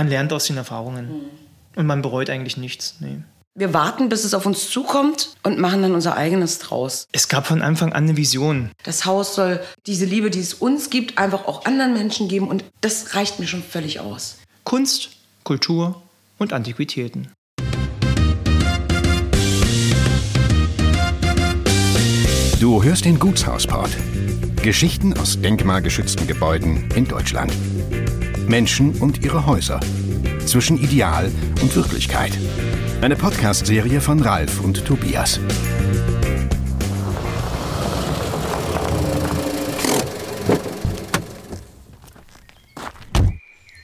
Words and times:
Man 0.00 0.08
lernt 0.08 0.32
aus 0.32 0.46
den 0.46 0.56
Erfahrungen. 0.56 1.08
Mhm. 1.08 1.20
Und 1.76 1.86
man 1.86 2.00
bereut 2.00 2.30
eigentlich 2.30 2.56
nichts. 2.56 2.94
Nee. 3.00 3.18
Wir 3.54 3.74
warten, 3.74 4.08
bis 4.08 4.24
es 4.24 4.32
auf 4.32 4.46
uns 4.46 4.70
zukommt 4.70 5.36
und 5.42 5.58
machen 5.58 5.82
dann 5.82 5.94
unser 5.94 6.16
eigenes 6.16 6.58
draus. 6.58 7.06
Es 7.12 7.28
gab 7.28 7.46
von 7.46 7.60
Anfang 7.60 7.92
an 7.92 8.04
eine 8.04 8.16
Vision. 8.16 8.70
Das 8.82 9.04
Haus 9.04 9.34
soll 9.34 9.60
diese 9.86 10.06
Liebe, 10.06 10.30
die 10.30 10.40
es 10.40 10.54
uns 10.54 10.88
gibt, 10.88 11.18
einfach 11.18 11.46
auch 11.46 11.66
anderen 11.66 11.92
Menschen 11.92 12.28
geben. 12.28 12.48
Und 12.48 12.64
das 12.80 13.14
reicht 13.14 13.40
mir 13.40 13.46
schon 13.46 13.62
völlig 13.62 14.00
aus. 14.00 14.38
Kunst, 14.64 15.10
Kultur 15.44 16.00
und 16.38 16.54
Antiquitäten. 16.54 17.28
Du 22.58 22.82
hörst 22.82 23.04
den 23.04 23.18
Gutshausport. 23.18 23.90
Geschichten 24.62 25.12
aus 25.18 25.38
denkmalgeschützten 25.42 26.26
Gebäuden 26.26 26.88
in 26.94 27.06
Deutschland. 27.06 27.52
Menschen 28.50 28.96
und 29.00 29.24
ihre 29.24 29.46
Häuser. 29.46 29.78
Zwischen 30.44 30.76
Ideal 30.76 31.30
und 31.62 31.74
Wirklichkeit. 31.76 32.36
Eine 33.00 33.14
Podcast-Serie 33.14 34.00
von 34.00 34.20
Ralf 34.20 34.60
und 34.60 34.84
Tobias. 34.84 35.38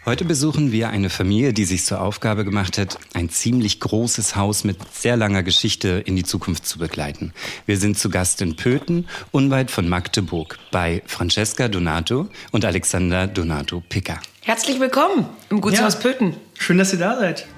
Heute 0.05 0.25
besuchen 0.25 0.73
wir 0.73 0.89
eine 0.89 1.11
Familie, 1.11 1.53
die 1.53 1.65
sich 1.65 1.85
zur 1.85 2.01
Aufgabe 2.01 2.45
gemacht 2.45 2.77
hat, 2.77 2.99
ein 3.15 3.29
ziemlich 3.29 3.79
großes 3.79 4.35
Haus 4.35 4.65
mit 4.65 4.79
sehr 4.93 5.17
langer 5.17 5.45
Geschichte 5.45 6.03
in 6.05 6.17
die 6.17 6.25
Zukunft 6.25 6.67
zu 6.67 6.81
begleiten. 6.81 7.33
Wir 7.67 7.77
sind 7.77 7.99
zu 7.99 8.11
Gast 8.11 8.43
in 8.43 8.57
Pöthen, 8.57 9.07
unweit 9.31 9.71
von 9.71 9.89
Magdeburg, 9.89 10.59
bei 10.73 11.03
Francesca 11.07 11.69
Donato 11.69 12.29
und 12.51 12.65
Alexander 12.65 13.29
Donato 13.29 13.81
Picker. 13.89 14.21
Herzlich 14.47 14.79
willkommen 14.79 15.27
im 15.51 15.61
Gutshaus 15.61 15.95
ja, 15.95 16.01
Pöthen. 16.01 16.37
Schön, 16.57 16.79
dass 16.79 16.93
ihr 16.93 17.01
da 17.01 17.19
seid. 17.19 17.49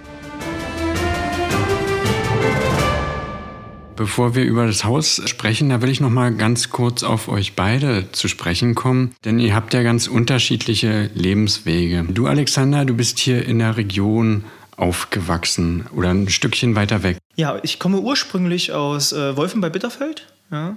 Bevor 3.95 4.35
wir 4.35 4.45
über 4.45 4.67
das 4.67 4.85
Haus 4.85 5.21
sprechen, 5.27 5.69
da 5.69 5.83
will 5.83 5.91
ich 5.91 6.01
noch 6.01 6.09
mal 6.09 6.33
ganz 6.33 6.71
kurz 6.71 7.03
auf 7.03 7.29
euch 7.29 7.55
beide 7.55 8.11
zu 8.13 8.27
sprechen 8.27 8.75
kommen, 8.75 9.15
denn 9.27 9.39
ihr 9.39 9.55
habt 9.55 9.75
ja 9.75 9.83
ganz 9.83 10.07
unterschiedliche 10.07 11.11
Lebenswege. 11.13 12.07
Du 12.09 12.27
Alexander, 12.27 12.87
du 12.87 12.95
bist 12.95 13.19
hier 13.19 13.45
in 13.45 13.59
der 13.59 13.77
Region 13.77 14.45
aufgewachsen 14.79 15.85
oder 15.95 16.09
ein 16.09 16.31
Stückchen 16.31 16.75
weiter 16.75 17.03
weg. 17.03 17.19
Ja, 17.37 17.59
ich 17.63 17.79
komme 17.79 17.99
ursprünglich 17.99 18.73
aus 18.73 19.13
äh, 19.13 19.37
Wolfen 19.37 19.61
bei 19.61 19.69
Bitterfeld. 19.69 20.27
Ja. 20.51 20.75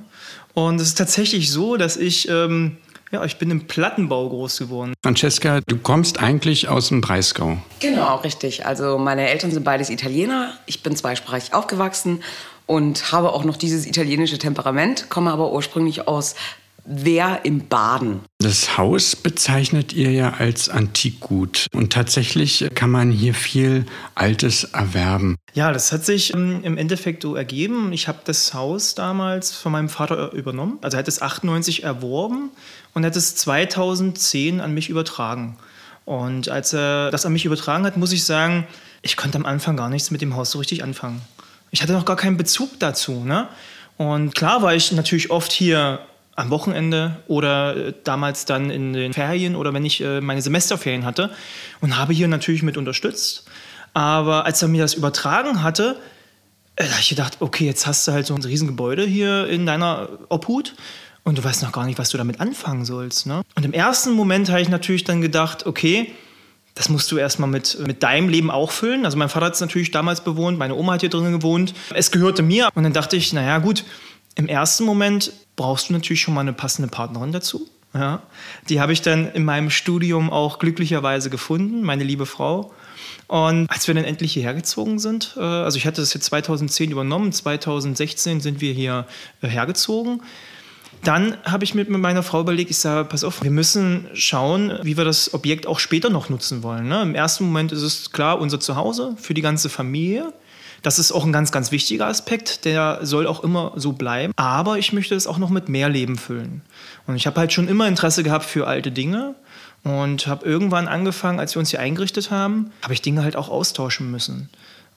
Und 0.55 0.81
es 0.81 0.89
ist 0.89 0.97
tatsächlich 0.97 1.51
so, 1.51 1.77
dass 1.77 1.95
ich 1.95 2.27
ähm, 2.27 2.75
ja, 3.11 3.23
ich 3.25 3.37
bin 3.37 3.51
im 3.51 3.67
Plattenbau 3.67 4.29
groß 4.29 4.59
geworden. 4.59 4.93
Francesca, 5.03 5.59
du 5.67 5.77
kommst 5.77 6.19
eigentlich 6.19 6.69
aus 6.69 6.87
dem 6.87 7.01
Breisgau. 7.01 7.57
Genau, 7.79 8.15
richtig. 8.17 8.65
Also 8.65 8.97
meine 8.97 9.29
Eltern 9.29 9.51
sind 9.51 9.63
beides 9.63 9.89
Italiener. 9.89 10.53
Ich 10.65 10.81
bin 10.81 10.95
zweisprachig 10.95 11.53
aufgewachsen 11.53 12.23
und 12.67 13.11
habe 13.11 13.33
auch 13.33 13.43
noch 13.43 13.57
dieses 13.57 13.85
italienische 13.85 14.37
Temperament, 14.37 15.09
komme 15.09 15.31
aber 15.31 15.51
ursprünglich 15.51 16.07
aus 16.07 16.35
Wer 16.83 17.41
im 17.43 17.67
Baden. 17.67 18.21
Das 18.41 18.75
Haus 18.75 19.15
bezeichnet 19.15 19.93
ihr 19.93 20.11
ja 20.11 20.33
als 20.39 20.67
Antikgut 20.67 21.67
und 21.73 21.93
tatsächlich 21.93 22.67
kann 22.73 22.89
man 22.89 23.11
hier 23.11 23.35
viel 23.35 23.85
Altes 24.15 24.63
erwerben. 24.63 25.37
Ja, 25.53 25.71
das 25.71 25.91
hat 25.91 26.05
sich 26.05 26.33
ähm, 26.33 26.61
im 26.63 26.75
Endeffekt 26.75 27.21
so 27.21 27.35
ergeben. 27.35 27.93
Ich 27.93 28.07
habe 28.07 28.17
das 28.23 28.55
Haus 28.55 28.95
damals 28.95 29.51
von 29.51 29.71
meinem 29.71 29.89
Vater 29.89 30.31
übernommen. 30.33 30.79
Also 30.81 30.97
er 30.97 30.99
hat 30.99 31.07
es 31.07 31.21
98 31.21 31.83
erworben 31.83 32.49
und 32.95 33.05
hat 33.05 33.15
es 33.15 33.35
2010 33.35 34.59
an 34.59 34.73
mich 34.73 34.89
übertragen. 34.89 35.57
Und 36.05 36.49
als 36.49 36.73
er 36.73 37.11
das 37.11 37.27
an 37.27 37.33
mich 37.33 37.45
übertragen 37.45 37.85
hat, 37.85 37.95
muss 37.95 38.11
ich 38.11 38.25
sagen, 38.25 38.65
ich 39.03 39.17
konnte 39.17 39.37
am 39.37 39.45
Anfang 39.45 39.77
gar 39.77 39.89
nichts 39.89 40.09
mit 40.09 40.21
dem 40.21 40.35
Haus 40.35 40.49
so 40.49 40.57
richtig 40.57 40.83
anfangen. 40.83 41.21
Ich 41.69 41.83
hatte 41.83 41.93
noch 41.93 42.05
gar 42.05 42.15
keinen 42.17 42.37
Bezug 42.37 42.79
dazu. 42.79 43.23
Ne? 43.23 43.47
Und 43.97 44.33
klar 44.33 44.63
war 44.63 44.73
ich 44.73 44.91
natürlich 44.93 45.29
oft 45.29 45.51
hier 45.51 45.99
am 46.35 46.49
Wochenende 46.49 47.17
oder 47.27 47.75
äh, 47.75 47.93
damals 48.03 48.45
dann 48.45 48.69
in 48.69 48.93
den 48.93 49.13
Ferien 49.13 49.55
oder 49.55 49.73
wenn 49.73 49.85
ich 49.85 50.01
äh, 50.01 50.21
meine 50.21 50.41
Semesterferien 50.41 51.05
hatte 51.05 51.31
und 51.81 51.97
habe 51.97 52.13
hier 52.13 52.27
natürlich 52.27 52.63
mit 52.63 52.77
unterstützt. 52.77 53.45
Aber 53.93 54.45
als 54.45 54.61
er 54.61 54.67
mir 54.67 54.81
das 54.81 54.93
übertragen 54.93 55.63
hatte, 55.63 55.97
äh, 56.75 56.85
da 56.85 56.91
habe 56.91 57.01
ich 57.01 57.09
gedacht, 57.09 57.37
okay, 57.39 57.65
jetzt 57.65 57.85
hast 57.85 58.07
du 58.07 58.11
halt 58.13 58.25
so 58.25 58.33
ein 58.33 58.43
Riesengebäude 58.43 59.05
hier 59.05 59.47
in 59.47 59.65
deiner 59.65 60.09
Obhut 60.29 60.75
und 61.23 61.37
du 61.37 61.43
weißt 61.43 61.63
noch 61.63 61.71
gar 61.71 61.85
nicht, 61.85 61.99
was 61.99 62.09
du 62.09 62.17
damit 62.17 62.39
anfangen 62.39 62.85
sollst. 62.85 63.27
Ne? 63.27 63.41
Und 63.55 63.65
im 63.65 63.73
ersten 63.73 64.11
Moment 64.11 64.49
habe 64.49 64.61
ich 64.61 64.69
natürlich 64.69 65.03
dann 65.03 65.21
gedacht, 65.21 65.65
okay, 65.65 66.13
das 66.73 66.87
musst 66.87 67.11
du 67.11 67.17
erstmal 67.17 67.49
mit, 67.49 67.77
mit 67.85 68.01
deinem 68.01 68.29
Leben 68.29 68.49
auch 68.49 68.71
füllen. 68.71 69.05
Also 69.05 69.17
mein 69.17 69.29
Vater 69.29 69.47
hat 69.47 69.55
es 69.55 69.61
natürlich 69.61 69.91
damals 69.91 70.21
bewohnt, 70.23 70.57
meine 70.57 70.75
Oma 70.75 70.93
hat 70.93 71.01
hier 71.01 71.09
drin 71.09 71.31
gewohnt. 71.31 71.73
Es 71.93 72.11
gehörte 72.11 72.43
mir. 72.43 72.69
Und 72.73 72.83
dann 72.83 72.93
dachte 72.93 73.17
ich, 73.17 73.33
naja 73.33 73.57
gut, 73.59 73.83
im 74.35 74.47
ersten 74.47 74.83
Moment 74.83 75.33
brauchst 75.55 75.89
du 75.89 75.93
natürlich 75.93 76.21
schon 76.21 76.33
mal 76.33 76.41
eine 76.41 76.53
passende 76.53 76.89
Partnerin 76.89 77.31
dazu. 77.31 77.67
Ja, 77.93 78.21
die 78.69 78.79
habe 78.79 78.93
ich 78.93 79.01
dann 79.01 79.31
in 79.33 79.43
meinem 79.43 79.69
Studium 79.69 80.29
auch 80.29 80.59
glücklicherweise 80.59 81.29
gefunden, 81.29 81.81
meine 81.81 82.05
liebe 82.05 82.25
Frau. 82.25 82.73
Und 83.27 83.69
als 83.69 83.87
wir 83.87 83.93
dann 83.93 84.05
endlich 84.05 84.33
hierher 84.33 84.53
gezogen 84.53 84.97
sind, 84.97 85.35
äh, 85.37 85.41
also 85.41 85.77
ich 85.77 85.85
hatte 85.85 85.99
das 85.99 86.13
jetzt 86.13 86.25
2010 86.25 86.91
übernommen, 86.91 87.33
2016 87.33 88.39
sind 88.39 88.61
wir 88.61 88.73
hier 88.73 89.05
äh, 89.41 89.47
hergezogen. 89.47 90.21
Dann 91.03 91.35
habe 91.43 91.63
ich 91.63 91.73
mit 91.73 91.89
meiner 91.89 92.23
Frau 92.23 92.41
überlegt, 92.41 92.69
ich 92.69 92.77
sage, 92.77 93.09
pass 93.09 93.23
auf, 93.23 93.41
wir 93.43 93.51
müssen 93.51 94.07
schauen, 94.13 94.77
wie 94.83 94.97
wir 94.97 95.03
das 95.03 95.33
Objekt 95.33 95.65
auch 95.65 95.79
später 95.79 96.09
noch 96.09 96.29
nutzen 96.29 96.63
wollen. 96.63 96.87
Ne? 96.87 97.01
Im 97.01 97.15
ersten 97.15 97.45
Moment 97.45 97.71
ist 97.71 97.81
es 97.81 98.11
klar 98.11 98.39
unser 98.39 98.59
Zuhause 98.59 99.15
für 99.19 99.33
die 99.33 99.41
ganze 99.41 99.69
Familie. 99.69 100.31
Das 100.81 100.97
ist 100.97 101.11
auch 101.11 101.25
ein 101.25 101.31
ganz, 101.31 101.51
ganz 101.51 101.71
wichtiger 101.71 102.07
Aspekt, 102.07 102.65
der 102.65 102.99
soll 103.03 103.27
auch 103.27 103.43
immer 103.43 103.73
so 103.75 103.93
bleiben. 103.93 104.33
Aber 104.35 104.79
ich 104.79 104.93
möchte 104.93 105.15
es 105.15 105.27
auch 105.27 105.37
noch 105.37 105.49
mit 105.49 105.69
mehr 105.69 105.89
Leben 105.89 106.17
füllen. 106.17 106.61
Und 107.05 107.15
ich 107.15 107.27
habe 107.27 107.39
halt 107.39 107.53
schon 107.53 107.67
immer 107.67 107.87
Interesse 107.87 108.23
gehabt 108.23 108.45
für 108.45 108.67
alte 108.67 108.91
Dinge 108.91 109.35
und 109.83 110.27
habe 110.27 110.45
irgendwann 110.45 110.87
angefangen, 110.87 111.39
als 111.39 111.55
wir 111.55 111.59
uns 111.59 111.69
hier 111.69 111.79
eingerichtet 111.79 112.31
haben, 112.31 112.71
habe 112.83 112.93
ich 112.93 113.01
Dinge 113.01 113.23
halt 113.23 113.35
auch 113.35 113.49
austauschen 113.49 114.09
müssen. 114.09 114.49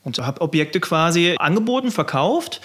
Und 0.05 0.19
habe 0.19 0.41
Objekte 0.43 0.81
quasi 0.81 1.37
angeboten, 1.39 1.91
verkauft. 1.91 2.61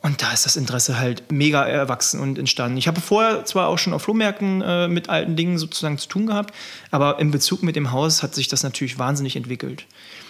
Und 0.00 0.22
da 0.22 0.32
ist 0.32 0.46
das 0.46 0.56
Interesse 0.56 0.98
halt 0.98 1.32
mega 1.32 1.64
erwachsen 1.64 2.20
und 2.20 2.38
entstanden. 2.38 2.76
Ich 2.76 2.86
habe 2.86 3.00
vorher 3.00 3.44
zwar 3.44 3.68
auch 3.68 3.78
schon 3.78 3.92
auf 3.92 4.02
Flohmärkten 4.02 4.62
äh, 4.62 4.88
mit 4.88 5.08
alten 5.08 5.36
Dingen 5.36 5.58
sozusagen 5.58 5.98
zu 5.98 6.08
tun 6.08 6.26
gehabt, 6.26 6.54
aber 6.90 7.18
in 7.18 7.30
Bezug 7.30 7.62
mit 7.62 7.76
dem 7.76 7.90
Haus 7.90 8.22
hat 8.22 8.34
sich 8.34 8.46
das 8.46 8.62
natürlich 8.62 8.98
wahnsinnig 8.98 9.34
entwickelt. 9.36 9.86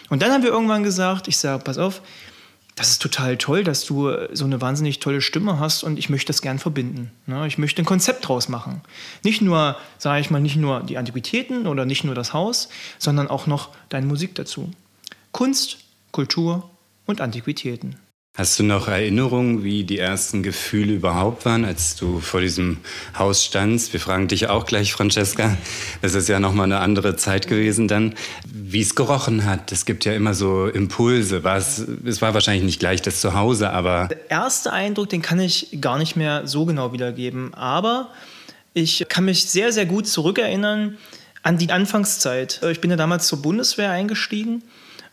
Und 0.08 0.22
dann 0.22 0.32
haben 0.32 0.42
wir 0.42 0.50
irgendwann 0.50 0.82
gesagt, 0.82 1.28
ich 1.28 1.36
sage, 1.36 1.62
pass 1.62 1.76
auf, 1.76 2.00
das 2.78 2.90
ist 2.90 3.02
total 3.02 3.36
toll, 3.36 3.64
dass 3.64 3.84
du 3.84 4.12
so 4.32 4.44
eine 4.44 4.60
wahnsinnig 4.60 5.00
tolle 5.00 5.20
Stimme 5.20 5.58
hast 5.58 5.82
und 5.82 5.98
ich 5.98 6.08
möchte 6.08 6.28
das 6.28 6.42
gern 6.42 6.58
verbinden. 6.58 7.10
Ne? 7.26 7.46
Ich 7.46 7.58
möchte 7.58 7.82
ein 7.82 7.84
Konzept 7.84 8.28
draus 8.28 8.48
machen. 8.48 8.82
Nicht 9.24 9.42
nur, 9.42 9.76
sage 9.98 10.20
ich 10.20 10.30
mal, 10.30 10.40
nicht 10.40 10.56
nur 10.56 10.80
die 10.80 10.96
Antiquitäten 10.96 11.66
oder 11.66 11.84
nicht 11.84 12.04
nur 12.04 12.14
das 12.14 12.32
Haus, 12.32 12.68
sondern 12.98 13.28
auch 13.28 13.46
noch 13.46 13.70
deine 13.88 14.06
Musik 14.06 14.36
dazu. 14.36 14.70
Kunst, 15.32 15.78
Kultur 16.12 16.70
und 17.04 17.20
Antiquitäten. 17.20 17.96
Hast 18.38 18.56
du 18.56 18.62
noch 18.62 18.86
Erinnerungen, 18.86 19.64
wie 19.64 19.82
die 19.82 19.98
ersten 19.98 20.44
Gefühle 20.44 20.92
überhaupt 20.92 21.44
waren, 21.44 21.64
als 21.64 21.96
du 21.96 22.20
vor 22.20 22.40
diesem 22.40 22.76
Haus 23.18 23.44
standst? 23.44 23.92
Wir 23.92 23.98
fragen 23.98 24.28
dich 24.28 24.48
auch 24.48 24.64
gleich, 24.64 24.92
Francesca. 24.92 25.58
Das 26.02 26.14
ist 26.14 26.28
ja 26.28 26.38
noch 26.38 26.54
mal 26.54 26.62
eine 26.62 26.78
andere 26.78 27.16
Zeit 27.16 27.48
gewesen 27.48 27.88
dann. 27.88 28.14
Wie 28.46 28.80
es 28.80 28.94
gerochen 28.94 29.44
hat. 29.44 29.72
Es 29.72 29.86
gibt 29.86 30.04
ja 30.04 30.12
immer 30.12 30.34
so 30.34 30.68
Impulse. 30.68 31.42
es, 31.44 31.84
es 32.04 32.22
war 32.22 32.32
wahrscheinlich 32.32 32.62
nicht 32.62 32.78
gleich 32.78 33.02
das 33.02 33.20
Zuhause, 33.20 33.70
aber 33.70 34.06
der 34.06 34.30
erste 34.30 34.72
Eindruck, 34.72 35.08
den 35.08 35.20
kann 35.20 35.40
ich 35.40 35.76
gar 35.80 35.98
nicht 35.98 36.14
mehr 36.14 36.46
so 36.46 36.64
genau 36.64 36.92
wiedergeben. 36.92 37.54
Aber 37.54 38.12
ich 38.72 39.04
kann 39.08 39.24
mich 39.24 39.46
sehr, 39.46 39.72
sehr 39.72 39.86
gut 39.86 40.06
zurückerinnern 40.06 40.96
an 41.42 41.58
die 41.58 41.72
Anfangszeit. 41.72 42.60
Ich 42.70 42.80
bin 42.80 42.92
ja 42.92 42.96
damals 42.96 43.26
zur 43.26 43.42
Bundeswehr 43.42 43.90
eingestiegen 43.90 44.62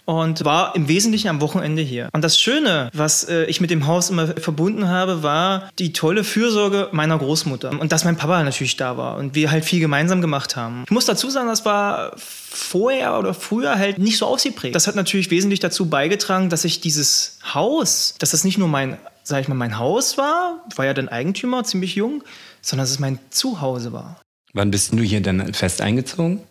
und 0.06 0.46
war 0.46 0.76
im 0.76 0.88
Wesentlichen 0.88 1.28
am 1.28 1.42
Wochenende 1.42 1.82
hier. 1.82 2.10
Und 2.14 2.24
das 2.24 2.40
Schöne, 2.40 2.90
was 2.94 3.24
äh, 3.24 3.46
ich 3.46 3.60
mit 3.60 3.72
dem 3.72 3.88
Haus 3.88 4.10
immer 4.10 4.28
verbunden 4.28 4.88
habe, 4.88 5.24
war 5.24 5.70
die 5.80 5.94
tolle 5.94 6.24
Fürsorge 6.24 6.90
meiner 6.92 7.18
Großmutter 7.18 7.80
und 7.80 7.92
dass 7.92 8.06
mein 8.06 8.16
Papa 8.16 8.44
natürlich 8.44 8.78
da 8.78 8.98
war 8.98 9.18
und 9.18 9.36
wir 9.36 9.52
halt 9.52 9.66
viel 9.66 9.80
gemeinsam 9.80 10.22
gemacht 10.22 10.56
haben. 10.56 10.84
Ich 10.86 10.92
muss 10.92 11.06
dazu 11.06 11.30
sagen, 11.30 11.48
das 11.48 11.66
war 11.66 12.14
vorher 12.16 13.20
oder 13.20 13.34
früher 13.34 13.78
halt 13.78 13.98
nicht 13.98 14.18
so 14.18 14.28
ausgeprägt. 14.28 14.76
Das 14.76 14.88
hat 14.88 14.96
natürlich 14.96 15.32
wesentlich 15.32 15.60
dazu 15.60 15.88
beigetragen, 15.88 16.50
dass 16.50 16.64
ich 16.64 16.82
dieses 16.82 17.40
Haus, 17.54 18.16
dass 18.20 18.32
das 18.32 18.44
nicht 18.44 18.58
nur 18.58 18.68
mein, 18.68 18.98
sag 19.24 19.42
ich 19.42 19.48
mal, 19.48 19.56
mein 19.56 19.78
Haus 19.78 20.18
war, 20.18 20.64
war 20.76 20.86
ja 20.86 20.94
dann 20.94 21.10
Eigentümer, 21.10 21.64
ziemlich 21.64 21.96
jung, 21.96 22.24
sondern 22.62 22.84
dass 22.84 22.92
es 22.92 23.00
mein 23.00 23.20
Zuhause 23.32 23.92
war. 23.92 24.22
Wann 24.54 24.72
bist 24.72 24.94
du 24.94 25.00
hier 25.00 25.22
dann 25.22 25.54
fest 25.54 25.82
eingezogen? 25.82 26.42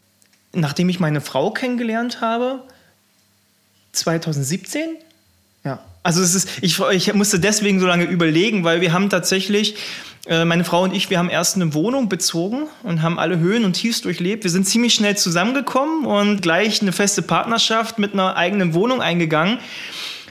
Nachdem 0.52 0.88
ich 0.88 1.00
meine 1.00 1.20
Frau 1.20 1.50
kennengelernt 1.50 2.20
habe, 2.20 2.62
2017. 3.96 4.96
Ja. 5.64 5.80
Also 6.02 6.22
es 6.22 6.34
ist, 6.34 6.48
ich, 6.60 6.78
ich 6.78 7.14
musste 7.14 7.40
deswegen 7.40 7.80
so 7.80 7.86
lange 7.86 8.04
überlegen, 8.04 8.64
weil 8.64 8.80
wir 8.80 8.92
haben 8.92 9.08
tatsächlich, 9.08 9.76
äh, 10.26 10.44
meine 10.44 10.64
Frau 10.64 10.82
und 10.82 10.94
ich, 10.94 11.10
wir 11.10 11.18
haben 11.18 11.30
erst 11.30 11.56
eine 11.56 11.74
Wohnung 11.74 12.08
bezogen 12.08 12.64
und 12.82 13.02
haben 13.02 13.18
alle 13.18 13.38
Höhen 13.38 13.64
und 13.64 13.74
Tiefs 13.74 14.02
durchlebt. 14.02 14.44
Wir 14.44 14.50
sind 14.50 14.66
ziemlich 14.66 14.94
schnell 14.94 15.16
zusammengekommen 15.16 16.04
und 16.04 16.42
gleich 16.42 16.82
eine 16.82 16.92
feste 16.92 17.22
Partnerschaft 17.22 17.98
mit 17.98 18.12
einer 18.12 18.36
eigenen 18.36 18.74
Wohnung 18.74 19.00
eingegangen 19.00 19.58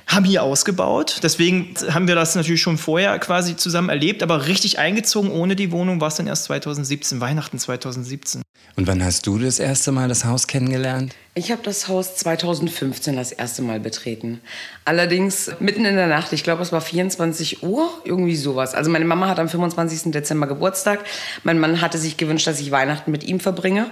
haben 0.08 0.26
hier 0.26 0.44
ausgebaut. 0.44 1.20
Deswegen 1.24 1.74
haben 1.90 2.08
wir 2.08 2.16
das 2.16 2.36
natürlich 2.36 2.62
schon 2.62 2.78
vorher 2.78 3.18
quasi 3.20 3.56
zusammen 3.56 3.90
erlebt, 3.90 4.24
aber 4.24 4.48
richtig 4.48 4.80
eingezogen 4.80 5.32
ohne 5.32 5.56
die 5.56 5.72
Wohnung 5.72 6.02
war 6.02 6.10
es 6.10 6.16
dann 6.16 6.28
erst 6.28 6.46
2017, 6.46 7.22
Weihnachten 7.22 7.60
2017. 7.60 8.42
Und 8.76 8.88
wann 8.88 9.04
hast 9.04 9.28
du 9.28 9.38
das 9.38 9.60
erste 9.60 9.92
Mal 9.92 10.08
das 10.08 10.26
Haus 10.26 10.48
kennengelernt? 10.48 11.16
Ich 11.36 11.52
habe 11.52 11.62
das 11.64 11.88
Haus 11.88 12.16
2015 12.16 13.16
das 13.16 13.32
erste 13.32 13.62
Mal 13.62 13.80
betreten. 13.80 14.42
Allerdings 14.86 15.52
mitten 15.60 15.86
in 15.86 15.96
der 15.96 16.08
Nacht, 16.08 16.34
ich 16.34 16.44
glaube 16.44 16.64
es 16.64 16.72
war 16.72 16.82
24 16.82 17.64
Uhr, 17.64 17.90
irgendwie 18.04 18.36
sowas. 18.36 18.74
Also 18.74 18.90
meine 18.90 19.06
Mama 19.06 19.28
hat 19.28 19.40
am 19.40 19.50
25. 19.50 20.12
Dezember 20.12 20.48
Geburtstag. 20.48 21.00
Mein 21.44 21.60
Mann 21.60 21.82
hatte 21.82 21.98
sich 21.98 22.18
gewünscht, 22.18 22.48
dass 22.48 22.60
ich 22.60 22.72
Weihnachten 22.72 23.12
mit 23.12 23.24
ihm 23.24 23.40
verbringe 23.40 23.92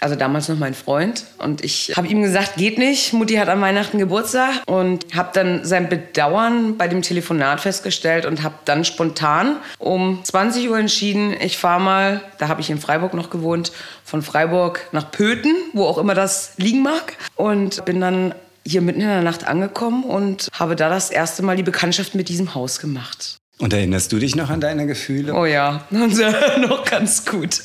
also 0.00 0.16
damals 0.16 0.48
noch 0.48 0.58
mein 0.58 0.74
Freund. 0.74 1.24
Und 1.38 1.62
ich 1.62 1.92
habe 1.96 2.08
ihm 2.08 2.22
gesagt, 2.22 2.56
geht 2.56 2.78
nicht. 2.78 3.12
Mutti 3.12 3.34
hat 3.34 3.48
an 3.48 3.60
Weihnachten 3.60 3.98
Geburtstag. 3.98 4.62
Und 4.66 5.04
habe 5.14 5.30
dann 5.34 5.64
sein 5.64 5.88
Bedauern 5.88 6.78
bei 6.78 6.88
dem 6.88 7.02
Telefonat 7.02 7.60
festgestellt 7.60 8.24
und 8.24 8.42
habe 8.42 8.54
dann 8.64 8.84
spontan 8.84 9.56
um 9.78 10.20
20 10.24 10.70
Uhr 10.70 10.78
entschieden, 10.78 11.34
ich 11.38 11.58
fahre 11.58 11.80
mal, 11.80 12.20
da 12.38 12.48
habe 12.48 12.60
ich 12.62 12.70
in 12.70 12.80
Freiburg 12.80 13.14
noch 13.14 13.30
gewohnt, 13.30 13.72
von 14.04 14.22
Freiburg 14.22 14.88
nach 14.92 15.10
Pöthen, 15.10 15.54
wo 15.74 15.84
auch 15.84 15.98
immer 15.98 16.14
das 16.14 16.52
liegen 16.56 16.82
mag. 16.82 17.16
Und 17.36 17.84
bin 17.84 18.00
dann 18.00 18.34
hier 18.66 18.80
mitten 18.80 19.00
in 19.00 19.08
der 19.08 19.22
Nacht 19.22 19.46
angekommen 19.46 20.04
und 20.04 20.48
habe 20.52 20.76
da 20.76 20.88
das 20.88 21.10
erste 21.10 21.42
Mal 21.42 21.56
die 21.56 21.62
Bekanntschaft 21.62 22.14
mit 22.14 22.28
diesem 22.28 22.54
Haus 22.54 22.78
gemacht. 22.78 23.40
Und 23.60 23.74
erinnerst 23.74 24.10
du 24.12 24.18
dich 24.18 24.36
noch 24.36 24.48
an 24.48 24.60
deine 24.60 24.86
Gefühle? 24.86 25.34
Oh 25.34 25.44
ja, 25.44 25.84
noch 25.90 26.84
ganz 26.86 27.26
gut. 27.26 27.60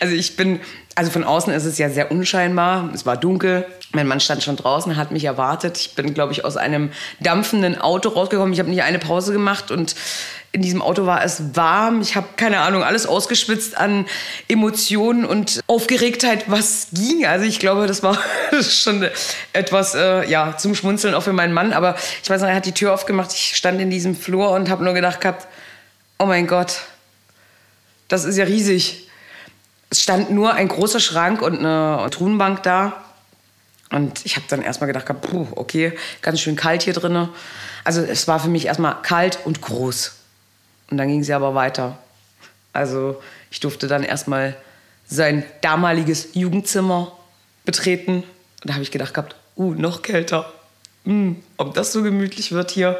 Also 0.00 0.14
ich 0.14 0.36
bin 0.36 0.58
also 0.94 1.10
von 1.10 1.24
außen 1.24 1.52
ist 1.52 1.64
es 1.64 1.78
ja 1.78 1.88
sehr 1.88 2.10
unscheinbar. 2.10 2.90
Es 2.94 3.06
war 3.06 3.16
dunkel. 3.16 3.66
Mein 3.92 4.06
Mann 4.06 4.20
stand 4.20 4.42
schon 4.42 4.56
draußen, 4.56 4.96
hat 4.96 5.10
mich 5.10 5.24
erwartet. 5.24 5.78
Ich 5.78 5.94
bin, 5.94 6.12
glaube 6.14 6.32
ich, 6.32 6.44
aus 6.44 6.56
einem 6.56 6.90
dampfenden 7.20 7.80
Auto 7.80 8.10
rausgekommen. 8.10 8.52
Ich 8.52 8.58
habe 8.58 8.70
nicht 8.70 8.82
eine 8.82 8.98
Pause 8.98 9.32
gemacht 9.32 9.70
und 9.70 9.94
in 10.54 10.60
diesem 10.60 10.82
Auto 10.82 11.06
war 11.06 11.24
es 11.24 11.56
warm. 11.56 12.02
Ich 12.02 12.14
habe 12.14 12.28
keine 12.36 12.60
Ahnung, 12.60 12.82
alles 12.82 13.06
ausgeschwitzt 13.06 13.78
an 13.78 14.06
Emotionen 14.48 15.24
und 15.24 15.60
Aufgeregtheit, 15.66 16.50
was 16.50 16.88
ging. 16.92 17.24
Also 17.24 17.46
ich 17.46 17.58
glaube, 17.58 17.86
das 17.86 18.02
war 18.02 18.18
schon 18.60 19.08
etwas 19.54 19.94
äh, 19.94 20.28
ja 20.28 20.56
zum 20.58 20.74
Schmunzeln 20.74 21.14
auch 21.14 21.22
für 21.22 21.32
meinen 21.32 21.54
Mann. 21.54 21.72
Aber 21.72 21.96
ich 22.22 22.28
weiß 22.28 22.42
noch, 22.42 22.48
er 22.48 22.56
hat 22.56 22.66
die 22.66 22.72
Tür 22.72 22.92
aufgemacht. 22.92 23.32
Ich 23.32 23.56
stand 23.56 23.80
in 23.80 23.88
diesem 23.88 24.14
Flur 24.14 24.50
und 24.50 24.68
habe 24.68 24.84
nur 24.84 24.92
gedacht 24.92 25.22
gehabt, 25.22 25.48
oh 26.18 26.26
mein 26.26 26.46
Gott, 26.46 26.82
das 28.08 28.24
ist 28.24 28.36
ja 28.36 28.44
riesig. 28.44 29.08
Es 29.92 30.00
stand 30.00 30.30
nur 30.30 30.54
ein 30.54 30.68
großer 30.68 31.00
Schrank 31.00 31.42
und 31.42 31.58
eine 31.58 32.08
Truhenbank 32.08 32.62
da. 32.62 33.04
Und 33.90 34.24
ich 34.24 34.36
habe 34.36 34.46
dann 34.48 34.62
erstmal 34.62 34.86
gedacht, 34.86 35.04
puh, 35.20 35.46
okay, 35.54 35.92
ganz 36.22 36.40
schön 36.40 36.56
kalt 36.56 36.80
hier 36.80 36.94
drin. 36.94 37.28
Also 37.84 38.00
es 38.00 38.26
war 38.26 38.40
für 38.40 38.48
mich 38.48 38.64
erstmal 38.64 39.02
kalt 39.02 39.40
und 39.44 39.60
groß. 39.60 40.12
Und 40.90 40.96
dann 40.96 41.08
ging 41.08 41.22
sie 41.22 41.34
aber 41.34 41.54
weiter. 41.54 41.98
Also 42.72 43.20
ich 43.50 43.60
durfte 43.60 43.86
dann 43.86 44.02
erstmal 44.02 44.56
sein 45.04 45.44
damaliges 45.60 46.28
Jugendzimmer 46.32 47.12
betreten. 47.66 48.22
Und 48.62 48.70
da 48.70 48.72
habe 48.72 48.82
ich 48.82 48.92
gedacht 48.92 49.12
gehabt, 49.12 49.36
uh, 49.58 49.74
noch 49.74 50.00
kälter. 50.00 50.50
Hm, 51.04 51.42
ob 51.58 51.74
das 51.74 51.92
so 51.92 52.02
gemütlich 52.02 52.52
wird 52.52 52.70
hier. 52.70 52.98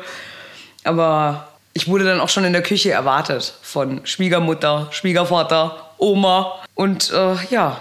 Aber 0.84 1.48
ich 1.72 1.88
wurde 1.88 2.04
dann 2.04 2.20
auch 2.20 2.28
schon 2.28 2.44
in 2.44 2.52
der 2.52 2.62
Küche 2.62 2.90
erwartet 2.90 3.54
von 3.62 4.04
Schwiegermutter, 4.04 4.88
Schwiegervater, 4.90 5.88
Oma. 6.02 6.58
Und 6.74 7.12
äh, 7.12 7.36
ja, 7.50 7.80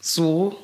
so 0.00 0.56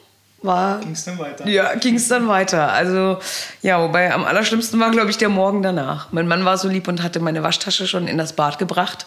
war. 0.42 0.80
Ging 0.80 0.92
es 0.92 1.04
dann 1.04 1.18
weiter? 1.18 1.48
Ja, 1.48 1.74
ging 1.74 1.94
es 1.94 2.08
dann 2.08 2.28
weiter. 2.28 2.72
Also, 2.72 3.18
ja, 3.62 3.82
wobei 3.82 4.12
am 4.12 4.24
allerschlimmsten 4.24 4.78
war, 4.78 4.90
glaube 4.90 5.10
ich, 5.10 5.18
der 5.18 5.28
Morgen 5.28 5.62
danach. 5.62 6.12
Mein 6.12 6.28
Mann 6.28 6.44
war 6.44 6.58
so 6.58 6.68
lieb 6.68 6.86
und 6.86 7.02
hatte 7.02 7.20
meine 7.20 7.42
Waschtasche 7.42 7.88
schon 7.88 8.06
in 8.08 8.18
das 8.18 8.34
Bad 8.34 8.58
gebracht. 8.58 9.06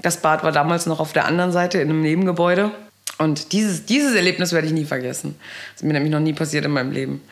Das 0.00 0.18
Bad 0.18 0.42
war 0.42 0.52
damals 0.52 0.86
noch 0.86 1.00
auf 1.00 1.12
der 1.12 1.26
anderen 1.26 1.52
Seite 1.52 1.78
in 1.78 1.90
einem 1.90 2.02
Nebengebäude. 2.02 2.70
Und 3.18 3.52
dieses, 3.52 3.84
dieses 3.84 4.14
Erlebnis 4.14 4.52
werde 4.52 4.66
ich 4.66 4.72
nie 4.72 4.84
vergessen. 4.84 5.36
Das 5.72 5.82
ist 5.82 5.86
mir 5.86 5.92
nämlich 5.92 6.12
noch 6.12 6.20
nie 6.20 6.32
passiert 6.32 6.64
in 6.64 6.70
meinem 6.70 6.92
Leben. 6.92 7.22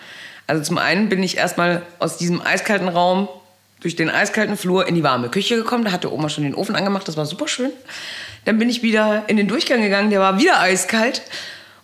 Also 0.47 0.63
zum 0.63 0.79
einen 0.79 1.09
bin 1.09 1.23
ich 1.23 1.37
erstmal 1.37 1.83
aus 1.99 2.19
diesem 2.19 2.43
eiskalten 2.43 2.89
Raum 2.89 3.29
durch 3.81 3.95
den 3.95 4.11
eiskalten 4.11 4.57
Flur 4.57 4.87
in 4.89 4.95
die 4.95 5.03
warme 5.03 5.29
Küche 5.29 5.57
gekommen. 5.57 5.85
Da 5.85 5.93
hatte 5.93 6.13
Oma 6.13 6.29
schon 6.29 6.45
den 6.45 6.55
Ofen 6.55 6.75
angemacht, 6.75 7.07
das 7.07 7.17
war 7.17 7.27
super 7.27 7.47
schön. 7.47 7.71
Dann 8.47 8.59
bin 8.59 8.71
ich 8.71 8.83
wieder 8.83 9.25
in 9.27 9.37
den 9.37 9.49
Durchgang 9.49 9.83
gegangen, 9.83 10.09
der 10.11 10.21
war 10.21 10.39
wieder 10.39 10.61
eiskalt. 10.61 11.23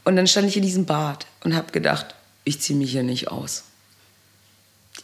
Und 0.05 0.17
dann 0.17 0.26
stand 0.26 0.49
ich 0.49 0.56
in 0.56 0.62
diesem 0.62 0.87
Bad 0.87 1.26
und 1.44 1.55
habe 1.55 1.70
gedacht, 1.73 2.14
ich 2.44 2.61
ziehe 2.61 2.79
mich 2.79 2.93
hier 2.93 3.03
nicht 3.03 3.29
aus. 3.29 3.64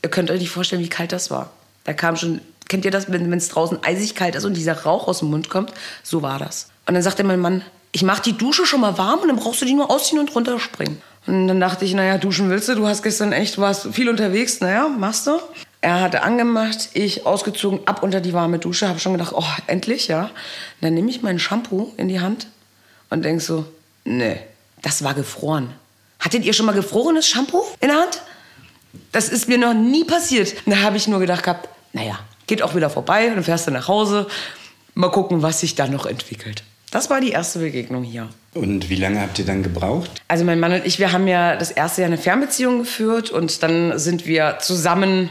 Ihr 0.02 0.08
könnt 0.08 0.30
euch 0.30 0.40
nicht 0.40 0.50
vorstellen, 0.50 0.82
wie 0.82 0.88
kalt 0.88 1.12
das 1.12 1.30
war. 1.30 1.50
Da 1.84 1.92
kam 1.92 2.16
schon, 2.16 2.40
kennt 2.68 2.84
ihr 2.84 2.90
das, 2.90 3.10
wenn 3.10 3.32
es 3.32 3.48
draußen 3.48 3.82
eisig 3.82 4.14
kalt 4.14 4.34
ist 4.34 4.44
und 4.44 4.54
dieser 4.54 4.84
Rauch 4.84 5.08
aus 5.08 5.18
dem 5.18 5.30
Mund 5.30 5.50
kommt? 5.50 5.72
So 6.02 6.22
war 6.22 6.38
das. 6.38 6.68
Und 6.86 6.94
dann 6.94 7.02
sagte 7.02 7.24
mein 7.24 7.40
Mann, 7.40 7.62
ich 7.90 8.02
mache 8.02 8.22
die 8.22 8.36
Dusche 8.36 8.66
schon 8.66 8.80
mal 8.80 8.96
warm 8.96 9.20
und 9.20 9.28
dann 9.28 9.36
brauchst 9.36 9.60
du 9.60 9.66
die 9.66 9.74
nur 9.74 9.90
ausziehen 9.90 10.20
und 10.20 10.34
runterspringen. 10.34 11.00
Und 11.26 11.48
dann 11.48 11.60
dachte 11.60 11.84
ich, 11.84 11.94
naja, 11.94 12.18
duschen 12.18 12.50
willst 12.50 12.68
du, 12.68 12.74
du 12.74 12.86
hast 12.86 13.02
gestern 13.02 13.32
echt, 13.32 13.58
warst 13.58 13.88
viel 13.92 14.08
unterwegs, 14.08 14.60
naja, 14.60 14.88
machst 14.88 15.26
du. 15.26 15.38
Er 15.80 16.00
hatte 16.00 16.22
angemacht, 16.22 16.90
ich 16.94 17.24
ausgezogen, 17.24 17.80
ab 17.86 18.02
unter 18.02 18.20
die 18.20 18.32
warme 18.32 18.58
Dusche, 18.58 18.88
habe 18.88 18.98
schon 18.98 19.12
gedacht, 19.12 19.32
oh, 19.34 19.44
endlich, 19.68 20.08
ja. 20.08 20.24
Und 20.24 20.30
dann 20.80 20.94
nehme 20.94 21.08
ich 21.10 21.22
mein 21.22 21.38
Shampoo 21.38 21.92
in 21.96 22.08
die 22.08 22.20
Hand 22.20 22.48
und 23.10 23.24
denk 23.24 23.40
so, 23.40 23.64
nee, 24.04 24.40
das 24.82 25.04
war 25.04 25.14
gefroren. 25.14 25.72
Hattet 26.18 26.44
ihr 26.44 26.52
schon 26.52 26.66
mal 26.66 26.74
gefrorenes 26.74 27.28
Shampoo 27.28 27.62
in 27.80 27.88
der 27.88 27.98
Hand? 27.98 28.22
Das 29.12 29.28
ist 29.28 29.48
mir 29.48 29.58
noch 29.58 29.74
nie 29.74 30.04
passiert. 30.04 30.54
Und 30.66 30.72
da 30.72 30.80
habe 30.80 30.96
ich 30.96 31.06
nur 31.06 31.20
gedacht 31.20 31.44
gehabt, 31.44 31.68
naja, 31.92 32.18
geht 32.46 32.62
auch 32.62 32.74
wieder 32.74 32.90
vorbei, 32.90 33.28
dann 33.28 33.44
fährst 33.44 33.68
du 33.68 33.70
nach 33.70 33.86
Hause. 33.86 34.26
Mal 34.94 35.10
gucken, 35.10 35.42
was 35.42 35.60
sich 35.60 35.76
da 35.76 35.86
noch 35.86 36.06
entwickelt. 36.06 36.64
Das 36.90 37.10
war 37.10 37.20
die 37.20 37.30
erste 37.30 37.58
Begegnung 37.60 38.02
hier. 38.02 38.28
Und 38.54 38.88
wie 38.88 38.96
lange 38.96 39.20
habt 39.20 39.38
ihr 39.38 39.44
dann 39.44 39.62
gebraucht? 39.62 40.22
Also 40.26 40.44
mein 40.44 40.58
Mann 40.58 40.72
und 40.72 40.86
ich, 40.86 40.98
wir 40.98 41.12
haben 41.12 41.28
ja 41.28 41.54
das 41.54 41.70
erste 41.70 42.00
Jahr 42.00 42.08
eine 42.08 42.18
Fernbeziehung 42.18 42.78
geführt 42.78 43.30
und 43.30 43.62
dann 43.62 43.98
sind 43.98 44.26
wir 44.26 44.58
zusammen 44.60 45.30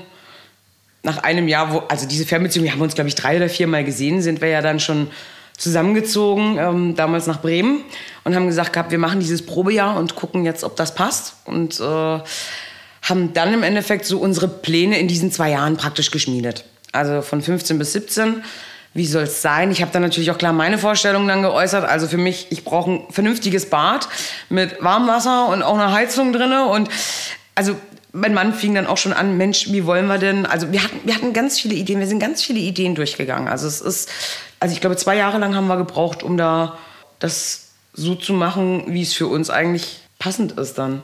nach 1.07 1.23
einem 1.23 1.47
Jahr, 1.47 1.73
wo, 1.73 1.83
also 1.87 2.05
diese 2.05 2.25
Fernbeziehung, 2.25 2.65
wir 2.65 2.73
haben 2.73 2.81
uns, 2.81 2.93
glaube 2.93 3.07
ich, 3.07 3.15
drei 3.15 3.37
oder 3.37 3.47
vier 3.47 3.65
Mal 3.65 3.85
gesehen, 3.85 4.21
sind 4.21 4.41
wir 4.41 4.49
ja 4.49 4.61
dann 4.61 4.81
schon 4.81 5.07
zusammengezogen, 5.57 6.57
ähm, 6.59 6.95
damals 6.95 7.27
nach 7.27 7.41
Bremen 7.41 7.83
und 8.25 8.35
haben 8.35 8.45
gesagt 8.45 8.73
gehabt, 8.73 8.91
wir 8.91 8.99
machen 8.99 9.21
dieses 9.21 9.45
Probejahr 9.45 9.97
und 9.97 10.15
gucken 10.15 10.43
jetzt, 10.43 10.65
ob 10.65 10.75
das 10.75 10.93
passt. 10.93 11.37
Und 11.45 11.79
äh, 11.79 11.83
haben 11.83 13.33
dann 13.33 13.53
im 13.53 13.63
Endeffekt 13.63 14.05
so 14.05 14.19
unsere 14.19 14.49
Pläne 14.49 14.99
in 14.99 15.07
diesen 15.07 15.31
zwei 15.31 15.51
Jahren 15.51 15.77
praktisch 15.77 16.11
geschmiedet. 16.11 16.65
Also 16.91 17.21
von 17.21 17.41
15 17.41 17.79
bis 17.79 17.93
17. 17.93 18.43
Wie 18.93 19.05
soll 19.05 19.23
es 19.23 19.41
sein? 19.41 19.71
Ich 19.71 19.81
habe 19.81 19.91
dann 19.93 20.01
natürlich 20.01 20.29
auch 20.31 20.37
klar 20.37 20.51
meine 20.51 20.77
Vorstellungen 20.77 21.27
dann 21.29 21.41
geäußert. 21.41 21.85
Also 21.85 22.07
für 22.07 22.17
mich, 22.17 22.47
ich 22.49 22.65
brauche 22.65 22.91
ein 22.91 23.01
vernünftiges 23.11 23.69
Bad 23.69 24.09
mit 24.49 24.83
Warmwasser 24.83 25.47
und 25.47 25.63
auch 25.63 25.75
eine 25.75 25.93
Heizung 25.93 26.33
drinne 26.33 26.65
und 26.65 26.89
also 27.55 27.75
mein 28.17 28.33
Mann 28.33 28.53
fing 28.53 28.73
dann 28.73 28.87
auch 28.87 28.97
schon 28.97 29.13
an, 29.13 29.37
Mensch, 29.37 29.71
wie 29.71 29.85
wollen 29.85 30.07
wir 30.07 30.17
denn? 30.17 30.45
Also 30.45 30.71
wir 30.71 30.83
hatten, 30.83 30.99
wir 31.03 31.15
hatten 31.15 31.33
ganz 31.33 31.59
viele 31.59 31.75
Ideen, 31.75 31.99
wir 31.99 32.07
sind 32.07 32.19
ganz 32.19 32.43
viele 32.43 32.59
Ideen 32.59 32.95
durchgegangen. 32.95 33.47
Also 33.47 33.67
es 33.67 33.79
ist, 33.79 34.09
also 34.59 34.73
ich 34.73 34.81
glaube, 34.81 34.97
zwei 34.97 35.15
Jahre 35.15 35.37
lang 35.37 35.55
haben 35.55 35.67
wir 35.67 35.77
gebraucht, 35.77 36.23
um 36.23 36.37
da 36.37 36.77
das 37.19 37.69
so 37.93 38.15
zu 38.15 38.33
machen, 38.33 38.85
wie 38.87 39.01
es 39.03 39.13
für 39.13 39.27
uns 39.27 39.49
eigentlich 39.49 39.99
passend 40.19 40.53
ist 40.53 40.77
dann. 40.77 41.03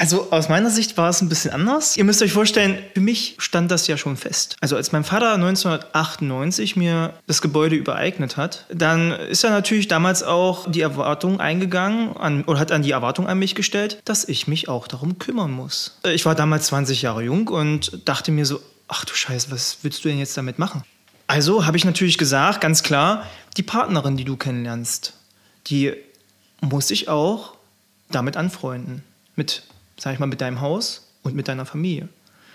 Also 0.00 0.28
aus 0.30 0.48
meiner 0.48 0.70
Sicht 0.70 0.96
war 0.96 1.10
es 1.10 1.20
ein 1.20 1.28
bisschen 1.28 1.50
anders. 1.50 1.98
Ihr 1.98 2.04
müsst 2.04 2.22
euch 2.22 2.32
vorstellen, 2.32 2.78
für 2.94 3.02
mich 3.02 3.34
stand 3.36 3.70
das 3.70 3.86
ja 3.86 3.98
schon 3.98 4.16
fest. 4.16 4.56
Also 4.62 4.76
als 4.76 4.92
mein 4.92 5.04
Vater 5.04 5.34
1998 5.34 6.74
mir 6.74 7.12
das 7.26 7.42
Gebäude 7.42 7.76
übereignet 7.76 8.38
hat, 8.38 8.64
dann 8.72 9.12
ist 9.12 9.44
er 9.44 9.50
natürlich 9.50 9.88
damals 9.88 10.22
auch 10.22 10.70
die 10.70 10.80
Erwartung 10.80 11.38
eingegangen 11.38 12.16
an, 12.16 12.44
oder 12.44 12.58
hat 12.58 12.72
an 12.72 12.80
die 12.80 12.92
Erwartung 12.92 13.26
an 13.28 13.38
mich 13.38 13.54
gestellt, 13.54 14.00
dass 14.06 14.26
ich 14.26 14.48
mich 14.48 14.70
auch 14.70 14.88
darum 14.88 15.18
kümmern 15.18 15.50
muss. 15.50 15.98
Ich 16.06 16.24
war 16.24 16.34
damals 16.34 16.68
20 16.68 17.02
Jahre 17.02 17.22
jung 17.22 17.48
und 17.48 18.08
dachte 18.08 18.32
mir 18.32 18.46
so, 18.46 18.62
ach 18.88 19.04
du 19.04 19.12
Scheiße, 19.12 19.50
was 19.50 19.80
willst 19.82 20.02
du 20.02 20.08
denn 20.08 20.18
jetzt 20.18 20.34
damit 20.34 20.58
machen? 20.58 20.82
Also 21.26 21.66
habe 21.66 21.76
ich 21.76 21.84
natürlich 21.84 22.16
gesagt, 22.16 22.62
ganz 22.62 22.82
klar, 22.82 23.26
die 23.58 23.62
Partnerin, 23.62 24.16
die 24.16 24.24
du 24.24 24.38
kennenlernst, 24.38 25.12
die 25.66 25.92
muss 26.62 26.88
sich 26.88 27.10
auch 27.10 27.52
damit 28.10 28.38
anfreunden. 28.38 29.04
Mit 29.36 29.62
sag 30.00 30.14
ich 30.14 30.18
mal, 30.18 30.26
mit 30.26 30.40
deinem 30.40 30.60
Haus 30.60 31.12
und 31.22 31.34
mit 31.34 31.48
deiner 31.48 31.66
Familie. 31.66 32.08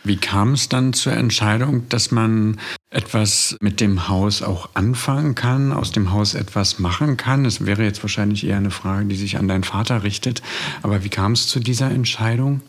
Wie 0.03 0.17
kam 0.17 0.53
es 0.53 0.69
dann 0.69 0.93
zur 0.93 1.13
Entscheidung, 1.13 1.89
dass 1.89 2.11
man 2.11 2.59
etwas 2.91 3.57
mit 3.59 3.81
dem 3.81 4.07
Haus 4.07 4.43
auch 4.43 4.69
anfangen 4.75 5.33
kann, 5.33 5.73
aus 5.73 5.91
dem 5.91 6.11
Haus 6.11 6.35
etwas 6.35 6.77
machen 6.77 7.17
kann? 7.17 7.43
Das 7.43 7.65
wäre 7.65 7.83
jetzt 7.83 8.03
wahrscheinlich 8.03 8.45
eher 8.45 8.57
eine 8.57 8.69
Frage, 8.69 9.05
die 9.05 9.15
sich 9.15 9.37
an 9.37 9.47
deinen 9.47 9.63
Vater 9.63 10.03
richtet. 10.03 10.43
Aber 10.83 11.03
wie 11.03 11.09
kam 11.09 11.31
es 11.31 11.47
zu 11.47 11.59
dieser 11.59 11.89
Entscheidung? 11.89 12.61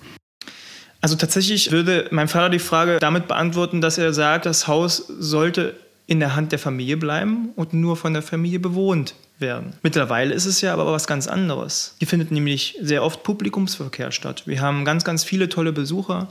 Also 1.02 1.14
tatsächlich 1.14 1.70
würde 1.72 2.08
mein 2.10 2.28
Vater 2.28 2.48
die 2.48 2.58
Frage 2.58 2.98
damit 3.00 3.28
beantworten, 3.28 3.82
dass 3.82 3.98
er 3.98 4.14
sagt, 4.14 4.46
das 4.46 4.66
Haus 4.66 5.04
sollte 5.06 5.78
in 6.06 6.20
der 6.20 6.36
Hand 6.36 6.52
der 6.52 6.58
Familie 6.58 6.96
bleiben 6.96 7.50
und 7.54 7.74
nur 7.74 7.98
von 7.98 8.14
der 8.14 8.22
Familie 8.22 8.60
bewohnt 8.60 9.14
werden. 9.38 9.74
Mittlerweile 9.82 10.34
ist 10.34 10.46
es 10.46 10.60
ja 10.60 10.72
aber 10.72 10.90
was 10.90 11.06
ganz 11.06 11.26
anderes. 11.26 11.94
Hier 11.98 12.08
findet 12.08 12.30
nämlich 12.30 12.78
sehr 12.80 13.02
oft 13.02 13.22
Publikumsverkehr 13.22 14.12
statt. 14.12 14.44
Wir 14.46 14.60
haben 14.60 14.84
ganz, 14.84 15.04
ganz 15.04 15.24
viele 15.24 15.48
tolle 15.48 15.72
Besucher. 15.72 16.28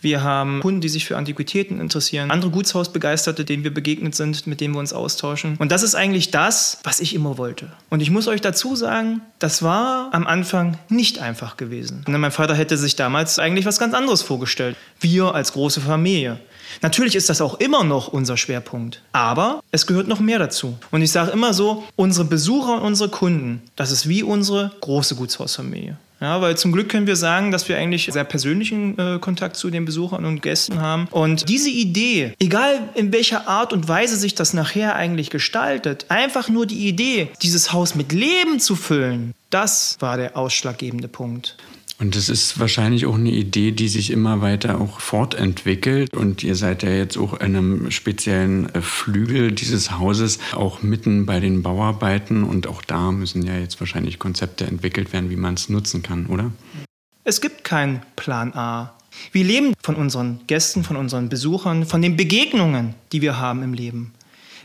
Wir 0.00 0.22
haben 0.22 0.60
Kunden, 0.60 0.82
die 0.82 0.88
sich 0.90 1.06
für 1.06 1.16
Antiquitäten 1.16 1.80
interessieren, 1.80 2.30
andere 2.30 2.50
Gutshausbegeisterte, 2.50 3.44
denen 3.44 3.64
wir 3.64 3.72
begegnet 3.72 4.14
sind, 4.14 4.46
mit 4.46 4.60
denen 4.60 4.74
wir 4.74 4.78
uns 4.78 4.92
austauschen. 4.92 5.56
Und 5.58 5.72
das 5.72 5.82
ist 5.82 5.94
eigentlich 5.94 6.30
das, 6.30 6.80
was 6.84 7.00
ich 7.00 7.14
immer 7.14 7.38
wollte. 7.38 7.72
Und 7.88 8.02
ich 8.02 8.10
muss 8.10 8.28
euch 8.28 8.42
dazu 8.42 8.76
sagen, 8.76 9.22
das 9.38 9.62
war 9.62 10.10
am 10.12 10.26
Anfang 10.26 10.78
nicht 10.90 11.18
einfach 11.18 11.56
gewesen. 11.56 12.04
Mein 12.06 12.30
Vater 12.30 12.54
hätte 12.54 12.76
sich 12.76 12.96
damals 12.96 13.38
eigentlich 13.38 13.64
was 13.64 13.78
ganz 13.78 13.94
anderes 13.94 14.22
vorgestellt. 14.22 14.76
Wir 15.00 15.34
als 15.34 15.54
große 15.54 15.80
Familie. 15.80 16.38
Natürlich 16.82 17.16
ist 17.16 17.28
das 17.28 17.40
auch 17.40 17.60
immer 17.60 17.84
noch 17.84 18.08
unser 18.08 18.36
Schwerpunkt, 18.36 19.02
aber 19.12 19.62
es 19.70 19.86
gehört 19.86 20.08
noch 20.08 20.20
mehr 20.20 20.38
dazu. 20.38 20.76
Und 20.90 21.02
ich 21.02 21.12
sage 21.12 21.30
immer 21.30 21.54
so, 21.54 21.84
unsere 21.96 22.26
Besucher 22.26 22.74
und 22.74 22.82
unsere 22.82 23.10
Kunden, 23.10 23.62
das 23.76 23.90
ist 23.90 24.08
wie 24.08 24.22
unsere 24.22 24.72
große 24.80 25.16
Gutshausfamilie. 25.16 25.96
Ja, 26.20 26.40
weil 26.40 26.56
zum 26.56 26.72
Glück 26.72 26.88
können 26.88 27.06
wir 27.06 27.16
sagen, 27.16 27.50
dass 27.50 27.68
wir 27.68 27.76
eigentlich 27.76 28.08
sehr 28.10 28.24
persönlichen 28.24 28.98
äh, 28.98 29.18
Kontakt 29.18 29.56
zu 29.56 29.68
den 29.68 29.84
Besuchern 29.84 30.24
und 30.24 30.40
Gästen 30.40 30.80
haben. 30.80 31.08
Und 31.10 31.48
diese 31.50 31.68
Idee, 31.68 32.32
egal 32.38 32.78
in 32.94 33.12
welcher 33.12 33.48
Art 33.48 33.74
und 33.74 33.86
Weise 33.86 34.16
sich 34.16 34.34
das 34.34 34.54
nachher 34.54 34.96
eigentlich 34.96 35.28
gestaltet, 35.28 36.06
einfach 36.08 36.48
nur 36.48 36.64
die 36.64 36.88
Idee, 36.88 37.28
dieses 37.42 37.72
Haus 37.74 37.94
mit 37.94 38.12
Leben 38.12 38.60
zu 38.60 38.76
füllen, 38.76 39.34
das 39.50 39.96
war 40.00 40.16
der 40.16 40.36
ausschlaggebende 40.38 41.08
Punkt. 41.08 41.56
Und 41.98 42.14
das 42.14 42.28
ist 42.28 42.60
wahrscheinlich 42.60 43.06
auch 43.06 43.14
eine 43.14 43.30
Idee, 43.30 43.72
die 43.72 43.88
sich 43.88 44.10
immer 44.10 44.42
weiter 44.42 44.80
auch 44.80 45.00
fortentwickelt. 45.00 46.14
Und 46.14 46.44
ihr 46.44 46.54
seid 46.54 46.82
ja 46.82 46.90
jetzt 46.90 47.16
auch 47.16 47.32
in 47.40 47.56
einem 47.56 47.90
speziellen 47.90 48.72
äh, 48.74 48.82
Flügel 48.82 49.52
dieses 49.52 49.92
Hauses 49.92 50.38
auch 50.52 50.82
mitten 50.82 51.24
bei 51.24 51.40
den 51.40 51.62
Bauarbeiten. 51.62 52.44
Und 52.44 52.66
auch 52.66 52.82
da 52.82 53.12
müssen 53.12 53.46
ja 53.46 53.56
jetzt 53.56 53.80
wahrscheinlich 53.80 54.18
Konzepte 54.18 54.66
entwickelt 54.66 55.14
werden, 55.14 55.30
wie 55.30 55.36
man 55.36 55.54
es 55.54 55.70
nutzen 55.70 56.02
kann, 56.02 56.26
oder? 56.26 56.52
Es 57.24 57.40
gibt 57.40 57.64
keinen 57.64 58.02
Plan 58.14 58.52
A. 58.54 58.92
Wir 59.32 59.44
leben 59.44 59.72
von 59.82 59.94
unseren 59.94 60.40
Gästen, 60.46 60.84
von 60.84 60.96
unseren 60.96 61.30
Besuchern, 61.30 61.86
von 61.86 62.02
den 62.02 62.16
Begegnungen, 62.16 62.94
die 63.12 63.22
wir 63.22 63.38
haben 63.38 63.62
im 63.62 63.72
Leben. 63.72 64.12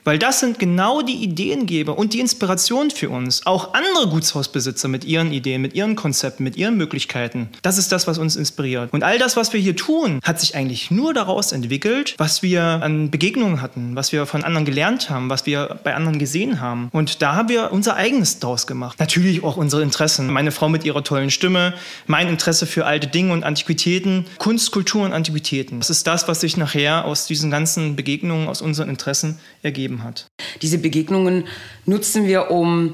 Weil 0.04 0.18
das 0.18 0.40
sind 0.40 0.58
genau 0.58 1.02
die 1.02 1.24
Ideengeber 1.24 1.98
und 1.98 2.14
die 2.14 2.20
Inspiration 2.20 2.90
für 2.90 3.10
uns. 3.10 3.46
Auch 3.46 3.74
andere 3.74 4.08
Gutshausbesitzer 4.08 4.88
mit 4.88 5.06
ihren 5.06 5.32
Ideen, 5.32 5.62
mit 5.62 5.76
ihren 5.76 5.96
Konzepten, 5.96 6.44
mit 6.44 6.56
ihren 6.56 6.76
Möglichkeiten. 6.76 7.50
Das 7.62 7.78
ist 7.78 7.92
das, 7.92 8.08
was 8.08 8.18
uns 8.18 8.36
inspiriert. 8.36 8.92
Und 8.94 9.04
all 9.04 9.20
das, 9.20 9.38
was 9.38 9.54
wir 9.54 9.60
hier 9.60 9.76
tun, 9.76 10.20
hat 10.24 10.40
sich 10.40 10.56
eigentlich 10.56 10.90
nur 10.90 11.14
daraus 11.14 11.52
entwickelt, 11.52 12.16
was 12.18 12.42
wir 12.42 12.64
an 12.64 13.12
Begegnungen 13.12 13.62
hatten, 13.62 13.96
was 13.96 14.12
wir 14.12 14.26
von 14.26 14.44
anderen 14.44 14.66
gelernt 14.66 15.10
haben, 15.10 15.30
was 15.30 15.46
wir 15.46 15.80
bei 15.84 15.94
anderen 15.94 16.18
gesehen 16.18 16.60
haben. 16.60 16.90
Und 16.92 17.22
da 17.22 17.36
haben 17.36 17.50
wir 17.50 17.72
unser 17.72 17.96
eigenes 17.96 18.40
draus 18.40 18.66
gemacht. 18.66 19.00
Natürlich 19.00 19.44
auch 19.44 19.58
unsere 19.58 19.84
Interessen. 19.84 20.32
Meine 20.32 20.52
Frau 20.52 20.68
mit 20.68 20.84
ihrer 20.84 21.04
tollen 21.04 21.30
Stimme, 21.30 21.76
mein 22.08 22.28
Interesse 22.28 22.66
für 22.66 22.86
alte 22.86 23.08
Dinge 23.08 23.34
und 23.34 23.44
Antiquitäten, 23.44 24.26
Kunst, 24.40 24.72
Kultur 24.72 25.04
und 25.04 25.14
Antiquitäten. 25.14 25.80
Das 25.80 25.92
ist 25.92 26.08
das, 26.08 26.28
was 26.28 26.42
sich 26.42 26.58
nachher 26.58 27.06
aus 27.06 27.28
diesen 27.28 27.52
ganzen 27.52 27.96
Begegnungen, 27.96 28.48
aus 28.48 28.62
unseren 28.62 28.90
Interessen 28.90 29.38
ergeben 29.62 29.91
gegeben 29.92 30.04
hat. 30.04 30.28
Diese 30.62 30.78
Begegnungen 30.78 31.46
nutzen 31.86 32.26
wir, 32.28 32.52
um 32.52 32.94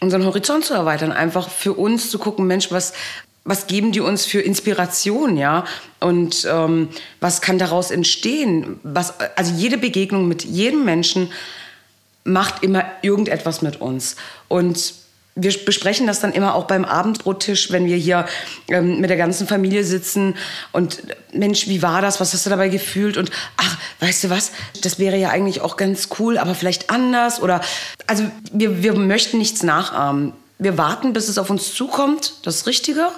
unseren 0.00 0.24
Horizont 0.24 0.64
zu 0.64 0.74
erweitern, 0.74 1.12
einfach 1.12 1.48
für 1.48 1.72
uns 1.72 2.10
zu 2.10 2.18
gucken, 2.18 2.46
Mensch, 2.46 2.70
was, 2.70 2.92
was 3.44 3.66
geben 3.66 3.92
die 3.92 4.00
uns 4.00 4.26
für 4.26 4.40
Inspiration, 4.40 5.36
ja? 5.36 5.64
Und 6.00 6.46
ähm, 6.50 6.88
was 7.20 7.40
kann 7.40 7.58
daraus 7.58 7.90
entstehen? 7.90 8.78
Was, 8.82 9.14
also 9.36 9.54
jede 9.54 9.78
Begegnung 9.78 10.28
mit 10.28 10.44
jedem 10.44 10.84
Menschen 10.84 11.30
macht 12.24 12.62
immer 12.62 12.84
irgendetwas 13.02 13.62
mit 13.62 13.80
uns. 13.80 14.16
Und 14.48 14.94
wir 15.36 15.52
besprechen 15.64 16.06
das 16.06 16.20
dann 16.20 16.32
immer 16.32 16.54
auch 16.54 16.64
beim 16.64 16.86
Abendbrottisch, 16.86 17.70
wenn 17.70 17.84
wir 17.84 17.96
hier 17.96 18.24
ähm, 18.68 19.00
mit 19.00 19.10
der 19.10 19.18
ganzen 19.18 19.46
Familie 19.46 19.84
sitzen 19.84 20.34
und 20.72 21.02
Mensch, 21.32 21.68
wie 21.68 21.82
war 21.82 22.00
das? 22.00 22.20
Was 22.20 22.32
hast 22.32 22.46
du 22.46 22.50
dabei 22.50 22.70
gefühlt? 22.70 23.18
Und 23.18 23.30
ach, 23.58 23.76
weißt 24.00 24.24
du 24.24 24.30
was? 24.30 24.52
Das 24.82 24.98
wäre 24.98 25.18
ja 25.18 25.28
eigentlich 25.28 25.60
auch 25.60 25.76
ganz 25.76 26.08
cool, 26.18 26.38
aber 26.38 26.54
vielleicht 26.54 26.88
anders 26.88 27.40
oder 27.42 27.60
also 28.06 28.24
wir, 28.50 28.82
wir 28.82 28.94
möchten 28.94 29.36
nichts 29.36 29.62
nachahmen. 29.62 30.32
Wir 30.58 30.78
warten, 30.78 31.12
bis 31.12 31.28
es 31.28 31.36
auf 31.36 31.50
uns 31.50 31.74
zukommt, 31.74 32.34
das 32.44 32.66
Richtige 32.66 33.08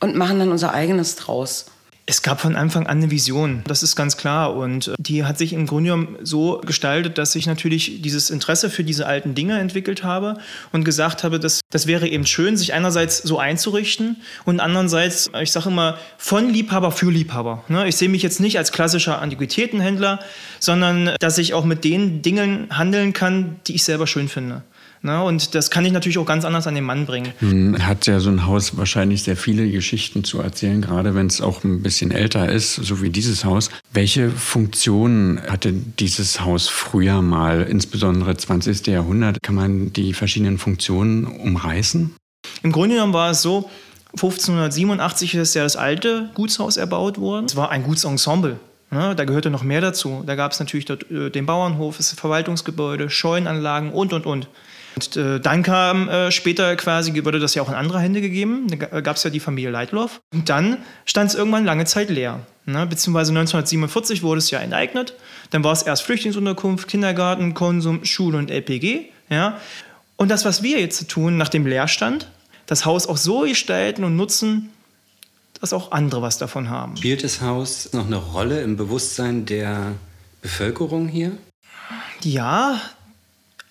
und 0.00 0.16
machen 0.16 0.38
dann 0.38 0.50
unser 0.50 0.74
eigenes 0.74 1.16
draus. 1.16 1.64
Es 2.06 2.20
gab 2.20 2.40
von 2.40 2.54
Anfang 2.54 2.86
an 2.86 2.98
eine 2.98 3.10
Vision, 3.10 3.62
das 3.66 3.82
ist 3.82 3.96
ganz 3.96 4.18
klar. 4.18 4.54
Und 4.54 4.88
äh, 4.88 4.94
die 4.98 5.24
hat 5.24 5.38
sich 5.38 5.54
im 5.54 5.66
Grunde 5.66 5.90
genommen 5.90 6.16
so 6.22 6.60
gestaltet, 6.64 7.16
dass 7.16 7.34
ich 7.34 7.46
natürlich 7.46 8.02
dieses 8.02 8.28
Interesse 8.28 8.68
für 8.68 8.84
diese 8.84 9.06
alten 9.06 9.34
Dinge 9.34 9.58
entwickelt 9.58 10.04
habe 10.04 10.36
und 10.72 10.84
gesagt 10.84 11.24
habe, 11.24 11.40
dass 11.40 11.60
das 11.70 11.86
wäre 11.86 12.06
eben 12.06 12.26
schön, 12.26 12.56
sich 12.56 12.74
einerseits 12.74 13.18
so 13.18 13.38
einzurichten 13.38 14.18
und 14.44 14.60
andererseits, 14.60 15.30
ich 15.40 15.50
sage 15.50 15.70
immer, 15.70 15.98
von 16.18 16.50
Liebhaber 16.50 16.92
für 16.92 17.10
Liebhaber. 17.10 17.64
Ne? 17.68 17.88
Ich 17.88 17.96
sehe 17.96 18.10
mich 18.10 18.22
jetzt 18.22 18.40
nicht 18.40 18.58
als 18.58 18.70
klassischer 18.70 19.22
Antiquitätenhändler, 19.22 20.20
sondern 20.60 21.12
dass 21.20 21.38
ich 21.38 21.54
auch 21.54 21.64
mit 21.64 21.84
den 21.84 22.20
Dingen 22.20 22.68
handeln 22.70 23.14
kann, 23.14 23.56
die 23.66 23.76
ich 23.76 23.84
selber 23.84 24.06
schön 24.06 24.28
finde. 24.28 24.62
Ne? 25.04 25.22
Und 25.22 25.54
das 25.54 25.70
kann 25.70 25.84
ich 25.84 25.92
natürlich 25.92 26.16
auch 26.16 26.24
ganz 26.24 26.46
anders 26.46 26.66
an 26.66 26.74
den 26.74 26.84
Mann 26.84 27.04
bringen. 27.04 27.34
Nun 27.40 27.86
hat 27.86 28.06
ja 28.06 28.20
so 28.20 28.30
ein 28.30 28.46
Haus 28.46 28.78
wahrscheinlich 28.78 29.22
sehr 29.22 29.36
viele 29.36 29.70
Geschichten 29.70 30.24
zu 30.24 30.40
erzählen, 30.40 30.80
gerade 30.80 31.14
wenn 31.14 31.26
es 31.26 31.42
auch 31.42 31.62
ein 31.62 31.82
bisschen 31.82 32.10
älter 32.10 32.48
ist, 32.48 32.76
so 32.76 33.02
wie 33.02 33.10
dieses 33.10 33.44
Haus. 33.44 33.68
Welche 33.92 34.30
Funktionen 34.30 35.42
hatte 35.42 35.74
dieses 35.74 36.40
Haus 36.40 36.68
früher 36.68 37.20
mal, 37.20 37.62
insbesondere 37.62 38.34
20. 38.34 38.86
Jahrhundert? 38.86 39.42
Kann 39.42 39.54
man 39.54 39.92
die 39.92 40.14
verschiedenen 40.14 40.56
Funktionen 40.56 41.26
umreißen? 41.26 42.16
Im 42.62 42.72
Grunde 42.72 42.94
genommen 42.94 43.12
war 43.12 43.30
es 43.30 43.42
so, 43.42 43.68
1587 44.14 45.34
ist 45.34 45.54
ja 45.54 45.64
das 45.64 45.76
alte 45.76 46.30
Gutshaus 46.32 46.78
erbaut 46.78 47.20
worden. 47.20 47.44
Es 47.44 47.56
war 47.56 47.70
ein 47.70 47.82
Gutsensemble. 47.82 48.58
Ne, 48.90 49.14
da 49.14 49.24
gehörte 49.24 49.50
noch 49.50 49.64
mehr 49.64 49.80
dazu. 49.80 50.22
Da 50.24 50.34
gab 50.34 50.52
es 50.52 50.60
natürlich 50.60 50.84
dort, 50.84 51.10
äh, 51.10 51.28
den 51.28 51.46
Bauernhof, 51.46 51.96
das 51.96 52.12
Verwaltungsgebäude, 52.12 53.10
Scheunanlagen 53.10 53.92
und, 53.92 54.12
und, 54.12 54.24
und. 54.24 54.48
Und 54.94 55.16
äh, 55.16 55.40
dann 55.40 55.62
kam 55.62 56.08
äh, 56.08 56.30
später 56.30 56.76
quasi, 56.76 57.24
wurde 57.24 57.40
das 57.40 57.54
ja 57.54 57.62
auch 57.62 57.68
in 57.68 57.74
andere 57.74 58.00
Hände 58.00 58.20
gegeben. 58.20 58.66
Da 58.68 59.00
gab 59.00 59.16
es 59.16 59.24
ja 59.24 59.30
die 59.30 59.40
Familie 59.40 59.70
Leitloff. 59.70 60.20
Und 60.32 60.48
dann 60.48 60.78
stand 61.04 61.30
es 61.30 61.36
irgendwann 61.36 61.64
lange 61.64 61.84
Zeit 61.84 62.10
leer. 62.10 62.40
Ne? 62.66 62.86
Beziehungsweise 62.86 63.32
1947 63.32 64.22
wurde 64.22 64.38
es 64.38 64.50
ja 64.50 64.60
enteignet. 64.60 65.14
Dann 65.50 65.64
war 65.64 65.72
es 65.72 65.82
erst 65.82 66.02
Flüchtlingsunterkunft, 66.02 66.88
Kindergarten, 66.88 67.54
Konsum, 67.54 68.04
Schule 68.04 68.38
und 68.38 68.50
LPG. 68.50 69.06
Ja? 69.28 69.58
Und 70.16 70.30
das, 70.30 70.44
was 70.44 70.62
wir 70.62 70.80
jetzt 70.80 71.08
tun 71.08 71.36
nach 71.36 71.48
dem 71.48 71.66
Leerstand, 71.66 72.28
das 72.66 72.86
Haus 72.86 73.06
auch 73.06 73.16
so 73.16 73.40
gestalten 73.40 74.04
und 74.04 74.16
nutzen, 74.16 74.70
dass 75.60 75.72
auch 75.72 75.92
andere 75.92 76.22
was 76.22 76.38
davon 76.38 76.70
haben. 76.70 76.96
Spielt 76.96 77.24
das 77.24 77.40
Haus 77.40 77.92
noch 77.92 78.06
eine 78.06 78.16
Rolle 78.16 78.62
im 78.62 78.76
Bewusstsein 78.76 79.46
der 79.46 79.92
Bevölkerung 80.42 81.08
hier? 81.08 81.32
Ja, 82.22 82.80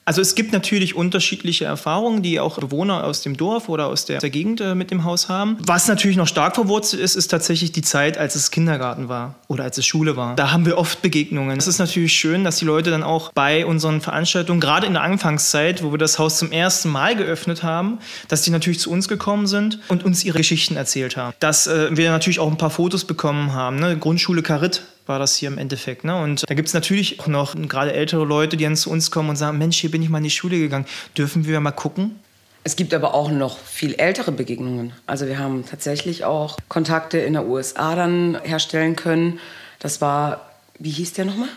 Also 0.06 0.22
es 0.22 0.36
gibt 0.36 0.52
natürlich 0.52 0.96
unterschiedliche 0.96 1.66
Erfahrungen, 1.66 2.22
die 2.22 2.40
auch 2.40 2.60
Bewohner 2.60 3.06
aus 3.06 3.22
dem 3.22 3.38
Dorf 3.38 3.70
oder 3.70 3.88
aus 3.88 4.06
der, 4.06 4.20
der 4.20 4.30
Gegend 4.30 4.60
äh, 4.60 4.76
mit 4.76 4.92
dem 4.92 5.06
Haus 5.06 5.30
haben. 5.30 5.58
Was 5.66 5.88
natürlich 5.88 6.18
noch 6.18 6.28
stark 6.28 6.56
verwurzelt 6.56 7.02
ist, 7.02 7.16
ist 7.16 7.30
tatsächlich 7.30 7.72
die 7.72 7.82
Zeit, 7.82 8.18
als 8.18 8.36
es 8.36 8.52
Kindergarten 8.52 9.08
war 9.08 9.36
oder 9.48 9.64
als 9.64 9.78
es 9.78 9.86
Schule 9.86 10.18
war. 10.18 10.36
Da 10.36 10.52
haben 10.52 10.66
wir 10.66 10.78
oft 10.78 11.02
Begegnungen. 11.02 11.58
Es 11.58 11.68
ist 11.68 11.80
natürlich 11.80 12.14
schön, 12.14 12.44
dass 12.44 12.58
die 12.58 12.66
Leute 12.66 12.92
dann 12.92 13.04
auch 13.04 13.32
bei 13.32 13.66
unseren 13.66 14.02
Veranstaltungen, 14.02 14.60
gerade 14.60 14.88
in 14.88 14.94
der 14.94 15.04
Anfangszeit, 15.04 15.84
wo 15.84 15.92
wir 15.92 15.98
das 15.98 16.20
Haus 16.20 16.38
zum 16.38 16.52
ersten 16.52 16.90
Mal 16.90 17.16
geöffnet 17.16 17.64
haben, 17.64 18.00
dass 18.28 18.42
die 18.42 18.52
natürlich 18.52 18.80
zu 18.80 18.92
uns 18.92 19.08
gekommen 19.08 19.48
sind 19.48 19.80
und 19.88 20.04
uns 20.04 20.26
ihre 20.26 20.40
Geschichten 20.40 20.76
erzählt 20.76 21.16
haben. 21.16 21.34
Dass 21.40 21.68
äh, 21.68 21.96
wir 21.96 22.12
natürlich 22.12 22.40
auch 22.40 22.52
ein 22.52 22.58
paar 22.58 22.70
Fotos 22.70 23.06
bekommen 23.06 23.54
haben. 23.54 23.78
Ne? 23.78 23.98
Grundschule 23.98 24.42
Karit 24.42 24.84
war 25.06 25.20
das 25.20 25.36
hier 25.36 25.50
im 25.50 25.58
Endeffekt. 25.58 26.04
Ne? 26.04 26.16
Und 26.16 26.50
da 26.50 26.54
gibt 26.54 26.68
es 26.68 26.74
natürlich 26.74 27.20
auch 27.20 27.28
noch 27.28 27.56
gerade 27.56 27.94
ältere 27.94 28.26
Leute, 28.26 28.58
die 28.58 28.64
dann 28.64 28.76
zu 28.76 28.90
uns 28.90 29.12
kommen 29.12 29.30
und 29.30 29.36
sagen, 29.36 29.58
Mensch, 29.58 29.78
hier 29.78 29.92
bin 29.92 30.02
ich 30.02 30.10
mal 30.10 30.20
in 30.20 30.24
die 30.26 30.30
Schule 30.30 30.58
gegangen. 30.58 30.86
Dürfen 31.18 31.46
wir 31.46 31.60
mal 31.60 31.72
gucken? 31.72 32.20
Es 32.66 32.78
gibt 32.78 32.94
aber 32.94 33.14
auch 33.14 33.30
noch 33.30 33.58
viel 33.58 33.94
ältere 33.96 34.32
Begegnungen. 34.32 34.94
Also 35.06 35.28
wir 35.28 35.38
haben 35.38 35.66
tatsächlich 35.66 36.24
auch 36.24 36.58
Kontakte 36.70 37.18
in 37.18 37.34
der 37.34 37.46
USA 37.46 37.96
dann 37.96 38.40
herstellen 38.44 38.96
können. 38.96 39.40
Das 39.80 40.00
war, 40.00 40.50
wie 40.80 40.92
hieß 40.92 41.14
der 41.14 41.26
nochmal? 41.26 41.50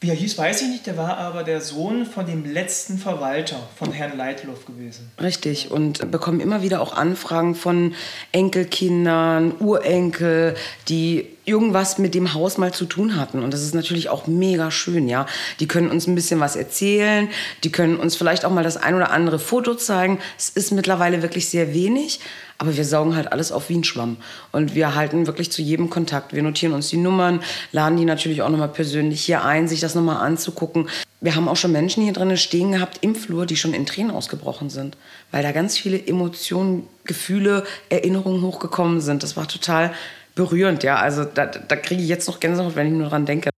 Wie 0.00 0.10
er 0.10 0.14
hieß, 0.14 0.38
weiß 0.38 0.62
ich 0.62 0.68
nicht. 0.68 0.86
Der 0.86 0.96
war 0.96 1.18
aber 1.18 1.42
der 1.42 1.60
Sohn 1.60 2.06
von 2.06 2.24
dem 2.24 2.44
letzten 2.44 2.98
Verwalter 2.98 3.68
von 3.76 3.92
Herrn 3.92 4.16
Leitloff 4.16 4.64
gewesen. 4.64 5.10
Richtig. 5.20 5.72
Und 5.72 6.12
bekommen 6.12 6.38
immer 6.38 6.62
wieder 6.62 6.80
auch 6.80 6.96
Anfragen 6.96 7.56
von 7.56 7.94
Enkelkindern, 8.30 9.54
Urenkel, 9.58 10.54
die 10.88 11.26
irgendwas 11.44 11.98
mit 11.98 12.14
dem 12.14 12.32
Haus 12.32 12.58
mal 12.58 12.72
zu 12.72 12.84
tun 12.84 13.16
hatten. 13.16 13.42
Und 13.42 13.52
das 13.52 13.62
ist 13.62 13.74
natürlich 13.74 14.08
auch 14.08 14.28
mega 14.28 14.70
schön, 14.70 15.08
ja. 15.08 15.26
Die 15.58 15.66
können 15.66 15.90
uns 15.90 16.06
ein 16.06 16.14
bisschen 16.14 16.38
was 16.38 16.54
erzählen, 16.54 17.28
die 17.64 17.72
können 17.72 17.96
uns 17.96 18.14
vielleicht 18.14 18.44
auch 18.44 18.50
mal 18.52 18.62
das 18.62 18.76
ein 18.76 18.94
oder 18.94 19.10
andere 19.10 19.40
Foto 19.40 19.74
zeigen. 19.74 20.20
Es 20.36 20.50
ist 20.50 20.70
mittlerweile 20.70 21.22
wirklich 21.22 21.48
sehr 21.48 21.74
wenig, 21.74 22.20
aber 22.58 22.76
wir 22.76 22.84
saugen 22.84 23.14
halt 23.14 23.32
alles 23.32 23.52
auf 23.52 23.68
wie 23.68 23.76
ein 23.76 23.84
Schwamm. 23.84 24.16
Und 24.50 24.74
wir 24.74 24.96
halten 24.96 25.26
wirklich 25.26 25.52
zu 25.52 25.62
jedem 25.62 25.90
Kontakt. 25.90 26.32
Wir 26.32 26.42
notieren 26.42 26.72
uns 26.72 26.88
die 26.88 26.96
Nummern, 26.96 27.40
laden 27.70 27.96
die 27.96 28.04
natürlich 28.04 28.42
auch 28.42 28.48
nochmal 28.48 28.68
persönlich 28.68 29.24
hier 29.24 29.44
ein, 29.44 29.68
sich 29.68 29.80
das 29.80 29.94
nochmal 29.94 30.26
anzugucken. 30.26 30.88
Wir 31.20 31.36
haben 31.36 31.48
auch 31.48 31.56
schon 31.56 31.72
Menschen 31.72 32.02
hier 32.02 32.12
drinnen 32.12 32.36
stehen 32.36 32.72
gehabt 32.72 32.98
im 33.00 33.14
Flur, 33.14 33.46
die 33.46 33.56
schon 33.56 33.74
in 33.74 33.86
Tränen 33.86 34.10
ausgebrochen 34.10 34.70
sind, 34.70 34.96
weil 35.30 35.42
da 35.42 35.52
ganz 35.52 35.78
viele 35.78 36.04
Emotionen, 36.04 36.86
Gefühle, 37.04 37.64
Erinnerungen 37.88 38.42
hochgekommen 38.42 39.00
sind. 39.00 39.22
Das 39.22 39.36
war 39.36 39.46
total 39.46 39.92
berührend, 40.34 40.82
ja. 40.82 40.96
Also 40.96 41.24
da, 41.24 41.46
da 41.46 41.76
kriege 41.76 42.02
ich 42.02 42.08
jetzt 42.08 42.26
noch 42.28 42.40
Gänsehaut, 42.40 42.76
wenn 42.76 42.88
ich 42.88 42.92
nur 42.92 43.04
daran 43.04 43.26
denke. 43.26 43.50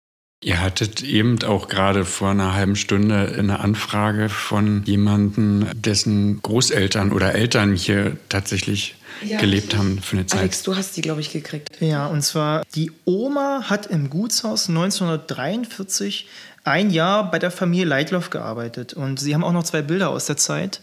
Ihr 0.42 0.62
hattet 0.62 1.02
eben 1.02 1.42
auch 1.44 1.68
gerade 1.68 2.06
vor 2.06 2.30
einer 2.30 2.54
halben 2.54 2.74
Stunde 2.74 3.34
eine 3.38 3.60
Anfrage 3.60 4.30
von 4.30 4.82
jemandem, 4.84 5.66
dessen 5.74 6.40
Großeltern 6.40 7.12
oder 7.12 7.34
Eltern 7.34 7.74
hier 7.74 8.16
tatsächlich 8.30 8.94
ja, 9.22 9.38
gelebt 9.38 9.76
haben 9.76 10.00
für 10.00 10.16
eine 10.16 10.24
Zeit. 10.24 10.40
Alex, 10.40 10.62
du 10.62 10.74
hast 10.76 10.96
die, 10.96 11.02
glaube 11.02 11.20
ich, 11.20 11.30
gekriegt. 11.30 11.68
Ja, 11.80 12.06
und 12.06 12.22
zwar 12.22 12.62
die 12.74 12.90
Oma 13.04 13.64
hat 13.68 13.84
im 13.86 14.08
Gutshaus 14.08 14.70
1943 14.70 16.26
ein 16.64 16.88
Jahr 16.88 17.30
bei 17.30 17.38
der 17.38 17.50
Familie 17.50 17.84
Leitloff 17.84 18.30
gearbeitet 18.30 18.94
und 18.94 19.20
sie 19.20 19.34
haben 19.34 19.44
auch 19.44 19.52
noch 19.52 19.64
zwei 19.64 19.82
Bilder 19.82 20.08
aus 20.08 20.24
der 20.24 20.38
Zeit. 20.38 20.80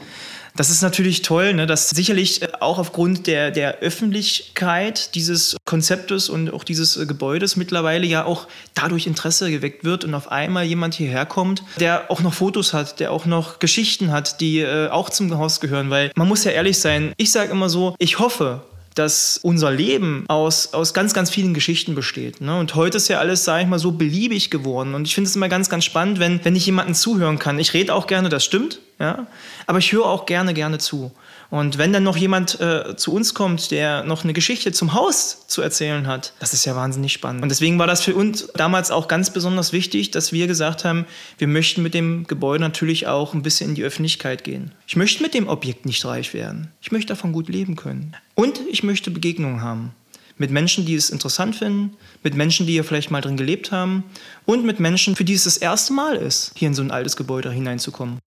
Das 0.58 0.72
ist 0.72 0.82
natürlich 0.82 1.22
toll, 1.22 1.54
ne, 1.54 1.68
dass 1.68 1.92
sicherlich 1.92 2.42
äh, 2.42 2.48
auch 2.60 2.80
aufgrund 2.80 3.28
der, 3.28 3.52
der 3.52 3.78
Öffentlichkeit 3.80 5.14
dieses 5.14 5.56
Konzeptes 5.66 6.30
und 6.30 6.52
auch 6.52 6.64
dieses 6.64 6.98
äh, 6.98 7.06
Gebäudes 7.06 7.56
mittlerweile 7.56 8.08
ja 8.08 8.26
auch 8.26 8.48
dadurch 8.74 9.06
Interesse 9.06 9.52
geweckt 9.52 9.84
wird 9.84 10.04
und 10.04 10.16
auf 10.16 10.32
einmal 10.32 10.66
jemand 10.66 10.96
hierher 10.96 11.28
kommt, 11.28 11.62
der 11.80 12.10
auch 12.10 12.22
noch 12.22 12.34
Fotos 12.34 12.74
hat, 12.74 13.00
der 13.00 13.12
auch 13.12 13.28
noch 13.28 13.60
Geschichten 13.60 14.12
hat, 14.12 14.42
die 14.42 14.60
äh, 14.60 14.90
auch 14.90 15.12
zum 15.12 15.38
Haus 15.38 15.60
gehören. 15.60 15.92
Weil 15.92 16.12
man 16.16 16.28
muss 16.28 16.44
ja 16.44 16.52
ehrlich 16.52 16.80
sein, 16.80 17.14
ich 17.18 17.32
sage 17.32 17.52
immer 17.52 17.70
so, 17.70 17.96
ich 18.00 18.18
hoffe, 18.18 18.64
dass 18.96 19.40
unser 19.44 19.70
Leben 19.70 20.26
aus, 20.28 20.74
aus 20.74 20.96
ganz, 20.96 21.14
ganz 21.14 21.30
vielen 21.30 21.54
Geschichten 21.54 21.94
besteht. 21.94 22.42
Ne? 22.42 22.58
Und 22.58 22.74
heute 22.74 22.98
ist 22.98 23.10
ja 23.10 23.20
alles, 23.20 23.44
sage 23.44 23.62
ich 23.62 23.70
mal, 23.70 23.78
so 23.78 23.92
beliebig 23.92 24.50
geworden. 24.50 24.96
Und 24.96 25.06
ich 25.06 25.14
finde 25.14 25.30
es 25.30 25.36
immer 25.36 25.50
ganz, 25.50 25.70
ganz 25.70 25.86
spannend, 25.86 26.18
wenn, 26.18 26.44
wenn 26.44 26.56
ich 26.56 26.66
jemanden 26.66 26.96
zuhören 26.96 27.38
kann. 27.38 27.60
Ich 27.60 27.76
rede 27.76 27.94
auch 27.94 28.08
gerne, 28.08 28.30
das 28.30 28.44
stimmt, 28.44 28.80
ja, 29.00 29.27
aber 29.68 29.77
ich 29.77 29.92
höre 29.92 30.06
auch 30.06 30.25
gerne, 30.25 30.54
gerne 30.54 30.80
zu. 30.80 31.12
Und 31.50 31.77
wenn 31.77 31.94
dann 31.94 32.04
noch 32.04 32.18
jemand 32.18 32.60
äh, 32.60 32.96
zu 32.98 33.13
uns 33.13 33.34
kommt, 33.34 33.72
der 33.72 34.04
noch 34.04 34.24
eine 34.24 34.34
Geschichte 34.34 34.72
zum 34.72 34.94
Haus 34.94 35.48
zu 35.48 35.62
erzählen 35.62 36.08
hat, 36.08 36.34
das 36.39 36.54
ist 36.54 36.66
ja 36.66 36.75
wahnsinnig 36.75 37.13
spannend. 37.13 37.44
Und 37.44 37.50
deswegen 37.50 37.80
war 37.80 37.88
das 37.88 38.01
für 38.01 38.16
uns 38.16 38.48
damals 38.56 38.92
auch 38.92 39.08
ganz 39.08 39.32
besonders 39.32 39.72
wichtig, 39.72 40.12
dass 40.12 40.34
wir 40.34 40.48
gesagt 40.48 40.84
haben, 40.84 41.06
wir 41.38 41.48
möchten 41.48 41.84
mit 41.84 41.94
dem 41.94 42.25
Gebäude 42.27 42.63
natürlich 42.63 43.08
auch 43.08 43.34
ein 43.34 43.44
bisschen 43.44 43.70
in 43.70 43.75
die 43.75 43.84
Öffentlichkeit 43.84 44.44
gehen. 44.44 44.74
Ich 44.88 44.96
möchte 44.96 45.24
mit 45.24 45.34
dem 45.34 45.48
Objekt 45.48 45.86
nicht 45.86 46.04
reich 46.04 46.34
werden. 46.34 46.72
Ich 46.82 46.92
möchte 46.92 47.13
davon 47.13 47.32
gut 47.32 47.48
leben 47.48 47.75
können. 47.75 48.16
Und 48.36 48.60
ich 48.70 48.84
möchte 48.84 49.12
Begegnungen 49.12 49.62
haben 49.62 49.94
mit 50.38 50.51
Menschen, 50.51 50.86
die 50.86 50.96
es 50.96 51.10
interessant 51.10 51.56
finden, 51.56 51.98
mit 52.24 52.36
Menschen, 52.36 52.68
die 52.68 52.74
hier 52.74 52.84
vielleicht 52.84 53.12
mal 53.12 53.22
drin 53.22 53.38
gelebt 53.38 53.72
haben 53.72 54.04
und 54.46 54.66
mit 54.66 54.80
Menschen, 54.80 55.16
für 55.16 55.25
die 55.25 55.34
es 55.34 55.46
das 55.46 55.58
erste 55.58 55.94
Mal 55.94 56.16
ist, 56.16 56.51
hier 56.56 56.68
in 56.68 56.74
so 56.74 56.84
ein 56.84 56.92
altes 56.92 57.16
Gebäude 57.16 57.51
hineinzukommen. 57.51 58.20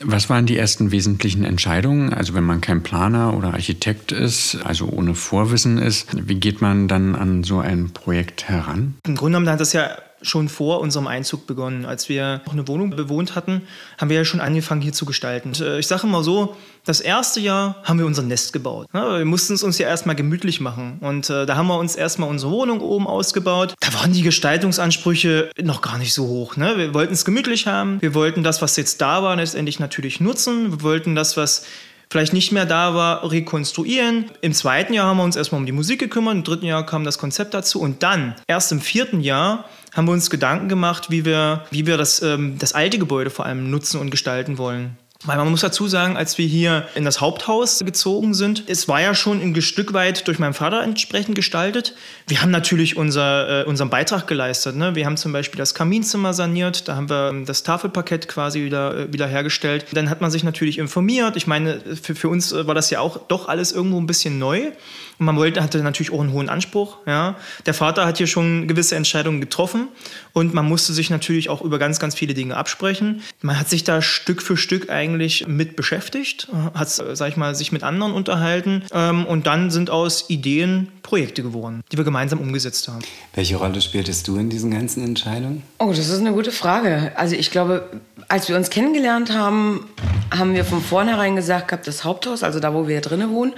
Was 0.00 0.30
waren 0.30 0.46
die 0.46 0.56
ersten 0.56 0.90
wesentlichen 0.90 1.44
Entscheidungen? 1.44 2.12
Also 2.12 2.34
wenn 2.34 2.44
man 2.44 2.60
kein 2.60 2.82
Planer 2.82 3.36
oder 3.36 3.54
Architekt 3.54 4.12
ist, 4.12 4.58
also 4.64 4.88
ohne 4.88 5.14
Vorwissen 5.14 5.78
ist, 5.78 6.06
wie 6.28 6.36
geht 6.36 6.60
man 6.60 6.88
dann 6.88 7.14
an 7.14 7.42
so 7.42 7.58
ein 7.58 7.90
Projekt 7.90 8.48
heran? 8.48 8.94
Im 9.06 9.16
Grunde 9.16 9.38
genommen 9.38 9.52
hat 9.52 9.60
das 9.60 9.72
ja 9.72 9.90
schon 10.22 10.48
vor 10.48 10.80
unserem 10.80 11.06
Einzug 11.06 11.46
begonnen. 11.46 11.84
Als 11.84 12.08
wir 12.08 12.42
noch 12.46 12.52
eine 12.52 12.66
Wohnung 12.68 12.90
bewohnt 12.90 13.34
hatten, 13.34 13.62
haben 13.98 14.10
wir 14.10 14.16
ja 14.16 14.24
schon 14.24 14.40
angefangen 14.40 14.80
hier 14.80 14.92
zu 14.92 15.06
gestalten. 15.06 15.48
Und, 15.48 15.60
äh, 15.60 15.78
ich 15.78 15.86
sage 15.86 16.06
mal 16.06 16.22
so, 16.22 16.56
das 16.84 17.00
erste 17.00 17.40
Jahr 17.40 17.76
haben 17.84 17.98
wir 17.98 18.06
unser 18.06 18.22
Nest 18.22 18.52
gebaut. 18.52 18.88
wir 18.92 19.24
mussten 19.24 19.54
es 19.54 19.62
uns 19.62 19.76
ja 19.78 19.86
erstmal 19.86 20.16
gemütlich 20.16 20.60
machen. 20.60 20.98
Und 21.00 21.28
äh, 21.28 21.44
da 21.44 21.56
haben 21.56 21.66
wir 21.66 21.78
uns 21.78 21.96
erstmal 21.96 22.30
unsere 22.30 22.50
Wohnung 22.50 22.80
oben 22.80 23.06
ausgebaut. 23.06 23.74
Da 23.80 23.92
waren 23.94 24.12
die 24.12 24.22
Gestaltungsansprüche 24.22 25.50
noch 25.62 25.82
gar 25.82 25.98
nicht 25.98 26.14
so 26.14 26.26
hoch. 26.26 26.56
Ne? 26.56 26.78
Wir 26.78 26.94
wollten 26.94 27.12
es 27.12 27.24
gemütlich 27.24 27.66
haben. 27.66 28.00
Wir 28.00 28.14
wollten 28.14 28.42
das, 28.42 28.62
was 28.62 28.76
jetzt 28.76 29.00
da 29.00 29.22
war, 29.22 29.36
letztendlich 29.36 29.78
natürlich 29.78 30.20
nutzen. 30.20 30.70
Wir 30.70 30.82
wollten 30.82 31.14
das, 31.14 31.36
was 31.36 31.66
vielleicht 32.10 32.32
nicht 32.32 32.52
mehr 32.52 32.66
da 32.66 32.94
war, 32.94 33.30
rekonstruieren. 33.30 34.26
Im 34.40 34.52
zweiten 34.52 34.92
Jahr 34.92 35.06
haben 35.06 35.18
wir 35.18 35.24
uns 35.24 35.36
erstmal 35.36 35.60
um 35.60 35.66
die 35.66 35.72
Musik 35.72 36.00
gekümmert, 36.00 36.34
im 36.34 36.44
dritten 36.44 36.66
Jahr 36.66 36.84
kam 36.84 37.04
das 37.04 37.18
Konzept 37.18 37.54
dazu 37.54 37.80
und 37.80 38.02
dann, 38.02 38.34
erst 38.46 38.72
im 38.72 38.80
vierten 38.80 39.20
Jahr, 39.20 39.64
haben 39.94 40.06
wir 40.06 40.12
uns 40.12 40.30
Gedanken 40.30 40.68
gemacht, 40.68 41.10
wie 41.10 41.24
wir, 41.24 41.64
wie 41.70 41.86
wir 41.86 41.96
das, 41.96 42.22
ähm, 42.22 42.56
das 42.58 42.72
alte 42.72 42.98
Gebäude 42.98 43.30
vor 43.30 43.46
allem 43.46 43.70
nutzen 43.70 44.00
und 44.00 44.10
gestalten 44.10 44.58
wollen. 44.58 44.96
Weil 45.24 45.36
man 45.36 45.50
muss 45.50 45.62
dazu 45.62 45.88
sagen, 45.88 46.16
als 46.16 46.38
wir 46.38 46.46
hier 46.46 46.86
in 46.94 47.04
das 47.04 47.20
Haupthaus 47.20 47.80
gezogen 47.80 48.34
sind, 48.34 48.62
es 48.68 48.86
war 48.86 49.00
ja 49.00 49.16
schon 49.16 49.40
ein 49.42 49.60
Stück 49.62 49.92
weit 49.92 50.28
durch 50.28 50.38
meinen 50.38 50.54
Vater 50.54 50.80
entsprechend 50.80 51.34
gestaltet. 51.34 51.96
Wir 52.28 52.40
haben 52.40 52.52
natürlich 52.52 52.96
unser, 52.96 53.62
äh, 53.62 53.64
unseren 53.64 53.90
Beitrag 53.90 54.28
geleistet. 54.28 54.76
Ne? 54.76 54.94
Wir 54.94 55.06
haben 55.06 55.16
zum 55.16 55.32
Beispiel 55.32 55.58
das 55.58 55.74
Kaminzimmer 55.74 56.34
saniert, 56.34 56.86
da 56.86 56.94
haben 56.94 57.10
wir 57.10 57.32
das 57.44 57.64
Tafelparkett 57.64 58.28
quasi 58.28 58.62
wieder, 58.62 58.96
äh, 58.96 59.12
wieder 59.12 59.26
hergestellt. 59.26 59.86
Dann 59.92 60.08
hat 60.08 60.20
man 60.20 60.30
sich 60.30 60.44
natürlich 60.44 60.78
informiert. 60.78 61.36
Ich 61.36 61.48
meine, 61.48 61.80
für, 62.00 62.14
für 62.14 62.28
uns 62.28 62.54
war 62.54 62.76
das 62.76 62.90
ja 62.90 63.00
auch 63.00 63.18
doch 63.26 63.48
alles 63.48 63.72
irgendwo 63.72 64.00
ein 64.00 64.06
bisschen 64.06 64.38
neu. 64.38 64.70
Und 65.18 65.26
man 65.26 65.36
wollte, 65.36 65.62
hatte 65.62 65.82
natürlich 65.82 66.12
auch 66.12 66.20
einen 66.20 66.32
hohen 66.32 66.48
Anspruch. 66.48 66.98
Ja. 67.06 67.36
Der 67.66 67.74
Vater 67.74 68.06
hat 68.06 68.18
hier 68.18 68.26
schon 68.26 68.68
gewisse 68.68 68.96
Entscheidungen 68.96 69.40
getroffen 69.40 69.88
und 70.32 70.54
man 70.54 70.66
musste 70.66 70.92
sich 70.92 71.10
natürlich 71.10 71.48
auch 71.48 71.62
über 71.62 71.78
ganz, 71.78 71.98
ganz 71.98 72.14
viele 72.14 72.34
Dinge 72.34 72.56
absprechen. 72.56 73.22
Man 73.42 73.58
hat 73.58 73.68
sich 73.68 73.84
da 73.84 74.00
Stück 74.00 74.42
für 74.42 74.56
Stück 74.56 74.90
eigentlich 74.90 75.46
mit 75.46 75.76
beschäftigt, 75.76 76.48
hat, 76.74 76.88
sag 76.88 77.28
ich 77.28 77.36
mal, 77.36 77.54
sich 77.54 77.72
mit 77.72 77.82
anderen 77.82 78.12
unterhalten 78.12 78.84
ähm, 78.92 79.26
und 79.26 79.46
dann 79.46 79.70
sind 79.70 79.90
aus 79.90 80.30
Ideen 80.30 80.88
Projekte 81.02 81.42
geworden, 81.42 81.82
die 81.90 81.96
wir 81.96 82.04
gemeinsam 82.04 82.38
umgesetzt 82.38 82.86
haben. 82.86 83.00
Welche 83.34 83.56
Rolle 83.56 83.80
spieltest 83.80 84.28
du 84.28 84.36
in 84.36 84.50
diesen 84.50 84.70
ganzen 84.70 85.02
Entscheidungen? 85.02 85.62
Oh, 85.78 85.88
das 85.88 86.10
ist 86.10 86.20
eine 86.20 86.32
gute 86.32 86.52
Frage. 86.52 87.12
Also 87.16 87.34
ich 87.34 87.50
glaube, 87.50 87.88
als 88.28 88.48
wir 88.48 88.56
uns 88.56 88.68
kennengelernt 88.68 89.32
haben, 89.32 89.88
haben 90.30 90.54
wir 90.54 90.64
von 90.66 90.82
vornherein 90.82 91.34
gesagt 91.34 91.68
gehabt, 91.68 91.86
das 91.86 92.04
Haupthaus, 92.04 92.42
also 92.42 92.60
da, 92.60 92.74
wo 92.74 92.88
wir 92.88 93.00
drinnen 93.00 93.30
wohnen, 93.30 93.54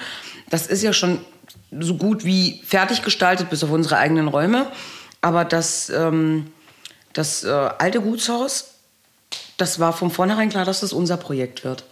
das 0.49 0.69
ist 0.69 0.83
ja 0.83 0.93
schon 0.93 1.19
so 1.79 1.97
gut 1.97 2.25
wie 2.25 2.61
fertig 2.65 3.03
gestaltet, 3.03 3.51
bis 3.51 3.63
auf 3.63 3.71
unsere 3.71 3.97
eigenen 3.97 4.29
Räume. 4.29 4.67
Aber 5.21 5.45
das, 5.45 5.91
ähm, 5.91 6.53
das 7.13 7.45
äh, 7.45 7.49
alte 7.49 8.01
Gutshaus, 8.01 8.75
das 9.57 9.79
war 9.79 9.93
von 9.93 10.11
vornherein 10.11 10.49
klar, 10.49 10.65
dass 10.65 10.81
das 10.81 10.93
unser 10.93 11.17
Projekt 11.17 11.65
wird. 11.65 11.85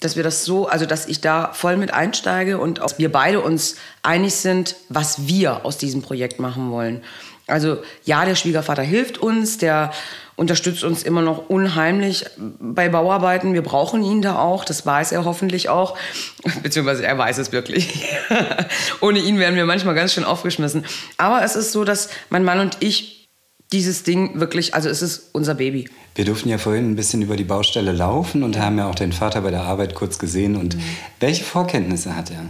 Dass 0.00 0.16
wir 0.16 0.24
das 0.24 0.44
so, 0.44 0.66
also 0.66 0.86
dass 0.86 1.06
ich 1.06 1.20
da 1.20 1.52
voll 1.52 1.76
mit 1.76 1.94
einsteige 1.94 2.58
und 2.58 2.80
auch 2.80 2.98
wir 2.98 3.12
beide 3.12 3.40
uns 3.40 3.76
einig 4.02 4.34
sind, 4.34 4.74
was 4.88 5.26
wir 5.28 5.64
aus 5.64 5.78
diesem 5.78 6.02
Projekt 6.02 6.40
machen 6.40 6.70
wollen. 6.70 7.02
Also 7.46 7.82
ja, 8.04 8.24
der 8.24 8.34
Schwiegervater 8.34 8.82
hilft 8.82 9.18
uns, 9.18 9.58
der 9.58 9.92
unterstützt 10.36 10.84
uns 10.84 11.02
immer 11.02 11.22
noch 11.22 11.48
unheimlich 11.48 12.26
bei 12.36 12.88
Bauarbeiten. 12.88 13.54
Wir 13.54 13.62
brauchen 13.62 14.02
ihn 14.02 14.22
da 14.22 14.38
auch, 14.38 14.64
das 14.64 14.84
weiß 14.84 15.12
er 15.12 15.24
hoffentlich 15.24 15.68
auch, 15.68 15.96
beziehungsweise 16.62 17.06
er 17.06 17.16
weiß 17.16 17.38
es 17.38 17.52
wirklich. 17.52 18.04
Ohne 19.00 19.20
ihn 19.20 19.38
wären 19.38 19.56
wir 19.56 19.64
manchmal 19.64 19.94
ganz 19.94 20.12
schön 20.12 20.24
aufgeschmissen. 20.24 20.84
Aber 21.16 21.42
es 21.44 21.56
ist 21.56 21.72
so, 21.72 21.84
dass 21.84 22.08
mein 22.30 22.44
Mann 22.44 22.60
und 22.60 22.78
ich 22.80 23.28
dieses 23.72 24.02
Ding 24.04 24.38
wirklich, 24.40 24.74
also 24.74 24.88
es 24.88 25.02
ist 25.02 25.30
unser 25.32 25.54
Baby. 25.54 25.88
Wir 26.14 26.24
durften 26.24 26.48
ja 26.48 26.58
vorhin 26.58 26.92
ein 26.92 26.96
bisschen 26.96 27.22
über 27.22 27.36
die 27.36 27.44
Baustelle 27.44 27.92
laufen 27.92 28.42
und 28.42 28.58
haben 28.58 28.78
ja 28.78 28.88
auch 28.88 28.94
den 28.94 29.12
Vater 29.12 29.40
bei 29.40 29.50
der 29.50 29.62
Arbeit 29.62 29.94
kurz 29.94 30.18
gesehen. 30.18 30.56
Und 30.56 30.76
mhm. 30.76 30.82
welche 31.20 31.44
Vorkenntnisse 31.44 32.14
hat 32.14 32.30
er? 32.30 32.44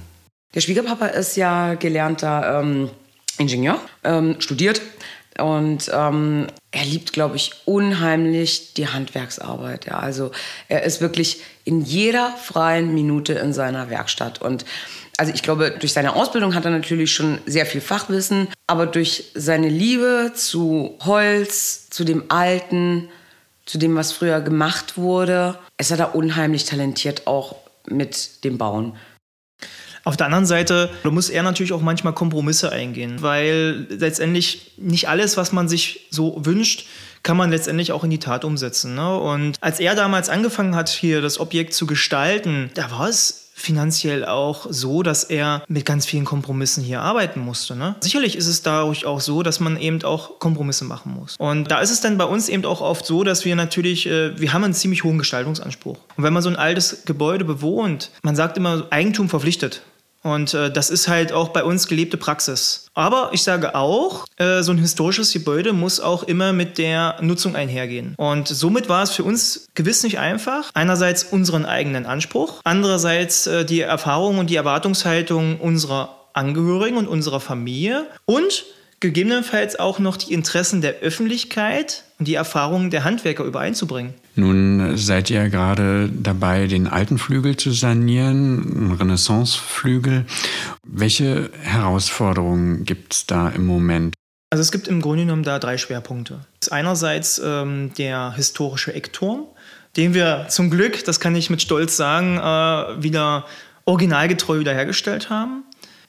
Der 0.55 0.61
Schwiegerpapa 0.61 1.07
ist 1.07 1.37
ja 1.37 1.75
gelernter 1.75 2.61
ähm, 2.61 2.91
Ingenieur, 3.39 3.81
ähm, 4.05 4.37
studiert 4.39 4.81
und 5.39 5.91
ähm, 5.93 6.47
er 6.71 6.85
liebt, 6.85 7.13
glaube 7.13 7.37
ich, 7.37 7.53
unheimlich 7.65 8.75
die 8.75 8.89
Handwerksarbeit. 8.89 9.87
Ja. 9.87 9.99
Also 9.99 10.31
er 10.69 10.85
ist 10.85 11.01
wirklich 11.01 11.43
in 11.65 11.83
jeder 11.83 12.31
freien 12.31 12.95
Minute 12.95 13.35
in 13.35 13.53
seiner 13.53 13.91
Werkstatt. 13.91 14.41
Und 14.41 14.65
also 15.17 15.33
ich 15.33 15.43
glaube, 15.43 15.73
durch 15.79 15.93
seine 15.93 16.15
Ausbildung 16.15 16.55
hat 16.55 16.65
er 16.65 16.71
natürlich 16.71 17.13
schon 17.13 17.39
sehr 17.47 17.67
viel 17.67 17.81
Fachwissen, 17.81 18.49
aber 18.67 18.87
durch 18.87 19.31
seine 19.35 19.69
Liebe 19.69 20.33
zu 20.35 20.99
Holz, 21.05 21.89
zu 21.91 22.05
dem 22.05 22.25
Alten, 22.29 23.09
zu 23.67 23.79
dem, 23.79 23.97
was 23.97 24.13
früher 24.13 24.41
gemacht 24.41 24.97
wurde, 24.97 25.59
ist 25.79 25.91
er 25.91 25.97
da 25.97 26.05
unheimlich 26.05 26.65
talentiert 26.65 27.27
auch 27.27 27.57
mit 27.87 28.45
dem 28.45 28.59
Bauen. 28.59 28.95
Auf 30.05 30.17
der 30.17 30.27
anderen 30.27 30.47
Seite 30.47 30.91
muss 31.05 31.31
er 31.31 31.43
natürlich 31.43 31.73
auch 31.73 31.81
manchmal 31.81 32.13
Kompromisse 32.13 32.71
eingehen, 32.71 33.23
weil 33.23 33.87
letztendlich 33.89 34.73
nicht 34.77 35.09
alles, 35.09 35.37
was 35.37 35.53
man 35.53 35.69
sich 35.69 36.07
so 36.11 36.37
wünscht, 36.45 36.87
kann 37.23 37.37
man 37.39 37.51
letztendlich 37.51 37.91
auch 37.91 38.05
in 38.05 38.11
die 38.11 38.19
Tat 38.19 38.45
umsetzen. 38.45 38.95
Ne? 38.95 39.19
Und 39.19 39.57
als 39.61 39.81
er 39.81 39.95
damals 39.95 40.29
angefangen 40.29 40.77
hat, 40.77 40.91
hier 40.91 41.23
das 41.23 41.41
Objekt 41.41 41.73
zu 41.73 41.87
gestalten, 41.87 42.71
da 42.75 42.91
war 42.91 43.09
es 43.09 43.45
finanziell 43.57 44.25
auch 44.25 44.67
so, 44.69 45.03
dass 45.03 45.25
er 45.25 45.63
mit 45.69 45.87
ganz 45.87 46.05
vielen 46.07 46.25
Kompromissen 46.25 46.83
hier 46.83 47.01
arbeiten 47.01 47.41
musste. 47.41 47.77
Ne? 47.77 47.95
Sicherlich 48.01 48.37
ist 48.37 48.49
es 48.49 48.63
dadurch 48.63 49.07
auch 49.07 49.21
so, 49.21 49.43
dass 49.43 49.61
man 49.61 49.79
eben 49.79 50.03
auch 50.03 50.39
Kompromisse 50.41 50.85
machen 50.85 51.15
muss. 51.15 51.37
Und 51.39 51.71
da 51.71 51.79
ist 51.79 51.91
es 51.91 52.01
dann 52.01 52.19
bei 52.19 52.25
uns 52.25 52.49
eben 52.49 52.65
auch 52.65 52.81
oft 52.81 53.07
so, 53.07 53.23
dass 53.23 53.45
wir 53.45 53.55
natürlich, 53.55 54.07
äh, 54.07 54.39
wir 54.39 54.53
haben 54.53 54.65
einen 54.65 54.75
ziemlich 54.75 55.05
hohen 55.05 55.19
Gestaltungsanspruch. 55.19 55.99
Und 56.17 56.25
wenn 56.25 56.33
man 56.33 56.43
so 56.43 56.51
ein 56.51 56.57
altes 56.57 57.05
Gebäude 57.07 57.45
bewohnt, 57.45 58.11
man 58.23 58.37
sagt 58.37 58.57
immer, 58.57 58.87
Eigentum 58.91 59.29
verpflichtet. 59.29 59.83
Und 60.25 60.55
äh, 60.55 60.73
das 60.73 60.89
ist 60.89 61.07
halt 61.07 61.33
auch 61.33 61.51
bei 61.51 61.63
uns 61.63 61.87
gelebte 61.87 62.17
Praxis. 62.17 62.87
Aber 62.95 63.31
ich 63.33 63.43
sage 63.43 63.75
auch, 63.75 64.27
äh, 64.39 64.63
so 64.63 64.73
ein 64.73 64.79
historisches 64.79 65.33
Gebäude 65.33 65.75
muss 65.75 66.01
auch 66.01 66.23
immer 66.23 66.55
mit 66.55 66.79
der 66.79 67.17
Nutzung 67.21 67.55
einhergehen. 67.55 68.15
Und 68.17 68.49
somit 68.49 68.89
war 68.89 69.03
es 69.03 69.11
für 69.11 69.23
uns 69.23 69.69
gewiss 69.75 70.03
nicht 70.03 70.19
einfach. 70.19 70.71
Einerseits 70.73 71.25
unseren 71.25 71.67
eigenen 71.67 72.07
Anspruch, 72.07 72.63
andererseits 72.65 73.47
äh, 73.47 73.67
die 73.67 73.83
Erfahrung 73.83 74.39
und 74.39 74.49
die 74.49 74.57
Erwartungshaltung 74.57 75.61
unserer 75.61 76.17
Angehörigen 76.33 76.97
und 76.97 77.07
unserer 77.07 77.41
Familie 77.41 78.07
und 78.25 78.65
gegebenenfalls 79.01 79.79
auch 79.79 79.99
noch 79.99 80.17
die 80.17 80.33
Interessen 80.33 80.81
der 80.81 81.01
Öffentlichkeit 81.01 82.05
und 82.19 82.27
die 82.27 82.35
Erfahrungen 82.35 82.89
der 82.89 83.05
Handwerker 83.05 83.45
übereinzubringen. 83.45 84.15
Nun 84.37 84.97
seid 84.97 85.31
ihr 85.31 85.49
gerade 85.49 86.11
dabei, 86.13 86.67
den 86.67 86.89
alten 86.89 87.19
Flügel 87.19 87.57
zu 87.57 87.71
sanieren, 87.71 88.77
einen 88.77 88.93
Renaissanceflügel. 88.93 90.27
Welche 90.85 91.51
Herausforderungen 91.61 92.85
gibt 92.85 93.15
es 93.15 93.27
da 93.27 93.49
im 93.49 93.65
Moment? 93.65 94.15
Also 94.51 94.63
es 94.63 94.73
gibt 94.73 94.89
im 94.89 95.01
Grunde 95.01 95.25
genommen 95.25 95.43
da 95.43 95.59
drei 95.59 95.79
Schwerpunkte. 95.79 96.41
Einerseits 96.71 97.41
ähm, 97.45 97.93
der 97.99 98.33
historische 98.35 98.95
Eckturm, 98.95 99.47
den 99.97 100.15
wir 100.15 100.47
zum 100.49 100.71
Glück, 100.71 101.05
das 101.05 101.21
kann 101.21 101.35
ich 101.35 101.51
mit 101.51 101.63
Stolz 101.63 101.97
sagen, 101.97 102.37
äh, 102.39 103.03
wieder 103.03 103.47
originalgetreu 103.85 104.59
wiederhergestellt 104.61 105.31
haben. 105.31 105.65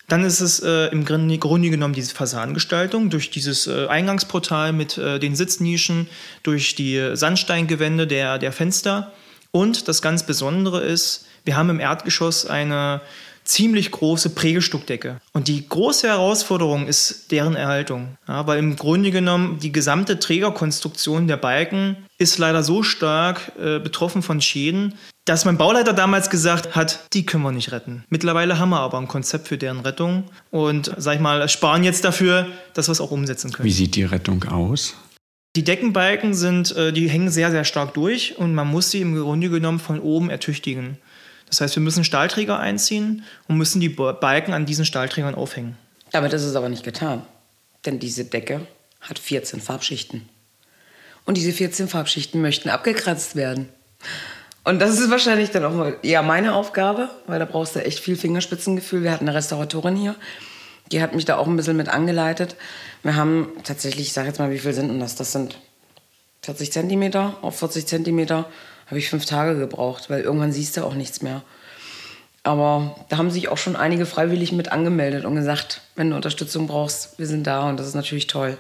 Dann 0.07 0.23
ist 0.23 0.39
es 0.39 0.59
äh, 0.59 0.87
im 0.87 1.03
Grunde 1.05 1.69
genommen 1.69 1.93
diese 1.93 2.13
Fassadengestaltung 2.13 3.09
durch 3.09 3.31
dieses 3.31 3.67
äh, 3.67 3.87
Eingangsportal 3.87 4.71
mit 4.71 4.97
äh, 4.97 5.19
den 5.19 5.35
Sitznischen, 5.35 6.07
durch 6.43 6.75
die 6.75 7.11
Sandsteingewände 7.13 8.05
der, 8.05 8.37
der 8.37 8.51
Fenster. 8.51 9.11
Und 9.51 9.87
das 9.87 10.01
ganz 10.01 10.23
Besondere 10.23 10.81
ist, 10.81 11.25
wir 11.43 11.55
haben 11.55 11.69
im 11.69 11.79
Erdgeschoss 11.79 12.45
eine 12.45 13.01
ziemlich 13.45 13.91
große 13.91 14.31
Prägestuckdecke. 14.31 15.21
Und 15.31 15.47
die 15.47 15.67
große 15.67 16.07
Herausforderung 16.07 16.87
ist 16.87 17.31
deren 17.31 17.55
Erhaltung. 17.55 18.17
Ja, 18.27 18.45
weil 18.47 18.59
im 18.59 18.75
Grunde 18.75 19.11
genommen 19.11 19.59
die 19.59 19.71
gesamte 19.71 20.19
Trägerkonstruktion 20.19 21.27
der 21.27 21.37
Balken 21.37 21.95
ist 22.17 22.37
leider 22.37 22.63
so 22.63 22.83
stark 22.83 23.51
äh, 23.57 23.79
betroffen 23.79 24.23
von 24.23 24.41
Schäden, 24.41 24.95
dass 25.25 25.43
mein 25.43 25.57
Bauleiter 25.57 25.93
damals 25.93 26.29
gesagt 26.29 26.75
hat, 26.75 27.07
die 27.13 27.25
können 27.25 27.43
wir 27.43 27.51
nicht 27.51 27.71
retten. 27.71 28.05
Mittlerweile 28.09 28.59
haben 28.59 28.69
wir 28.69 28.79
aber 28.79 28.99
ein 28.99 29.07
Konzept 29.07 29.47
für 29.47 29.57
deren 29.57 29.79
Rettung 29.79 30.25
und, 30.51 30.91
sag 30.97 31.15
ich 31.15 31.19
mal, 31.19 31.49
sparen 31.49 31.83
jetzt 31.83 32.05
dafür, 32.05 32.47
dass 32.75 32.87
wir 32.87 32.91
es 32.91 33.01
auch 33.01 33.11
umsetzen 33.11 33.51
können. 33.51 33.65
Wie 33.65 33.71
sieht 33.73 33.95
die 33.95 34.03
Rettung 34.03 34.43
aus? 34.45 34.95
Die 35.55 35.63
Deckenbalken 35.63 36.33
sind, 36.33 36.75
äh, 36.75 36.93
die 36.93 37.09
hängen 37.09 37.29
sehr, 37.29 37.49
sehr 37.49 37.63
stark 37.63 37.93
durch 37.95 38.37
und 38.37 38.53
man 38.53 38.67
muss 38.67 38.91
sie 38.91 39.01
im 39.01 39.15
Grunde 39.15 39.49
genommen 39.49 39.79
von 39.79 39.99
oben 39.99 40.29
ertüchtigen. 40.29 40.97
Das 41.47 41.61
heißt, 41.61 41.75
wir 41.75 41.81
müssen 41.81 42.03
Stahlträger 42.03 42.59
einziehen 42.59 43.23
und 43.47 43.57
müssen 43.57 43.79
die 43.79 43.89
Balken 43.89 44.53
an 44.53 44.65
diesen 44.65 44.85
Stahlträgern 44.85 45.33
aufhängen. 45.33 45.77
Damit 46.11 46.33
ist 46.33 46.43
es 46.43 46.55
aber 46.55 46.69
nicht 46.69 46.83
getan. 46.83 47.23
Denn 47.85 47.99
diese 47.99 48.25
Decke 48.25 48.67
hat 48.99 49.19
14 49.19 49.61
Farbschichten. 49.61 50.27
Und 51.25 51.37
diese 51.37 51.51
14 51.51 51.87
Farbschichten 51.87 52.41
möchten 52.41 52.69
abgekratzt 52.69 53.35
werden. 53.35 53.69
Und 54.65 54.79
das 54.79 54.99
ist 54.99 55.09
wahrscheinlich 55.11 55.51
dann 55.51 55.63
auch 55.63 55.73
mal 55.73 55.95
eher 56.01 56.23
meine 56.23 56.53
Aufgabe, 56.53 57.09
weil 57.27 57.39
da 57.39 57.45
brauchst 57.45 57.75
du 57.75 57.85
echt 57.85 57.99
viel 57.99 58.17
Fingerspitzengefühl. 58.17 59.03
Wir 59.03 59.11
hatten 59.11 59.27
eine 59.27 59.37
Restauratorin 59.37 59.95
hier, 59.95 60.15
die 60.91 61.01
hat 61.01 61.15
mich 61.15 61.25
da 61.25 61.37
auch 61.37 61.47
ein 61.47 61.55
bisschen 61.55 61.77
mit 61.77 61.87
angeleitet. 61.87 62.55
Wir 63.03 63.15
haben 63.15 63.49
tatsächlich, 63.63 64.07
ich 64.07 64.13
sage 64.13 64.27
jetzt 64.27 64.39
mal, 64.39 64.51
wie 64.51 64.59
viel 64.59 64.73
sind 64.73 64.89
denn 64.89 64.99
das? 64.99 65.15
Das 65.15 65.31
sind 65.31 65.57
40 66.41 66.71
Zentimeter 66.71 67.37
auf 67.41 67.57
40 67.57 67.87
Zentimeter 67.87 68.45
habe 68.87 68.99
ich 68.99 69.09
fünf 69.09 69.25
Tage 69.25 69.57
gebraucht, 69.57 70.09
weil 70.09 70.21
irgendwann 70.21 70.51
siehst 70.51 70.77
du 70.77 70.83
auch 70.83 70.93
nichts 70.93 71.21
mehr. 71.21 71.41
Aber 72.43 72.95
da 73.09 73.17
haben 73.17 73.31
sich 73.31 73.47
auch 73.47 73.57
schon 73.57 73.75
einige 73.75 74.05
freiwillig 74.05 74.51
mit 74.51 74.71
angemeldet 74.71 75.25
und 75.25 75.35
gesagt, 75.35 75.81
wenn 75.95 76.11
du 76.11 76.15
Unterstützung 76.15 76.67
brauchst, 76.67 77.17
wir 77.17 77.25
sind 77.25 77.47
da 77.47 77.67
und 77.67 77.79
das 77.79 77.87
ist 77.87 77.95
natürlich 77.95 78.27
toll. 78.27 78.57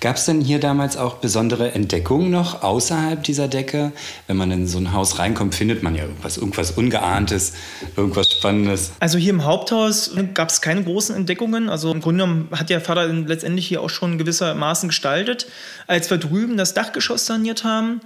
Gab 0.00 0.16
es 0.16 0.24
denn 0.24 0.40
hier 0.40 0.60
damals 0.60 0.96
auch 0.96 1.16
besondere 1.16 1.72
Entdeckungen 1.72 2.30
noch 2.30 2.62
außerhalb 2.62 3.22
dieser 3.22 3.48
Decke? 3.48 3.92
Wenn 4.26 4.36
man 4.36 4.50
in 4.50 4.66
so 4.66 4.78
ein 4.78 4.92
Haus 4.92 5.18
reinkommt, 5.18 5.54
findet 5.54 5.82
man 5.82 5.94
ja 5.94 6.04
irgendwas, 6.04 6.38
irgendwas 6.38 6.70
Ungeahntes, 6.72 7.52
irgendwas 7.96 8.30
Spannendes. 8.30 8.92
Also 9.00 9.18
hier 9.18 9.30
im 9.30 9.44
Haupthaus 9.44 10.12
gab 10.32 10.48
es 10.48 10.60
keine 10.60 10.84
großen 10.84 11.14
Entdeckungen. 11.14 11.68
Also 11.68 11.92
im 11.92 12.00
Grunde 12.00 12.24
genommen 12.24 12.48
hat 12.52 12.70
der 12.70 12.80
Vater 12.80 13.06
letztendlich 13.06 13.66
hier 13.66 13.82
auch 13.82 13.90
schon 13.90 14.16
gewissermaßen 14.16 14.88
gestaltet. 14.88 15.46
Als 15.86 16.10
wir 16.10 16.18
drüben 16.18 16.56
das 16.56 16.72
Dachgeschoss 16.72 17.26
saniert 17.26 17.64
haben, 17.64 18.00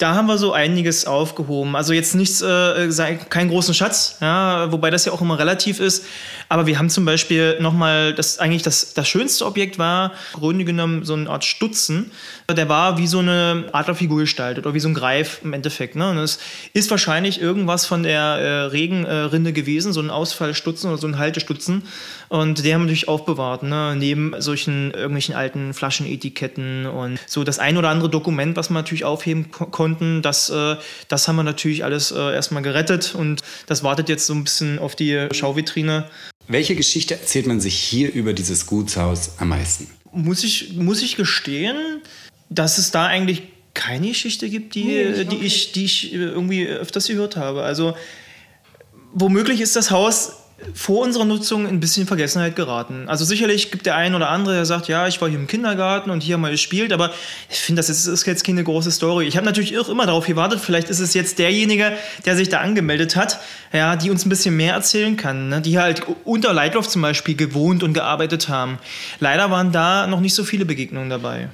da 0.00 0.14
haben 0.14 0.28
wir 0.28 0.38
so 0.38 0.54
einiges 0.54 1.04
aufgehoben. 1.04 1.76
Also 1.76 1.92
jetzt 1.92 2.14
nichts, 2.14 2.40
äh, 2.40 2.88
keinen 3.28 3.50
großen 3.50 3.74
Schatz, 3.74 4.16
ja, 4.22 4.72
wobei 4.72 4.90
das 4.90 5.04
ja 5.04 5.12
auch 5.12 5.20
immer 5.20 5.38
relativ 5.38 5.78
ist. 5.78 6.06
Aber 6.48 6.66
wir 6.66 6.78
haben 6.78 6.88
zum 6.88 7.04
Beispiel 7.04 7.58
nochmal, 7.60 8.14
das 8.14 8.38
eigentlich 8.38 8.62
das, 8.62 8.94
das 8.94 9.06
schönste 9.06 9.44
Objekt 9.44 9.78
war, 9.78 10.12
im 10.34 10.40
Grunde 10.40 10.64
genommen 10.64 11.04
so 11.04 11.12
eine 11.12 11.28
Art 11.28 11.44
Stutzen. 11.44 12.10
Der 12.50 12.68
war 12.68 12.96
wie 12.96 13.06
so 13.06 13.18
eine 13.18 13.66
Adlerfigur 13.72 14.20
gestaltet 14.20 14.64
oder 14.64 14.74
wie 14.74 14.80
so 14.80 14.88
ein 14.88 14.94
Greif 14.94 15.40
im 15.44 15.52
Endeffekt. 15.52 15.96
Ne? 15.96 16.10
Und 16.10 16.18
es 16.18 16.38
ist 16.72 16.90
wahrscheinlich 16.90 17.40
irgendwas 17.40 17.84
von 17.84 18.02
der 18.02 18.20
äh, 18.20 18.62
Regenrinde 18.64 19.52
gewesen, 19.52 19.92
so 19.92 20.00
ein 20.00 20.10
Ausfallstutzen 20.10 20.90
oder 20.90 20.98
so 20.98 21.06
ein 21.06 21.18
Haltestutzen. 21.18 21.82
Und 22.28 22.64
die 22.64 22.72
haben 22.72 22.80
wir 22.80 22.86
natürlich 22.86 23.08
aufbewahrt, 23.08 23.64
ne? 23.64 23.94
neben 23.96 24.34
solchen 24.38 24.92
irgendwelchen 24.92 25.34
alten 25.34 25.74
Flaschenetiketten 25.74 26.86
und 26.86 27.18
so 27.26 27.44
das 27.44 27.58
ein 27.58 27.76
oder 27.76 27.90
andere 27.90 28.08
Dokument, 28.08 28.56
was 28.56 28.70
man 28.70 28.82
natürlich 28.82 29.04
aufheben 29.04 29.50
ko 29.50 29.66
konnten, 29.90 30.22
das, 30.22 30.50
äh, 30.50 30.76
das 31.08 31.28
haben 31.28 31.36
wir 31.36 31.42
natürlich 31.42 31.84
alles 31.84 32.10
äh, 32.10 32.34
erstmal 32.34 32.62
gerettet 32.62 33.14
und 33.14 33.42
das 33.66 33.82
wartet 33.82 34.08
jetzt 34.08 34.26
so 34.26 34.34
ein 34.34 34.44
bisschen 34.44 34.78
auf 34.78 34.94
die 34.96 35.28
Schauvitrine. 35.32 36.08
Welche 36.48 36.74
Geschichte 36.74 37.14
erzählt 37.14 37.46
man 37.46 37.60
sich 37.60 37.74
hier 37.74 38.12
über 38.12 38.32
dieses 38.32 38.66
Gutshaus 38.66 39.32
am 39.38 39.48
meisten? 39.48 39.88
Muss 40.12 40.42
ich, 40.42 40.72
muss 40.74 41.02
ich 41.02 41.16
gestehen, 41.16 41.76
dass 42.48 42.78
es 42.78 42.90
da 42.90 43.06
eigentlich 43.06 43.42
keine 43.74 44.08
Geschichte 44.08 44.48
gibt, 44.48 44.74
die, 44.74 44.84
nee, 44.84 45.24
die, 45.24 45.36
ich, 45.36 45.72
die 45.72 45.84
ich 45.84 46.12
irgendwie 46.12 46.66
öfters 46.66 47.06
gehört 47.06 47.36
habe. 47.36 47.62
Also 47.62 47.94
womöglich 49.12 49.60
ist 49.60 49.76
das 49.76 49.90
Haus 49.90 50.32
vor 50.74 51.02
unserer 51.02 51.24
Nutzung 51.24 51.66
ein 51.66 51.80
bisschen 51.80 52.02
in 52.02 52.06
Vergessenheit 52.06 52.56
geraten. 52.56 53.08
Also 53.08 53.24
sicherlich 53.24 53.70
gibt 53.70 53.86
der 53.86 53.96
ein 53.96 54.14
oder 54.14 54.28
andere, 54.28 54.54
der 54.54 54.66
sagt, 54.66 54.88
ja, 54.88 55.06
ich 55.06 55.20
war 55.20 55.28
hier 55.28 55.38
im 55.38 55.46
Kindergarten 55.46 56.10
und 56.10 56.22
hier 56.22 56.38
mal 56.38 56.50
gespielt, 56.50 56.92
aber 56.92 57.12
ich 57.48 57.58
finde, 57.58 57.80
das 57.80 57.88
ist, 57.88 58.06
ist, 58.06 58.26
jetzt 58.26 58.44
keine 58.44 58.62
große 58.62 58.90
Story. 58.90 59.26
Ich 59.26 59.36
habe 59.36 59.46
natürlich 59.46 59.78
auch 59.78 59.88
immer 59.88 60.06
darauf 60.06 60.26
gewartet, 60.26 60.60
vielleicht 60.60 60.90
ist 60.90 61.00
es 61.00 61.14
jetzt 61.14 61.38
derjenige, 61.38 61.92
der 62.24 62.36
sich 62.36 62.48
da 62.48 62.60
angemeldet 62.60 63.16
hat, 63.16 63.40
ja, 63.72 63.96
die 63.96 64.10
uns 64.10 64.26
ein 64.26 64.28
bisschen 64.28 64.56
mehr 64.56 64.74
erzählen 64.74 65.16
kann, 65.16 65.48
ne? 65.48 65.60
die 65.60 65.78
halt 65.78 66.02
unter 66.24 66.52
Leitloff 66.52 66.88
zum 66.88 67.02
Beispiel 67.02 67.36
gewohnt 67.36 67.82
und 67.82 67.94
gearbeitet 67.94 68.48
haben. 68.48 68.78
Leider 69.18 69.50
waren 69.50 69.72
da 69.72 70.06
noch 70.06 70.20
nicht 70.20 70.34
so 70.34 70.44
viele 70.44 70.64
Begegnungen 70.64 71.10
dabei. 71.10 71.48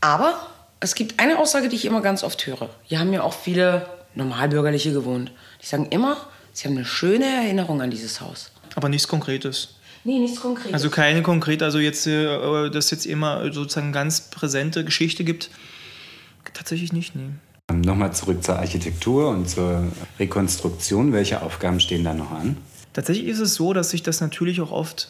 Aber 0.00 0.34
es 0.80 0.94
gibt 0.94 1.20
eine 1.20 1.38
Aussage, 1.38 1.68
die 1.68 1.76
ich 1.76 1.84
immer 1.84 2.00
ganz 2.00 2.24
oft 2.24 2.44
höre. 2.46 2.70
Hier 2.82 2.98
haben 2.98 3.12
ja 3.12 3.22
auch 3.22 3.34
viele 3.34 3.86
Normalbürgerliche 4.14 4.92
gewohnt. 4.92 5.30
Die 5.62 5.66
sagen 5.66 5.86
immer, 5.90 6.16
Sie 6.52 6.68
haben 6.68 6.76
eine 6.76 6.84
schöne 6.84 7.24
Erinnerung 7.24 7.80
an 7.80 7.90
dieses 7.90 8.20
Haus. 8.20 8.50
Aber 8.74 8.88
nichts 8.88 9.08
Konkretes. 9.08 9.76
Nee, 10.04 10.18
nichts 10.18 10.40
Konkretes. 10.40 10.74
Also 10.74 10.90
keine 10.90 11.22
konkret, 11.22 11.62
also 11.62 11.78
jetzt, 11.78 12.06
äh, 12.06 12.70
dass 12.70 12.90
jetzt 12.90 13.06
immer 13.06 13.52
sozusagen 13.52 13.92
ganz 13.92 14.22
präsente 14.30 14.84
Geschichte 14.84 15.24
gibt. 15.24 15.50
Tatsächlich 16.52 16.92
nicht, 16.92 17.14
nee. 17.14 17.30
Nochmal 17.72 18.12
zurück 18.12 18.42
zur 18.42 18.58
Architektur 18.58 19.28
und 19.28 19.48
zur 19.48 19.86
Rekonstruktion. 20.18 21.12
Welche 21.12 21.42
Aufgaben 21.42 21.80
stehen 21.80 22.04
da 22.04 22.12
noch 22.12 22.30
an? 22.30 22.56
Tatsächlich 22.92 23.26
ist 23.26 23.38
es 23.38 23.54
so, 23.54 23.72
dass 23.72 23.90
sich 23.90 24.02
das 24.02 24.20
natürlich 24.20 24.60
auch 24.60 24.70
oft 24.70 25.08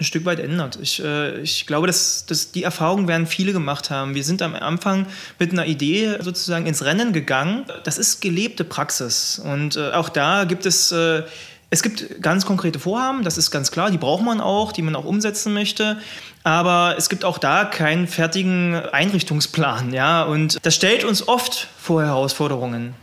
ein 0.00 0.04
Stück 0.04 0.24
weit 0.24 0.38
ändert. 0.38 0.78
Ich, 0.80 1.02
äh, 1.02 1.40
ich 1.40 1.66
glaube, 1.66 1.88
dass, 1.88 2.24
dass 2.26 2.52
die 2.52 2.62
Erfahrung 2.62 3.08
werden 3.08 3.26
viele 3.26 3.52
gemacht 3.52 3.90
haben. 3.90 4.14
Wir 4.14 4.22
sind 4.22 4.42
am 4.42 4.54
Anfang 4.54 5.06
mit 5.38 5.52
einer 5.52 5.66
Idee 5.66 6.18
sozusagen 6.20 6.66
ins 6.66 6.84
Rennen 6.84 7.12
gegangen. 7.12 7.64
Das 7.84 7.98
ist 7.98 8.20
gelebte 8.20 8.64
Praxis. 8.64 9.40
Und 9.42 9.76
äh, 9.76 9.90
auch 9.90 10.08
da 10.08 10.44
gibt 10.44 10.66
es 10.66 10.92
äh, 10.92 11.22
es 11.70 11.82
gibt 11.82 12.22
ganz 12.22 12.46
konkrete 12.46 12.78
Vorhaben, 12.78 13.24
das 13.24 13.36
ist 13.36 13.50
ganz 13.50 13.70
klar, 13.70 13.90
die 13.90 13.98
braucht 13.98 14.24
man 14.24 14.40
auch, 14.40 14.72
die 14.72 14.80
man 14.80 14.96
auch 14.96 15.04
umsetzen 15.04 15.52
möchte. 15.52 15.98
Aber 16.42 16.94
es 16.96 17.10
gibt 17.10 17.26
auch 17.26 17.36
da 17.36 17.66
keinen 17.66 18.06
fertigen 18.06 18.74
Einrichtungsplan, 18.74 19.92
ja. 19.92 20.22
Und 20.22 20.64
das 20.64 20.74
stellt 20.74 21.04
uns 21.04 21.28
oft 21.28 21.68
vor 21.78 22.02
Herausforderungen. 22.02 22.94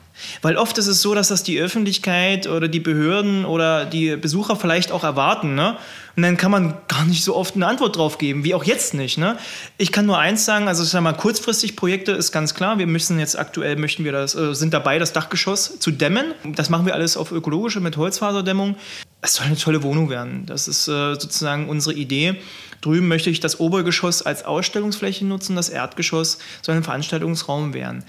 Weil 0.42 0.58
oft 0.58 0.78
ist 0.78 0.88
es 0.88 1.02
so, 1.02 1.14
dass 1.14 1.28
das 1.28 1.44
die 1.44 1.60
Öffentlichkeit 1.60 2.48
oder 2.48 2.68
die 2.68 2.80
Behörden 2.80 3.46
oder 3.46 3.86
die 3.86 4.16
Besucher 4.16 4.56
vielleicht 4.56 4.92
auch 4.92 5.04
erwarten. 5.04 5.56
Ne? 5.56 5.78
Und 6.16 6.24
dann 6.24 6.38
kann 6.38 6.52
man 6.52 6.76
gar 6.88 7.04
nicht 7.06 7.24
so 7.24 7.36
oft 7.36 7.56
eine 7.56 7.68
Antwort 7.68 7.98
drauf 7.98 8.18
geben, 8.18 8.44
wie 8.44 8.54
auch 8.56 8.64
jetzt 8.64 8.94
nicht. 8.94 9.18
Ne? 9.18 9.38
Ich 9.78 9.92
kann 9.92 10.06
nur 10.06 10.18
eins 10.18 10.46
sagen, 10.46 10.68
also 10.68 10.84
ich 10.84 10.90
sag 10.90 11.02
mal, 11.02 11.14
kurzfristig 11.14 11.76
Projekte 11.76 12.14
ist 12.14 12.32
ganz 12.32 12.54
klar. 12.54 12.80
Wir 12.80 12.88
müssen 12.88 13.20
jetzt 13.20 13.38
aktuell, 13.38 13.76
möchten 13.76 14.06
wir 14.06 14.14
das, 14.14 14.34
äh, 14.34 14.54
sind 14.56 14.74
dabei, 14.74 14.98
das 14.98 15.12
Dachgeschoss 15.12 15.80
zu 15.80 15.92
dämmen. 15.92 16.34
Das 16.56 16.70
machen 16.70 16.86
wir 16.86 16.94
alles 16.94 17.18
auf 17.18 17.32
ökologische 17.32 17.82
mit 17.82 17.98
Holzfaserdämmung. 17.98 18.76
Es 19.22 19.34
soll 19.34 19.48
eine 19.48 19.58
tolle 19.58 19.84
Wohnung 19.84 20.10
werden. 20.10 20.46
Das 20.46 20.68
ist 20.68 20.88
äh, 20.88 21.16
sozusagen 21.16 21.68
unsere 21.68 21.96
Idee. 21.96 22.36
Drüben 22.82 23.08
möchte 23.08 23.30
ich 23.30 23.40
das 23.40 23.60
Obergeschoss 23.60 24.22
als 24.22 24.46
Ausstellungsfläche 24.46 25.26
nutzen, 25.26 25.56
das 25.56 25.70
Erdgeschoss 25.70 26.38
soll 26.62 26.76
ein 26.76 26.84
Veranstaltungsraum 26.84 27.74
werden. 27.74 28.04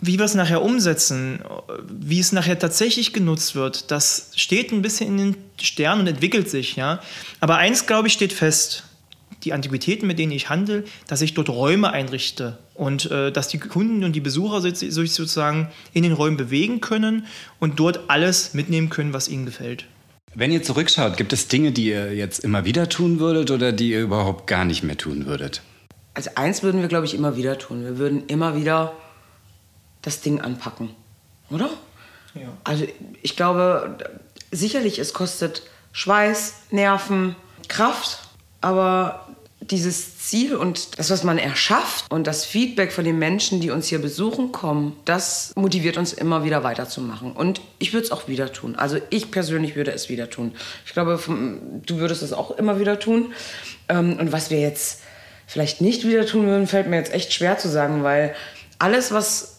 Wie 0.00 0.18
wir 0.18 0.24
es 0.24 0.34
nachher 0.34 0.62
umsetzen, 0.62 1.40
wie 1.88 2.20
es 2.20 2.30
nachher 2.32 2.58
tatsächlich 2.58 3.12
genutzt 3.12 3.56
wird, 3.56 3.90
das 3.90 4.30
steht 4.36 4.70
ein 4.70 4.82
bisschen 4.82 5.08
in 5.08 5.18
den 5.18 5.36
Sternen 5.60 6.02
und 6.02 6.06
entwickelt 6.06 6.48
sich. 6.48 6.76
Ja? 6.76 7.00
Aber 7.40 7.56
eins, 7.56 7.86
glaube 7.86 8.08
ich, 8.08 8.14
steht 8.14 8.32
fest. 8.32 8.84
Die 9.44 9.52
Antiquitäten, 9.52 10.06
mit 10.06 10.18
denen 10.18 10.32
ich 10.32 10.48
handle, 10.48 10.84
dass 11.06 11.20
ich 11.20 11.34
dort 11.34 11.48
Räume 11.48 11.92
einrichte 11.92 12.58
und 12.74 13.10
äh, 13.10 13.30
dass 13.30 13.48
die 13.48 13.58
Kunden 13.58 14.02
und 14.02 14.12
die 14.12 14.20
Besucher 14.20 14.60
sich 14.60 14.92
sozusagen 14.92 15.68
in 15.92 16.02
den 16.02 16.12
Räumen 16.12 16.36
bewegen 16.36 16.80
können 16.80 17.26
und 17.60 17.78
dort 17.78 18.08
alles 18.08 18.54
mitnehmen 18.54 18.88
können, 18.90 19.12
was 19.12 19.28
ihnen 19.28 19.46
gefällt. 19.46 19.84
Wenn 20.34 20.52
ihr 20.52 20.62
zurückschaut, 20.62 21.16
gibt 21.16 21.32
es 21.32 21.48
Dinge, 21.48 21.72
die 21.72 21.88
ihr 21.88 22.14
jetzt 22.14 22.40
immer 22.40 22.64
wieder 22.64 22.88
tun 22.88 23.18
würdet 23.18 23.50
oder 23.50 23.72
die 23.72 23.90
ihr 23.90 24.02
überhaupt 24.02 24.46
gar 24.46 24.64
nicht 24.64 24.82
mehr 24.82 24.96
tun 24.96 25.26
würdet? 25.26 25.62
Also 26.14 26.30
eins 26.34 26.62
würden 26.62 26.80
wir, 26.80 26.88
glaube 26.88 27.06
ich, 27.06 27.14
immer 27.14 27.36
wieder 27.36 27.58
tun. 27.58 27.84
Wir 27.84 27.98
würden 27.98 28.24
immer 28.26 28.56
wieder 28.56 28.92
das 30.08 30.20
Ding 30.20 30.40
anpacken, 30.40 30.90
oder? 31.50 31.70
Ja. 32.34 32.48
Also 32.64 32.86
ich 33.22 33.36
glaube, 33.36 33.98
sicherlich, 34.50 34.98
es 34.98 35.12
kostet 35.12 35.62
Schweiß, 35.92 36.54
Nerven, 36.70 37.36
Kraft, 37.68 38.20
aber 38.60 39.28
dieses 39.60 40.18
Ziel 40.18 40.54
und 40.56 40.98
das, 40.98 41.10
was 41.10 41.24
man 41.24 41.36
erschafft 41.36 42.10
und 42.10 42.26
das 42.26 42.44
Feedback 42.44 42.92
von 42.92 43.04
den 43.04 43.18
Menschen, 43.18 43.60
die 43.60 43.70
uns 43.70 43.88
hier 43.88 44.00
besuchen 44.00 44.52
kommen, 44.52 44.96
das 45.04 45.52
motiviert 45.56 45.98
uns 45.98 46.12
immer 46.12 46.44
wieder 46.44 46.62
weiterzumachen. 46.62 47.32
Und 47.32 47.60
ich 47.78 47.92
würde 47.92 48.06
es 48.06 48.12
auch 48.12 48.28
wieder 48.28 48.52
tun. 48.52 48.76
Also 48.76 48.98
ich 49.10 49.30
persönlich 49.30 49.76
würde 49.76 49.92
es 49.92 50.08
wieder 50.08 50.30
tun. 50.30 50.54
Ich 50.86 50.92
glaube, 50.92 51.20
du 51.84 51.96
würdest 51.98 52.22
es 52.22 52.32
auch 52.32 52.52
immer 52.52 52.80
wieder 52.80 52.98
tun. 52.98 53.32
Ähm, 53.88 54.16
und 54.18 54.32
was 54.32 54.50
wir 54.50 54.60
jetzt 54.60 55.02
vielleicht 55.46 55.80
nicht 55.80 56.06
wieder 56.06 56.24
tun 56.24 56.46
würden, 56.46 56.66
fällt 56.66 56.88
mir 56.88 56.96
jetzt 56.96 57.12
echt 57.12 57.32
schwer 57.32 57.58
zu 57.58 57.68
sagen, 57.68 58.02
weil 58.02 58.34
alles, 58.78 59.12
was 59.12 59.57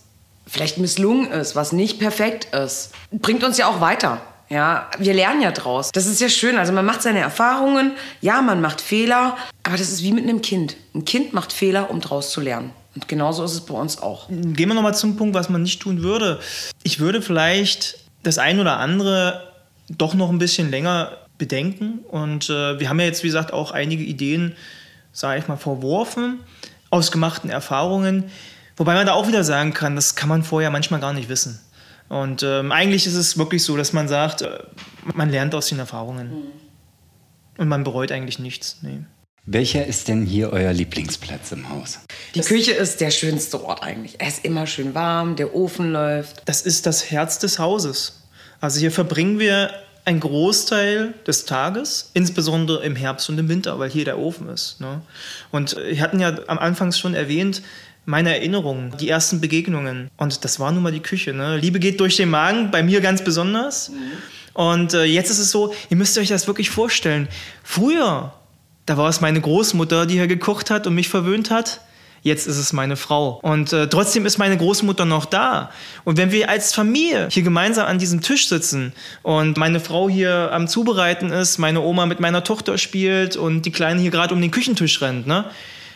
vielleicht 0.50 0.78
misslungen 0.78 1.32
ist, 1.32 1.56
was 1.56 1.72
nicht 1.72 2.00
perfekt 2.00 2.54
ist, 2.54 2.92
bringt 3.12 3.44
uns 3.44 3.58
ja 3.58 3.68
auch 3.68 3.82
weiter. 3.82 4.22
Ja, 4.50 4.90
wir 4.98 5.14
lernen 5.14 5.42
ja 5.42 5.52
draus. 5.52 5.92
Das 5.92 6.08
ist 6.08 6.20
ja 6.20 6.28
schön. 6.28 6.58
Also 6.58 6.74
man 6.74 6.84
macht 6.84 7.04
seine 7.04 7.20
Erfahrungen, 7.20 7.92
ja, 8.20 8.42
man 8.42 8.62
macht 8.62 8.82
Fehler, 8.82 9.38
aber 9.62 9.78
das 9.78 9.92
ist 9.92 10.02
wie 10.02 10.12
mit 10.12 10.24
einem 10.24 10.42
Kind. 10.42 10.76
Ein 10.96 11.06
Kind 11.06 11.34
macht 11.34 11.54
Fehler, 11.54 11.92
um 11.92 12.02
draus 12.02 12.32
zu 12.32 12.42
lernen. 12.42 12.72
Und 12.96 13.08
genauso 13.08 13.44
ist 13.44 13.54
es 13.54 13.62
bei 13.62 13.76
uns 13.76 14.02
auch. 14.02 14.28
Gehen 14.28 14.68
wir 14.68 14.74
nochmal 14.74 14.96
zum 14.96 15.16
Punkt, 15.16 15.36
was 15.36 15.50
man 15.50 15.62
nicht 15.62 15.82
tun 15.82 16.02
würde. 16.02 16.40
Ich 16.82 17.00
würde 17.00 17.22
vielleicht 17.22 18.00
das 18.24 18.40
ein 18.40 18.60
oder 18.60 18.78
andere 18.78 19.54
doch 19.88 20.16
noch 20.16 20.30
ein 20.30 20.40
bisschen 20.40 20.72
länger 20.72 21.12
bedenken. 21.38 22.00
Und 22.10 22.50
äh, 22.50 22.80
wir 22.80 22.90
haben 22.90 23.00
ja 23.00 23.06
jetzt, 23.06 23.24
wie 23.24 23.28
gesagt, 23.28 23.54
auch 23.54 23.72
einige 23.72 24.04
Ideen, 24.04 24.56
sage 25.12 25.40
ich 25.40 25.48
mal, 25.48 25.58
verworfen 25.58 26.40
aus 26.90 27.12
gemachten 27.12 27.52
Erfahrungen. 27.52 28.32
Wobei 28.80 28.94
man 28.94 29.06
da 29.06 29.13
auch 29.13 29.28
wieder 29.28 29.44
sagen 29.44 29.74
kann, 29.74 29.98
das 29.98 30.15
kann 30.15 30.30
man 30.30 30.42
vorher 30.42 30.72
manchmal 30.72 31.02
gar 31.02 31.12
nicht 31.12 31.28
wissen. 31.28 31.60
Und 32.08 32.44
ähm, 32.44 32.72
eigentlich 32.72 33.06
ist 33.06 33.13
es 33.13 33.38
wirklich 33.38 33.62
so, 33.62 33.76
dass 33.76 33.92
man 33.92 34.08
sagt, 34.08 34.42
äh, 34.42 34.60
man 35.13 35.30
lernt 35.30 35.54
aus 35.54 35.68
den 35.68 35.80
Erfahrungen. 35.80 36.30
Mhm. 36.30 36.44
Und 37.58 37.68
man 37.68 37.84
bereut 37.84 38.13
eigentlich 38.13 38.39
nichts. 38.39 38.78
Nee. 38.82 39.02
Welcher 39.46 39.86
ist 39.86 40.08
denn 40.08 40.26
hier 40.26 40.54
euer 40.54 40.72
Lieblingsplatz 40.72 41.52
im 41.52 41.68
Haus? 41.70 42.00
Die 42.34 42.39
das 42.39 42.48
Küche 42.48 42.72
ist 42.72 43.02
der 43.02 43.12
schönste 43.12 43.62
Ort 43.65 43.84
eigentlich. 43.84 44.15
Er 44.18 44.30
ist 44.30 44.46
immer 44.46 44.65
schön 44.65 44.96
warm, 44.96 45.36
der 45.36 45.54
Ofen 45.54 45.92
läuft. 45.92 46.42
Das 46.46 46.62
ist 46.62 46.86
das 46.86 47.12
Herz 47.12 47.38
des 47.38 47.60
Hauses. 47.60 48.22
Also 48.62 48.80
hier 48.80 48.92
verbringen 48.92 49.39
wir 49.39 49.72
einen 50.06 50.22
Großteil 50.22 51.13
des 51.28 51.46
Tages, 51.46 52.12
insbesondere 52.13 52.84
im 52.84 52.96
Herbst 52.96 53.30
und 53.30 53.38
im 53.38 53.50
Winter, 53.50 53.78
weil 53.78 53.89
hier 53.89 54.06
der 54.06 54.18
Ofen 54.18 54.48
ist. 54.50 54.80
Ne? 54.80 55.02
Und 55.52 55.76
wir 55.76 56.02
hatten 56.02 56.20
ja 56.20 56.39
am 56.48 56.58
Anfang 56.58 56.92
schon 56.92 57.13
erwähnt, 57.13 57.62
meine 58.06 58.36
Erinnerungen, 58.36 58.94
die 59.00 59.10
ersten 59.10 59.40
Begegnungen. 59.40 60.10
Und 60.18 60.44
das 60.44 60.60
war 60.60 60.72
nun 60.72 60.84
mal 60.84 60.92
die 60.92 61.00
Küche. 61.00 61.34
Ne? 61.34 61.58
Liebe 61.58 61.80
geht 61.80 62.00
durch 62.00 62.16
den 62.16 62.30
Magen, 62.30 62.72
bei 62.72 62.84
mir 62.84 63.02
ganz 63.02 63.24
besonders. 63.24 63.90
Mhm. 63.90 63.96
Und 64.54 64.94
äh, 64.94 65.04
jetzt 65.04 65.30
ist 65.30 65.40
es 65.40 65.52
so, 65.52 65.74
ihr 65.90 65.98
müsst 65.98 66.18
euch 66.18 66.28
das 66.28 66.48
wirklich 66.48 66.70
vorstellen. 66.70 67.28
Früher, 67.64 68.34
da 68.86 68.98
war 68.98 69.10
es 69.10 69.22
meine 69.22 69.40
Großmutter, 69.40 70.06
die 70.06 70.16
hier 70.16 70.28
gekocht 70.28 70.72
hat 70.72 70.88
und 70.88 70.96
mich 70.96 71.10
verwöhnt 71.10 71.52
hat. 71.52 71.82
Jetzt 72.22 72.48
ist 72.48 72.58
es 72.58 72.74
meine 72.74 72.98
Frau. 72.98 73.40
Und 73.42 73.72
äh, 73.72 73.88
trotzdem 73.88 74.26
ist 74.26 74.38
meine 74.38 74.58
Großmutter 74.58 75.06
noch 75.06 75.26
da. 75.26 75.72
Und 76.04 76.18
wenn 76.18 76.32
wir 76.32 76.50
als 76.50 76.74
Familie 76.74 77.30
hier 77.32 77.44
gemeinsam 77.44 77.88
an 77.88 78.00
diesem 78.00 78.22
Tisch 78.22 78.50
sitzen 78.50 78.92
und 79.22 79.58
meine 79.58 79.80
Frau 79.80 80.10
hier 80.10 80.50
am 80.52 80.68
Zubereiten 80.68 81.32
ist, 81.32 81.60
meine 81.60 81.82
Oma 81.82 82.06
mit 82.06 82.20
meiner 82.20 82.44
Tochter 82.44 82.78
spielt 82.78 83.38
und 83.38 83.62
die 83.62 83.72
Kleine 83.72 84.02
hier 84.02 84.12
gerade 84.12 84.34
um 84.34 84.42
den 84.42 84.52
Küchentisch 84.52 85.02
rennt, 85.02 85.28
ne, 85.28 85.46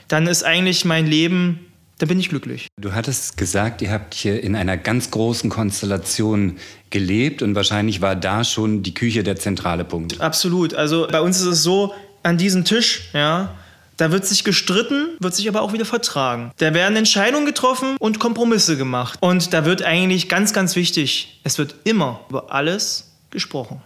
dann 0.08 0.28
ist 0.28 0.44
eigentlich 0.44 0.86
mein 0.86 1.08
Leben 1.08 1.73
da 2.04 2.08
bin 2.08 2.20
ich 2.20 2.28
glücklich. 2.28 2.68
Du 2.78 2.92
hattest 2.92 3.38
gesagt, 3.38 3.82
ihr 3.82 3.90
habt 3.90 4.14
hier 4.14 4.44
in 4.44 4.58
einer 4.58 4.76
ganz 4.76 5.10
großen 5.10 5.50
Konstellation 5.50 6.58
gelebt 6.90 7.42
und 7.42 7.56
wahrscheinlich 7.56 8.02
war 8.02 8.18
da 8.18 8.44
schon 8.44 8.84
die 8.84 8.94
Küche 8.94 9.24
der 9.24 9.38
zentrale 9.38 9.86
Punkt. 9.86 10.20
Absolut. 10.20 10.74
Also 10.74 11.08
bei 11.10 11.22
uns 11.22 11.40
ist 11.40 11.46
es 11.46 11.64
so, 11.64 11.94
an 12.22 12.38
diesem 12.38 12.66
Tisch, 12.66 13.10
ja, 13.14 13.56
da 13.96 14.12
wird 14.12 14.26
sich 14.26 14.44
gestritten, 14.44 15.12
wird 15.22 15.34
sich 15.34 15.48
aber 15.48 15.62
auch 15.62 15.72
wieder 15.72 15.86
vertragen. 15.86 16.52
Da 16.58 16.74
werden 16.74 16.98
Entscheidungen 16.98 17.46
getroffen 17.46 17.96
und 18.00 18.20
Kompromisse 18.20 18.76
gemacht. 18.76 19.18
Und 19.22 19.54
da 19.54 19.64
wird 19.64 19.84
eigentlich 19.84 20.28
ganz, 20.28 20.52
ganz 20.52 20.76
wichtig, 20.76 21.40
es 21.46 21.58
wird 21.58 21.74
immer 21.86 22.20
über 22.30 22.52
alles 22.52 23.14
gesprochen. 23.30 23.82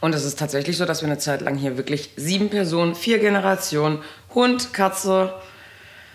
Und 0.00 0.14
es 0.14 0.24
ist 0.24 0.38
tatsächlich 0.38 0.78
so, 0.78 0.86
dass 0.86 1.02
wir 1.02 1.06
eine 1.06 1.18
Zeit 1.18 1.42
lang 1.42 1.58
hier 1.58 1.76
wirklich 1.76 2.12
sieben 2.16 2.48
Personen, 2.48 2.94
vier 2.94 3.18
Generationen, 3.18 3.98
Hund, 4.34 4.72
Katze, 4.72 5.34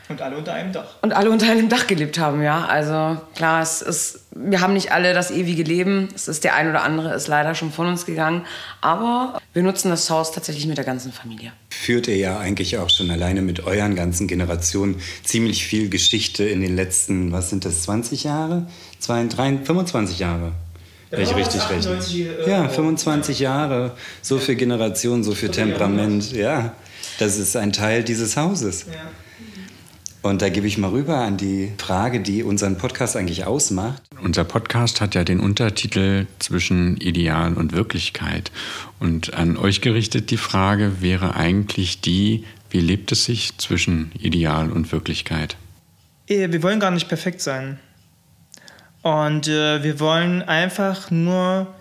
und 0.10 0.22
alle 0.22 0.38
unter 0.38 0.54
einem 0.54 0.72
Dach. 0.72 0.86
Und 1.02 1.14
alle 1.14 1.30
unter 1.30 1.52
einem 1.52 1.68
Dach 1.68 1.86
gelebt 1.86 2.18
haben, 2.18 2.42
ja. 2.42 2.66
Also 2.66 3.20
klar, 3.36 3.62
es 3.62 3.82
ist, 3.82 4.22
wir 4.32 4.62
haben 4.62 4.74
nicht 4.74 4.92
alle 4.92 5.14
das 5.14 5.32
ewige 5.32 5.64
Leben. 5.64 6.08
Es 6.16 6.28
ist 6.30 6.46
der 6.46 6.56
ein 6.56 6.70
oder 6.70 6.84
andere 6.84 7.14
ist 7.14 7.28
leider 7.28 7.56
schon 7.56 7.72
von 7.72 7.88
uns 7.88 8.06
gegangen. 8.06 8.46
Aber 8.80 9.40
wir 9.54 9.64
nutzen 9.64 9.90
das 9.90 10.10
Haus 10.10 10.32
tatsächlich 10.32 10.66
mit 10.66 10.78
der 10.78 10.86
ganzen 10.86 11.12
Familie. 11.12 11.52
Führt 11.70 12.08
ihr 12.08 12.16
ja 12.16 12.40
eigentlich 12.40 12.78
auch 12.78 12.90
schon 12.90 13.12
alleine 13.12 13.42
mit 13.42 13.66
euren 13.66 13.96
ganzen 13.96 14.28
Generationen 14.28 15.02
ziemlich 15.24 15.66
viel 15.66 15.90
Geschichte 15.90 16.46
in 16.46 16.62
den 16.62 16.76
letzten, 16.76 17.34
was 17.34 17.50
sind 17.50 17.66
das, 17.66 17.82
20 17.84 18.24
Jahre? 18.24 18.68
22, 19.00 19.66
25 19.66 20.20
Jahre. 20.20 20.54
Wenn 21.10 21.22
ich 21.22 21.36
richtig 21.36 21.70
rechne. 21.70 22.00
Äh, 22.46 22.50
ja, 22.50 22.68
25 22.68 23.40
Jahre. 23.40 23.92
So 24.22 24.40
viel 24.40 24.56
Generation, 24.56 25.24
so 25.24 25.34
viel 25.34 25.50
Temperament. 25.50 26.32
Ja, 26.34 26.76
das 27.20 27.38
ist 27.38 27.56
ein 27.56 27.72
Teil 27.74 28.04
dieses 28.04 28.36
Hauses. 28.36 28.86
Ja. 28.92 29.10
Und 30.22 30.42
da 30.42 30.50
gebe 30.50 30.68
ich 30.68 30.78
mal 30.78 30.90
rüber 30.90 31.20
an 31.20 31.38
die 31.38 31.72
Frage, 31.78 32.20
die 32.20 32.44
unseren 32.44 32.78
Podcast 32.78 33.16
eigentlich 33.16 33.46
ausmacht. 33.46 34.02
Unser 34.22 34.44
Podcast 34.44 35.00
hat 35.00 35.16
ja 35.16 35.24
den 35.24 35.40
Untertitel 35.40 36.26
zwischen 36.40 36.98
Ideal 36.98 37.54
und 37.54 37.72
Wirklichkeit. 37.72 38.52
Und 39.00 39.34
an 39.34 39.58
euch 39.58 39.82
gerichtet 39.82 40.32
die 40.32 40.38
Frage 40.38 41.02
wäre 41.02 41.36
eigentlich 41.36 42.02
die, 42.02 42.46
wie 42.70 42.80
lebt 42.80 43.12
es 43.12 43.26
sich 43.26 43.58
zwischen 43.58 44.12
Ideal 44.20 44.72
und 44.72 44.92
Wirklichkeit? 44.92 45.56
Äh, 46.28 46.52
wir 46.52 46.62
wollen 46.64 46.80
gar 46.80 46.92
nicht 46.92 47.08
perfekt 47.08 47.42
sein. 47.42 47.80
Und 49.04 49.48
äh, 49.48 49.84
wir 49.84 50.00
wollen 50.00 50.42
einfach 50.42 51.12
nur, 51.12 51.74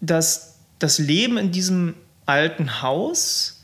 dass 0.00 0.56
das 0.78 0.98
Leben 0.98 1.38
in 1.38 1.52
diesem 1.52 1.94
alten 2.26 2.82
Haus 2.82 3.62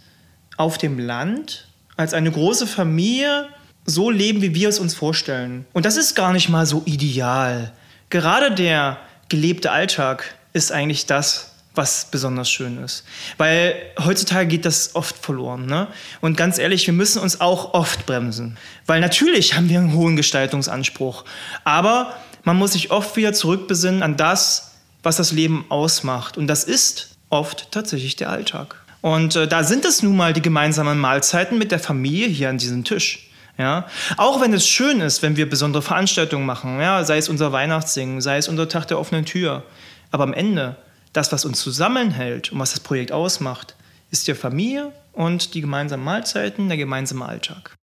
auf 0.56 0.78
dem 0.78 0.98
Land 0.98 1.66
als 1.96 2.14
eine 2.14 2.30
große 2.30 2.66
Familie 2.66 3.48
so 3.84 4.10
leben, 4.10 4.42
wie 4.42 4.54
wir 4.54 4.68
es 4.68 4.78
uns 4.78 4.94
vorstellen. 4.94 5.66
Und 5.72 5.84
das 5.84 5.96
ist 5.96 6.14
gar 6.14 6.32
nicht 6.32 6.48
mal 6.48 6.66
so 6.66 6.82
ideal. 6.84 7.72
Gerade 8.10 8.54
der 8.54 8.98
gelebte 9.28 9.70
Alltag 9.70 10.34
ist 10.52 10.72
eigentlich 10.72 11.06
das, 11.06 11.52
was 11.74 12.08
besonders 12.10 12.50
schön 12.50 12.82
ist. 12.82 13.04
Weil 13.38 13.74
heutzutage 14.04 14.46
geht 14.46 14.64
das 14.64 14.94
oft 14.94 15.16
verloren. 15.16 15.66
Ne? 15.66 15.88
Und 16.20 16.36
ganz 16.36 16.58
ehrlich, 16.58 16.86
wir 16.86 16.94
müssen 16.94 17.22
uns 17.22 17.40
auch 17.40 17.74
oft 17.74 18.04
bremsen. 18.06 18.58
Weil 18.86 19.00
natürlich 19.00 19.54
haben 19.54 19.68
wir 19.68 19.78
einen 19.78 19.94
hohen 19.94 20.16
Gestaltungsanspruch. 20.16 21.24
Aber 21.64 22.14
man 22.44 22.56
muss 22.56 22.72
sich 22.72 22.90
oft 22.90 23.16
wieder 23.16 23.32
zurückbesinnen 23.32 24.02
an 24.02 24.16
das, 24.16 24.72
was 25.02 25.16
das 25.16 25.32
Leben 25.32 25.64
ausmacht. 25.70 26.36
Und 26.36 26.46
das 26.46 26.64
ist 26.64 27.16
oft 27.30 27.70
tatsächlich 27.72 28.16
der 28.16 28.30
Alltag. 28.30 28.76
Und 29.00 29.34
äh, 29.34 29.48
da 29.48 29.64
sind 29.64 29.84
es 29.84 30.02
nun 30.02 30.16
mal 30.16 30.32
die 30.32 30.42
gemeinsamen 30.42 30.98
Mahlzeiten 30.98 31.58
mit 31.58 31.72
der 31.72 31.80
Familie 31.80 32.28
hier 32.28 32.50
an 32.50 32.58
diesem 32.58 32.84
Tisch. 32.84 33.30
Ja? 33.58 33.86
Auch 34.16 34.40
wenn 34.40 34.52
es 34.52 34.66
schön 34.66 35.00
ist, 35.00 35.22
wenn 35.22 35.36
wir 35.36 35.48
besondere 35.48 35.82
Veranstaltungen 35.82 36.46
machen, 36.46 36.80
ja? 36.80 37.04
sei 37.04 37.18
es 37.18 37.28
unser 37.28 37.52
Weihnachtssingen, 37.52 38.20
sei 38.20 38.38
es 38.38 38.48
unser 38.48 38.68
Tag 38.68 38.86
der 38.86 38.98
offenen 38.98 39.24
Tür. 39.24 39.62
Aber 40.10 40.24
am 40.24 40.34
Ende, 40.34 40.76
das, 41.12 41.32
was 41.32 41.44
uns 41.44 41.60
zusammenhält 41.60 42.52
und 42.52 42.58
was 42.58 42.72
das 42.72 42.80
Projekt 42.80 43.12
ausmacht, 43.12 43.74
ist 44.10 44.28
die 44.28 44.34
Familie 44.34 44.92
und 45.12 45.54
die 45.54 45.60
gemeinsamen 45.60 46.04
Mahlzeiten, 46.04 46.68
der 46.68 46.76
gemeinsame 46.76 47.26
Alltag. 47.26 47.76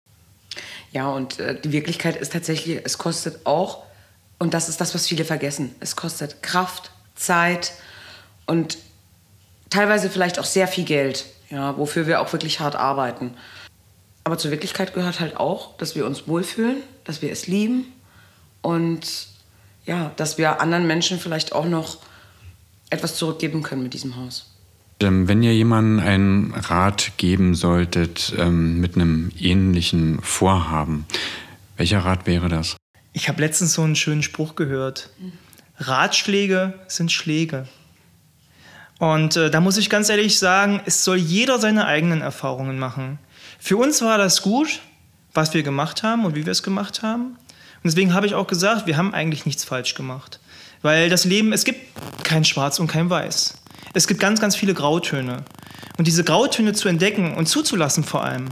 Ja, 0.92 1.10
und 1.10 1.40
äh, 1.40 1.60
die 1.60 1.72
Wirklichkeit 1.72 2.16
ist 2.16 2.34
tatsächlich, 2.34 2.82
es 2.84 2.98
kostet 2.98 3.46
auch, 3.46 3.84
und 4.40 4.54
das 4.54 4.70
ist 4.70 4.82
das, 4.82 4.96
was 4.96 5.08
viele 5.08 5.26
vergessen, 5.26 5.76
es 5.80 5.96
kostet 5.96 6.42
Kraft, 6.42 6.92
Zeit 7.16 7.74
und 8.46 8.78
teilweise 9.70 10.10
vielleicht 10.10 10.40
auch 10.40 10.46
sehr 10.46 10.68
viel 10.68 10.86
Geld, 10.86 11.26
ja, 11.50 11.78
wofür 11.78 12.08
wir 12.08 12.22
auch 12.22 12.32
wirklich 12.32 12.60
hart 12.60 12.76
arbeiten. 12.76 13.36
Aber 14.24 14.38
zur 14.38 14.52
Wirklichkeit 14.52 14.94
gehört 14.94 15.20
halt 15.20 15.38
auch, 15.38 15.78
dass 15.78 15.96
wir 15.96 16.06
uns 16.06 16.28
wohlfühlen, 16.28 16.78
dass 17.04 17.22
wir 17.22 17.32
es 17.32 17.48
lieben 17.48 17.86
und 18.62 19.28
ja, 19.86 20.12
dass 20.18 20.38
wir 20.38 20.62
anderen 20.62 20.86
Menschen 20.86 21.20
vielleicht 21.20 21.54
auch 21.54 21.66
noch 21.66 21.98
etwas 22.90 23.16
zurückgeben 23.16 23.64
können 23.64 23.84
mit 23.84 23.94
diesem 23.94 24.16
Haus. 24.16 24.54
Ähm, 25.02 25.28
wenn 25.28 25.42
ihr 25.42 25.54
jemandem 25.54 26.06
einen 26.06 26.54
Rat 26.54 27.14
geben 27.18 27.56
solltet 27.56 28.34
ähm, 28.38 28.80
mit 28.82 28.96
einem 28.96 29.32
ähnlichen 29.40 30.22
Vorhaben, 30.22 31.06
welcher 31.78 32.00
Rat 32.00 32.28
wäre 32.28 32.50
das? 32.50 32.76
Ich 33.14 33.30
habe 33.30 33.42
letztens 33.42 33.74
so 33.74 33.82
einen 33.82 33.96
schönen 33.96 34.24
Spruch 34.24 34.56
gehört. 34.56 35.10
Ratschläge 35.78 36.74
sind 36.88 37.12
Schläge. 37.12 37.68
Und 39.00 39.38
äh, 39.38 39.50
da 39.50 39.62
muss 39.62 39.78
ich 39.78 39.90
ganz 39.90 40.10
ehrlich 40.10 40.38
sagen, 40.38 40.82
es 40.86 41.06
soll 41.06 41.18
jeder 41.18 41.58
seine 41.60 41.86
eigenen 41.86 42.22
Erfahrungen 42.22 42.78
machen. 42.78 43.18
Für 43.60 43.78
uns 43.78 44.02
war 44.02 44.18
das 44.18 44.42
gut, 44.42 44.80
was 45.34 45.54
wir 45.54 45.64
gemacht 45.64 46.02
haben 46.02 46.26
und 46.26 46.36
wie 46.36 46.46
wir 46.46 46.52
es 46.52 46.64
gemacht 46.64 47.04
haben. 47.04 47.38
Und 47.84 47.86
deswegen 47.86 48.14
habe 48.14 48.26
ich 48.26 48.34
auch 48.34 48.48
gesagt, 48.48 48.88
wir 48.88 48.98
haben 48.98 49.14
eigentlich 49.14 49.46
nichts 49.46 49.64
falsch 49.64 49.96
gemacht. 49.96 50.40
Weil 50.82 51.10
das 51.10 51.26
Leben, 51.26 51.54
es 51.54 51.66
gibt 51.66 51.82
kein 52.24 52.46
Schwarz 52.46 52.80
und 52.80 52.88
kein 52.88 53.10
Weiß. 53.10 53.56
Es 53.94 54.08
gibt 54.08 54.20
ganz, 54.20 54.40
ganz 54.40 54.56
viele 54.56 54.74
Grautöne. 54.74 55.44
Und 55.98 56.08
diese 56.08 56.24
Grautöne 56.24 56.74
zu 56.74 56.88
entdecken 56.88 57.36
und 57.36 57.48
zuzulassen 57.48 58.04
vor 58.04 58.24
allem, 58.24 58.50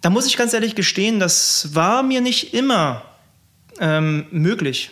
da 0.00 0.10
muss 0.10 0.26
ich 0.26 0.36
ganz 0.36 0.52
ehrlich 0.52 0.74
gestehen, 0.74 1.18
das 1.18 1.74
war 1.74 2.02
mir 2.02 2.20
nicht 2.20 2.54
immer 2.54 3.02
ähm, 3.80 4.26
möglich, 4.30 4.90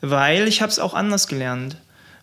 weil 0.00 0.48
ich 0.48 0.62
habe 0.62 0.72
es 0.72 0.78
auch 0.78 0.94
anders 0.94 1.28
gelernt. 1.28 1.76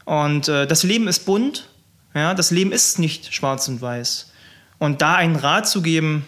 Und 0.05 0.47
äh, 0.47 0.65
das 0.65 0.83
Leben 0.83 1.07
ist 1.07 1.25
bunt, 1.25 1.69
ja, 2.13 2.33
das 2.33 2.51
Leben 2.51 2.71
ist 2.71 2.97
nicht 2.97 3.33
schwarz 3.33 3.67
und 3.67 3.81
weiß. 3.81 4.31
Und 4.79 5.01
da 5.01 5.15
einen 5.15 5.35
Rat 5.35 5.67
zu 5.67 5.81
geben, 5.81 6.27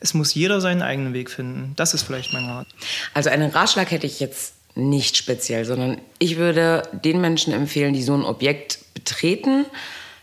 es 0.00 0.14
muss 0.14 0.34
jeder 0.34 0.60
seinen 0.60 0.82
eigenen 0.82 1.12
Weg 1.12 1.30
finden. 1.30 1.74
Das 1.76 1.94
ist 1.94 2.02
vielleicht 2.02 2.32
mein 2.32 2.46
Rat. 2.46 2.66
Also 3.14 3.30
einen 3.30 3.50
Ratschlag 3.50 3.90
hätte 3.90 4.06
ich 4.06 4.18
jetzt 4.18 4.54
nicht 4.74 5.16
speziell, 5.16 5.64
sondern 5.64 6.00
ich 6.18 6.36
würde 6.36 6.82
den 6.92 7.20
Menschen 7.20 7.52
empfehlen, 7.52 7.92
die 7.92 8.02
so 8.02 8.14
ein 8.14 8.24
Objekt 8.24 8.78
betreten, 8.94 9.66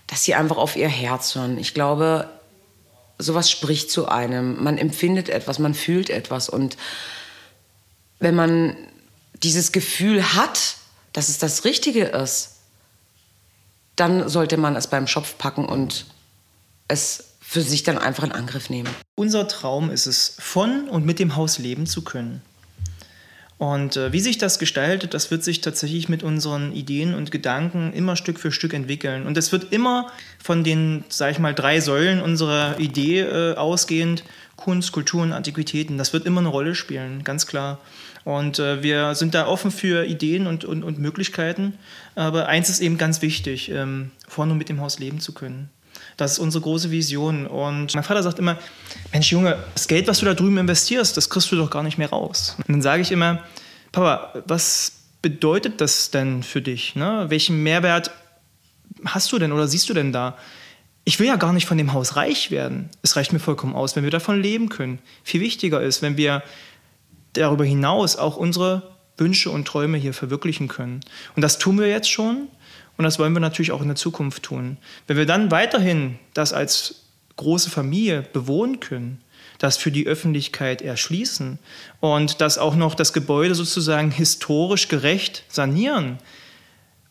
dass 0.08 0.24
sie 0.24 0.36
einfach 0.36 0.58
auf 0.58 0.76
ihr 0.76 0.88
Herz 0.88 1.36
hören. 1.36 1.58
Ich 1.58 1.74
glaube, 1.74 2.28
sowas 3.20 3.52
spricht 3.52 3.92
zu 3.92 4.08
einem. 4.08 4.64
Man 4.64 4.78
empfindet 4.78 5.30
etwas, 5.30 5.60
man 5.60 5.74
fühlt 5.74 6.10
etwas. 6.10 6.50
Und 6.50 6.78
wenn 8.20 8.36
man 8.36 8.76
dieses 9.44 9.72
Gefühl 9.72 10.34
hat, 10.34 10.78
dass 11.14 11.30
es 11.30 11.38
das 11.38 11.66
Richtige 11.66 12.06
ist, 12.06 12.56
dann 13.96 14.30
sollte 14.30 14.58
man 14.58 14.76
es 14.76 14.88
beim 14.88 15.08
Schopf 15.08 15.38
packen 15.38 15.66
und 15.66 16.06
es 16.88 17.27
für 17.50 17.62
sich 17.62 17.84
dann 17.84 17.98
einfach 17.98 18.26
in 18.26 18.34
Angriff 18.34 18.70
nehmen. 18.70 18.90
Unser 19.16 19.48
Traum 19.48 19.90
ist 19.90 20.06
es, 20.06 20.36
von 20.38 20.90
und 20.90 21.06
mit 21.06 21.18
dem 21.18 21.38
Haus 21.38 21.60
leben 21.60 21.86
zu 21.86 22.04
können. 22.04 22.42
Und 23.58 23.96
äh, 23.96 24.12
wie 24.12 24.20
sich 24.20 24.38
das 24.38 24.60
gestaltet, 24.60 25.14
das 25.14 25.32
wird 25.32 25.46
sich 25.46 25.62
tatsächlich 25.62 26.10
mit 26.10 26.24
unseren 26.24 26.74
Ideen 26.74 27.16
und 27.16 27.32
Gedanken 27.32 27.94
immer 27.94 28.18
Stück 28.18 28.38
für 28.38 28.52
Stück 28.52 28.74
entwickeln. 28.74 29.26
Und 29.26 29.38
es 29.38 29.54
wird 29.54 29.72
immer 29.72 30.12
von 30.44 30.66
den, 30.66 31.06
sag 31.08 31.32
ich 31.32 31.40
mal, 31.40 31.56
drei 31.56 31.80
Säulen 31.80 32.22
unserer 32.22 32.80
Idee 32.80 33.22
äh, 33.22 33.56
ausgehend, 33.56 34.26
Kunst, 34.58 34.92
Kultur 34.92 35.24
und 35.24 35.32
Antiquitäten, 35.32 35.98
das 35.98 36.12
wird 36.12 36.26
immer 36.26 36.42
eine 36.42 36.50
Rolle 36.50 36.76
spielen, 36.76 37.24
ganz 37.24 37.48
klar. 37.48 37.80
Und 38.26 38.60
äh, 38.60 38.84
wir 38.84 39.16
sind 39.16 39.34
da 39.34 39.48
offen 39.48 39.72
für 39.72 40.06
Ideen 40.06 40.48
und, 40.48 40.66
und, 40.66 40.84
und 40.84 41.00
Möglichkeiten. 41.00 41.76
Aber 42.16 42.48
eins 42.48 42.68
ist 42.68 42.82
eben 42.82 42.98
ganz 42.98 43.22
wichtig, 43.22 43.70
ähm, 43.70 44.12
von 44.28 44.52
und 44.52 44.58
mit 44.58 44.68
dem 44.68 44.82
Haus 44.82 45.00
leben 45.00 45.22
zu 45.22 45.34
können. 45.34 45.70
Das 46.18 46.34
ist 46.34 46.40
unsere 46.40 46.64
große 46.64 46.90
Vision. 46.92 47.46
Und 47.46 47.94
mein 47.94 48.04
Vater 48.04 48.24
sagt 48.24 48.40
immer, 48.40 48.58
Mensch 49.14 49.32
Junge, 49.32 49.64
das 49.74 49.88
Geld, 49.88 50.08
was 50.08 50.20
du 50.20 50.26
da 50.26 50.34
drüben 50.34 50.58
investierst, 50.58 51.16
das 51.16 51.30
kriegst 51.30 51.52
du 51.52 51.56
doch 51.56 51.70
gar 51.70 51.84
nicht 51.84 51.98
mehr 51.98 52.10
raus. 52.10 52.56
Und 52.58 52.70
dann 52.70 52.82
sage 52.82 53.04
ich 53.04 53.12
immer, 53.12 53.44
Papa, 53.92 54.34
was 54.48 54.94
bedeutet 55.22 55.80
das 55.80 56.10
denn 56.10 56.42
für 56.42 56.62
dich? 56.62 56.96
Ne? 56.96 57.26
Welchen 57.30 57.62
Mehrwert 57.62 58.12
hast 59.06 59.32
du 59.32 59.40
denn 59.40 59.52
oder 59.52 59.68
siehst 59.68 59.90
du 59.90 59.94
denn 59.94 60.12
da? 60.12 60.38
Ich 61.04 61.20
will 61.20 61.28
ja 61.28 61.36
gar 61.36 61.54
nicht 61.54 61.68
von 61.68 61.78
dem 61.78 61.94
Haus 61.94 62.16
reich 62.16 62.52
werden. 62.52 62.90
Es 63.02 63.16
reicht 63.16 63.32
mir 63.32 63.40
vollkommen 63.40 63.76
aus, 63.76 63.96
wenn 63.96 64.04
wir 64.04 64.12
davon 64.12 64.42
leben 64.42 64.70
können. 64.70 65.00
Viel 65.24 65.40
wichtiger 65.40 65.82
ist, 65.82 66.02
wenn 66.02 66.18
wir 66.18 66.44
darüber 67.34 67.64
hinaus 67.64 68.18
auch 68.18 68.38
unsere 68.38 68.96
Wünsche 69.18 69.50
und 69.50 69.66
Träume 69.66 69.98
hier 69.98 70.14
verwirklichen 70.14 70.68
können. 70.68 71.02
Und 71.36 71.44
das 71.44 71.60
tun 71.60 71.80
wir 71.80 71.88
jetzt 71.88 72.10
schon. 72.10 72.50
Und 72.98 73.04
das 73.04 73.20
wollen 73.20 73.34
wir 73.34 73.40
natürlich 73.40 73.72
auch 73.72 73.82
in 73.82 73.88
der 73.88 73.96
Zukunft 73.96 74.44
tun. 74.44 74.78
Wenn 75.06 75.18
wir 75.18 75.26
dann 75.26 75.52
weiterhin 75.52 76.18
das 76.34 76.52
als 76.52 77.04
große 77.36 77.70
Familie 77.70 78.24
bewohnen 78.34 78.80
können, 78.80 79.22
das 79.60 79.78
für 79.78 79.92
die 79.92 80.08
Öffentlichkeit 80.08 80.82
erschließen 80.82 81.60
und 82.00 82.42
das 82.42 82.58
auch 82.58 82.76
noch 82.76 82.96
das 82.96 83.14
Gebäude 83.14 83.56
sozusagen 83.56 84.12
historisch 84.12 84.88
gerecht 84.88 85.44
sanieren, 85.48 86.18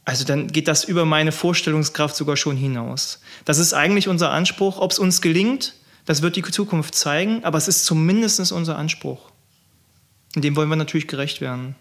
also 0.04 0.24
dann 0.24 0.46
geht 0.46 0.68
das 0.68 0.84
über 0.84 1.04
meine 1.04 1.32
Vorstellungskraft 1.32 2.14
sogar 2.14 2.36
schon 2.36 2.56
hinaus. 2.56 3.20
Das 3.44 3.58
ist 3.58 3.74
eigentlich 3.74 4.06
unser 4.06 4.30
Anspruch. 4.30 4.78
Ob 4.78 4.92
es 4.92 5.00
uns 5.00 5.20
gelingt, 5.20 5.74
das 6.04 6.22
wird 6.22 6.36
die 6.36 6.42
Zukunft 6.42 6.94
zeigen, 6.94 7.42
aber 7.42 7.58
es 7.58 7.66
ist 7.66 7.84
zumindest 7.84 8.52
unser 8.52 8.78
Anspruch. 8.78 9.32
Und 10.36 10.42
dem 10.44 10.54
wollen 10.54 10.68
wir 10.68 10.76
natürlich 10.76 11.08
gerecht 11.08 11.40
werden. 11.40 11.74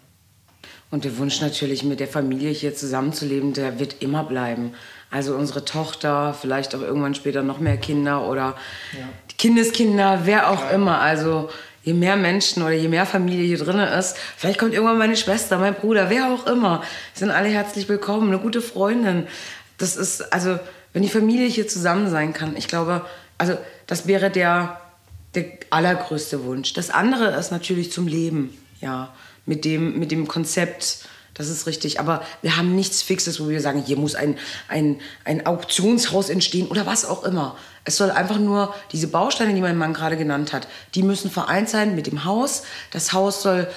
Und 0.90 1.04
der 1.04 1.18
Wunsch 1.18 1.40
natürlich, 1.40 1.82
mit 1.82 1.98
der 1.98 2.06
Familie 2.06 2.50
hier 2.50 2.74
zusammenzuleben, 2.74 3.52
der 3.52 3.80
wird 3.80 4.02
immer 4.02 4.22
bleiben. 4.22 4.72
Also 5.10 5.34
unsere 5.34 5.64
Tochter, 5.64 6.34
vielleicht 6.40 6.74
auch 6.74 6.80
irgendwann 6.80 7.14
später 7.14 7.42
noch 7.42 7.58
mehr 7.58 7.76
Kinder 7.76 8.28
oder 8.28 8.56
ja. 8.92 9.08
Kindeskinder, 9.36 10.22
wer 10.24 10.50
auch 10.50 10.62
ja. 10.62 10.70
immer. 10.70 11.00
Also 11.00 11.50
je 11.82 11.92
mehr 11.92 12.16
Menschen 12.16 12.62
oder 12.62 12.72
je 12.72 12.88
mehr 12.88 13.06
Familie 13.06 13.44
hier 13.44 13.58
drin 13.58 13.78
ist, 13.78 14.16
vielleicht 14.36 14.58
kommt 14.58 14.74
irgendwann 14.74 14.98
meine 14.98 15.16
Schwester, 15.16 15.58
mein 15.58 15.74
Bruder, 15.74 16.08
wer 16.08 16.32
auch 16.32 16.46
immer, 16.46 16.82
sind 17.14 17.30
alle 17.30 17.48
herzlich 17.48 17.88
willkommen, 17.88 18.28
eine 18.28 18.38
gute 18.38 18.60
Freundin. 18.60 19.26
Das 19.78 19.96
ist, 19.96 20.32
also, 20.32 20.58
wenn 20.92 21.02
die 21.02 21.08
Familie 21.08 21.46
hier 21.46 21.68
zusammen 21.68 22.10
sein 22.10 22.32
kann, 22.32 22.56
ich 22.56 22.68
glaube, 22.68 23.04
also, 23.38 23.56
das 23.86 24.06
wäre 24.06 24.30
der, 24.30 24.80
der 25.34 25.44
allergrößte 25.70 26.44
Wunsch. 26.44 26.72
Das 26.72 26.90
andere 26.90 27.36
ist 27.36 27.52
natürlich 27.52 27.92
zum 27.92 28.08
Leben, 28.08 28.56
ja 28.80 29.12
mit 29.46 29.64
dem, 29.64 29.98
mit 29.98 30.10
dem 30.10 30.28
Konzept. 30.28 31.06
Das 31.34 31.48
ist 31.48 31.66
richtig. 31.66 32.00
Aber 32.00 32.24
wir 32.42 32.56
haben 32.56 32.74
nichts 32.74 33.02
Fixes, 33.02 33.40
wo 33.40 33.48
wir 33.48 33.60
sagen, 33.60 33.82
hier 33.84 33.96
muss 33.96 34.14
ein, 34.14 34.38
ein, 34.68 35.00
ein 35.24 35.46
Auktionshaus 35.46 36.28
entstehen 36.28 36.66
oder 36.66 36.86
was 36.86 37.04
auch 37.04 37.24
immer. 37.24 37.56
Es 37.84 37.96
soll 37.96 38.10
einfach 38.10 38.38
nur 38.38 38.74
diese 38.92 39.08
Bausteine, 39.08 39.54
die 39.54 39.60
mein 39.60 39.76
Mann 39.76 39.94
gerade 39.94 40.16
genannt 40.16 40.52
hat, 40.52 40.66
die 40.94 41.02
müssen 41.02 41.30
vereint 41.30 41.68
sein 41.68 41.94
mit 41.94 42.06
dem 42.06 42.24
Haus. 42.24 42.62
Das 42.90 43.12
Haus 43.12 43.42
soll 43.42 43.68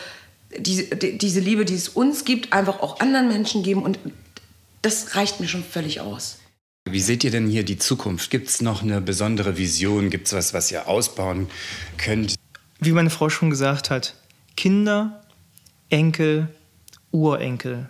diese, 0.58 0.96
diese 0.96 1.40
Liebe, 1.42 1.66
die 1.66 1.76
es 1.76 1.90
uns 1.90 2.26
gibt, 2.26 2.54
einfach 2.54 2.80
auch 2.80 3.00
anderen 3.02 3.28
Menschen 3.28 3.62
geben. 3.62 3.84
Und 3.84 4.00
das 4.82 5.16
reicht 5.16 5.40
mir 5.40 5.48
schon 5.48 5.64
völlig 5.64 6.02
aus. 6.02 6.40
Wie 6.90 7.02
seht 7.02 7.24
ihr 7.24 7.32
denn 7.32 7.48
hier 7.48 7.64
die 7.64 7.78
Zukunft? 7.78 8.32
Gibt 8.32 8.50
es 8.50 8.62
noch 8.62 8.82
eine 8.82 9.02
besondere 9.02 9.58
Vision? 9.58 10.10
Gibt 10.10 10.28
es 10.28 10.34
was, 10.34 10.54
was 10.54 10.72
ihr 10.72 10.88
ausbauen 10.88 11.48
könnt? 11.98 12.36
Wie 12.80 12.94
meine 12.94 13.10
Frau 13.10 13.30
schon 13.30 13.50
gesagt 13.50 13.90
hat, 13.90 14.16
Kinder 14.56 15.19
Enkel, 15.90 16.48
Urenkel, 17.12 17.90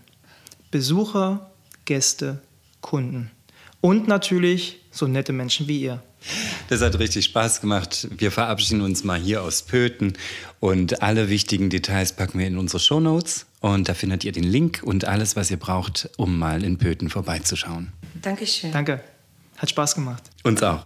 Besucher, 0.72 1.50
Gäste, 1.86 2.42
Kunden. 2.82 3.32
und 3.82 4.08
natürlich 4.08 4.80
so 4.92 5.08
nette 5.08 5.34
Menschen 5.34 5.68
wie 5.68 5.82
ihr. 5.82 6.04
Das 6.68 6.82
hat 6.82 7.00
richtig 7.00 7.26
Spaß 7.26 7.62
gemacht. 7.62 8.08
Wir 8.18 8.32
verabschieden 8.32 8.82
uns 8.82 9.04
mal 9.04 9.20
hier 9.20 9.42
aus 9.42 9.64
Pöten 9.64 10.14
und 10.60 11.02
alle 11.02 11.30
wichtigen 11.30 11.70
Details 11.70 12.14
packen 12.14 12.40
wir 12.40 12.48
in 12.48 12.58
unsere 12.58 12.80
Shownotes 12.80 13.46
und 13.62 13.88
da 13.90 13.94
findet 13.94 14.24
ihr 14.26 14.32
den 14.32 14.44
Link 14.44 14.82
und 14.84 15.06
alles, 15.06 15.36
was 15.36 15.50
ihr 15.50 15.58
braucht, 15.58 16.10
um 16.18 16.38
mal 16.38 16.64
in 16.64 16.78
Pöten 16.78 17.10
vorbeizuschauen. 17.10 17.94
Dankeschön. 18.22 18.72
Danke. 18.72 19.02
Hat 19.58 19.70
Spaß 19.70 19.96
gemacht. 19.96 20.24
Uns 20.44 20.62
auch. 20.62 20.86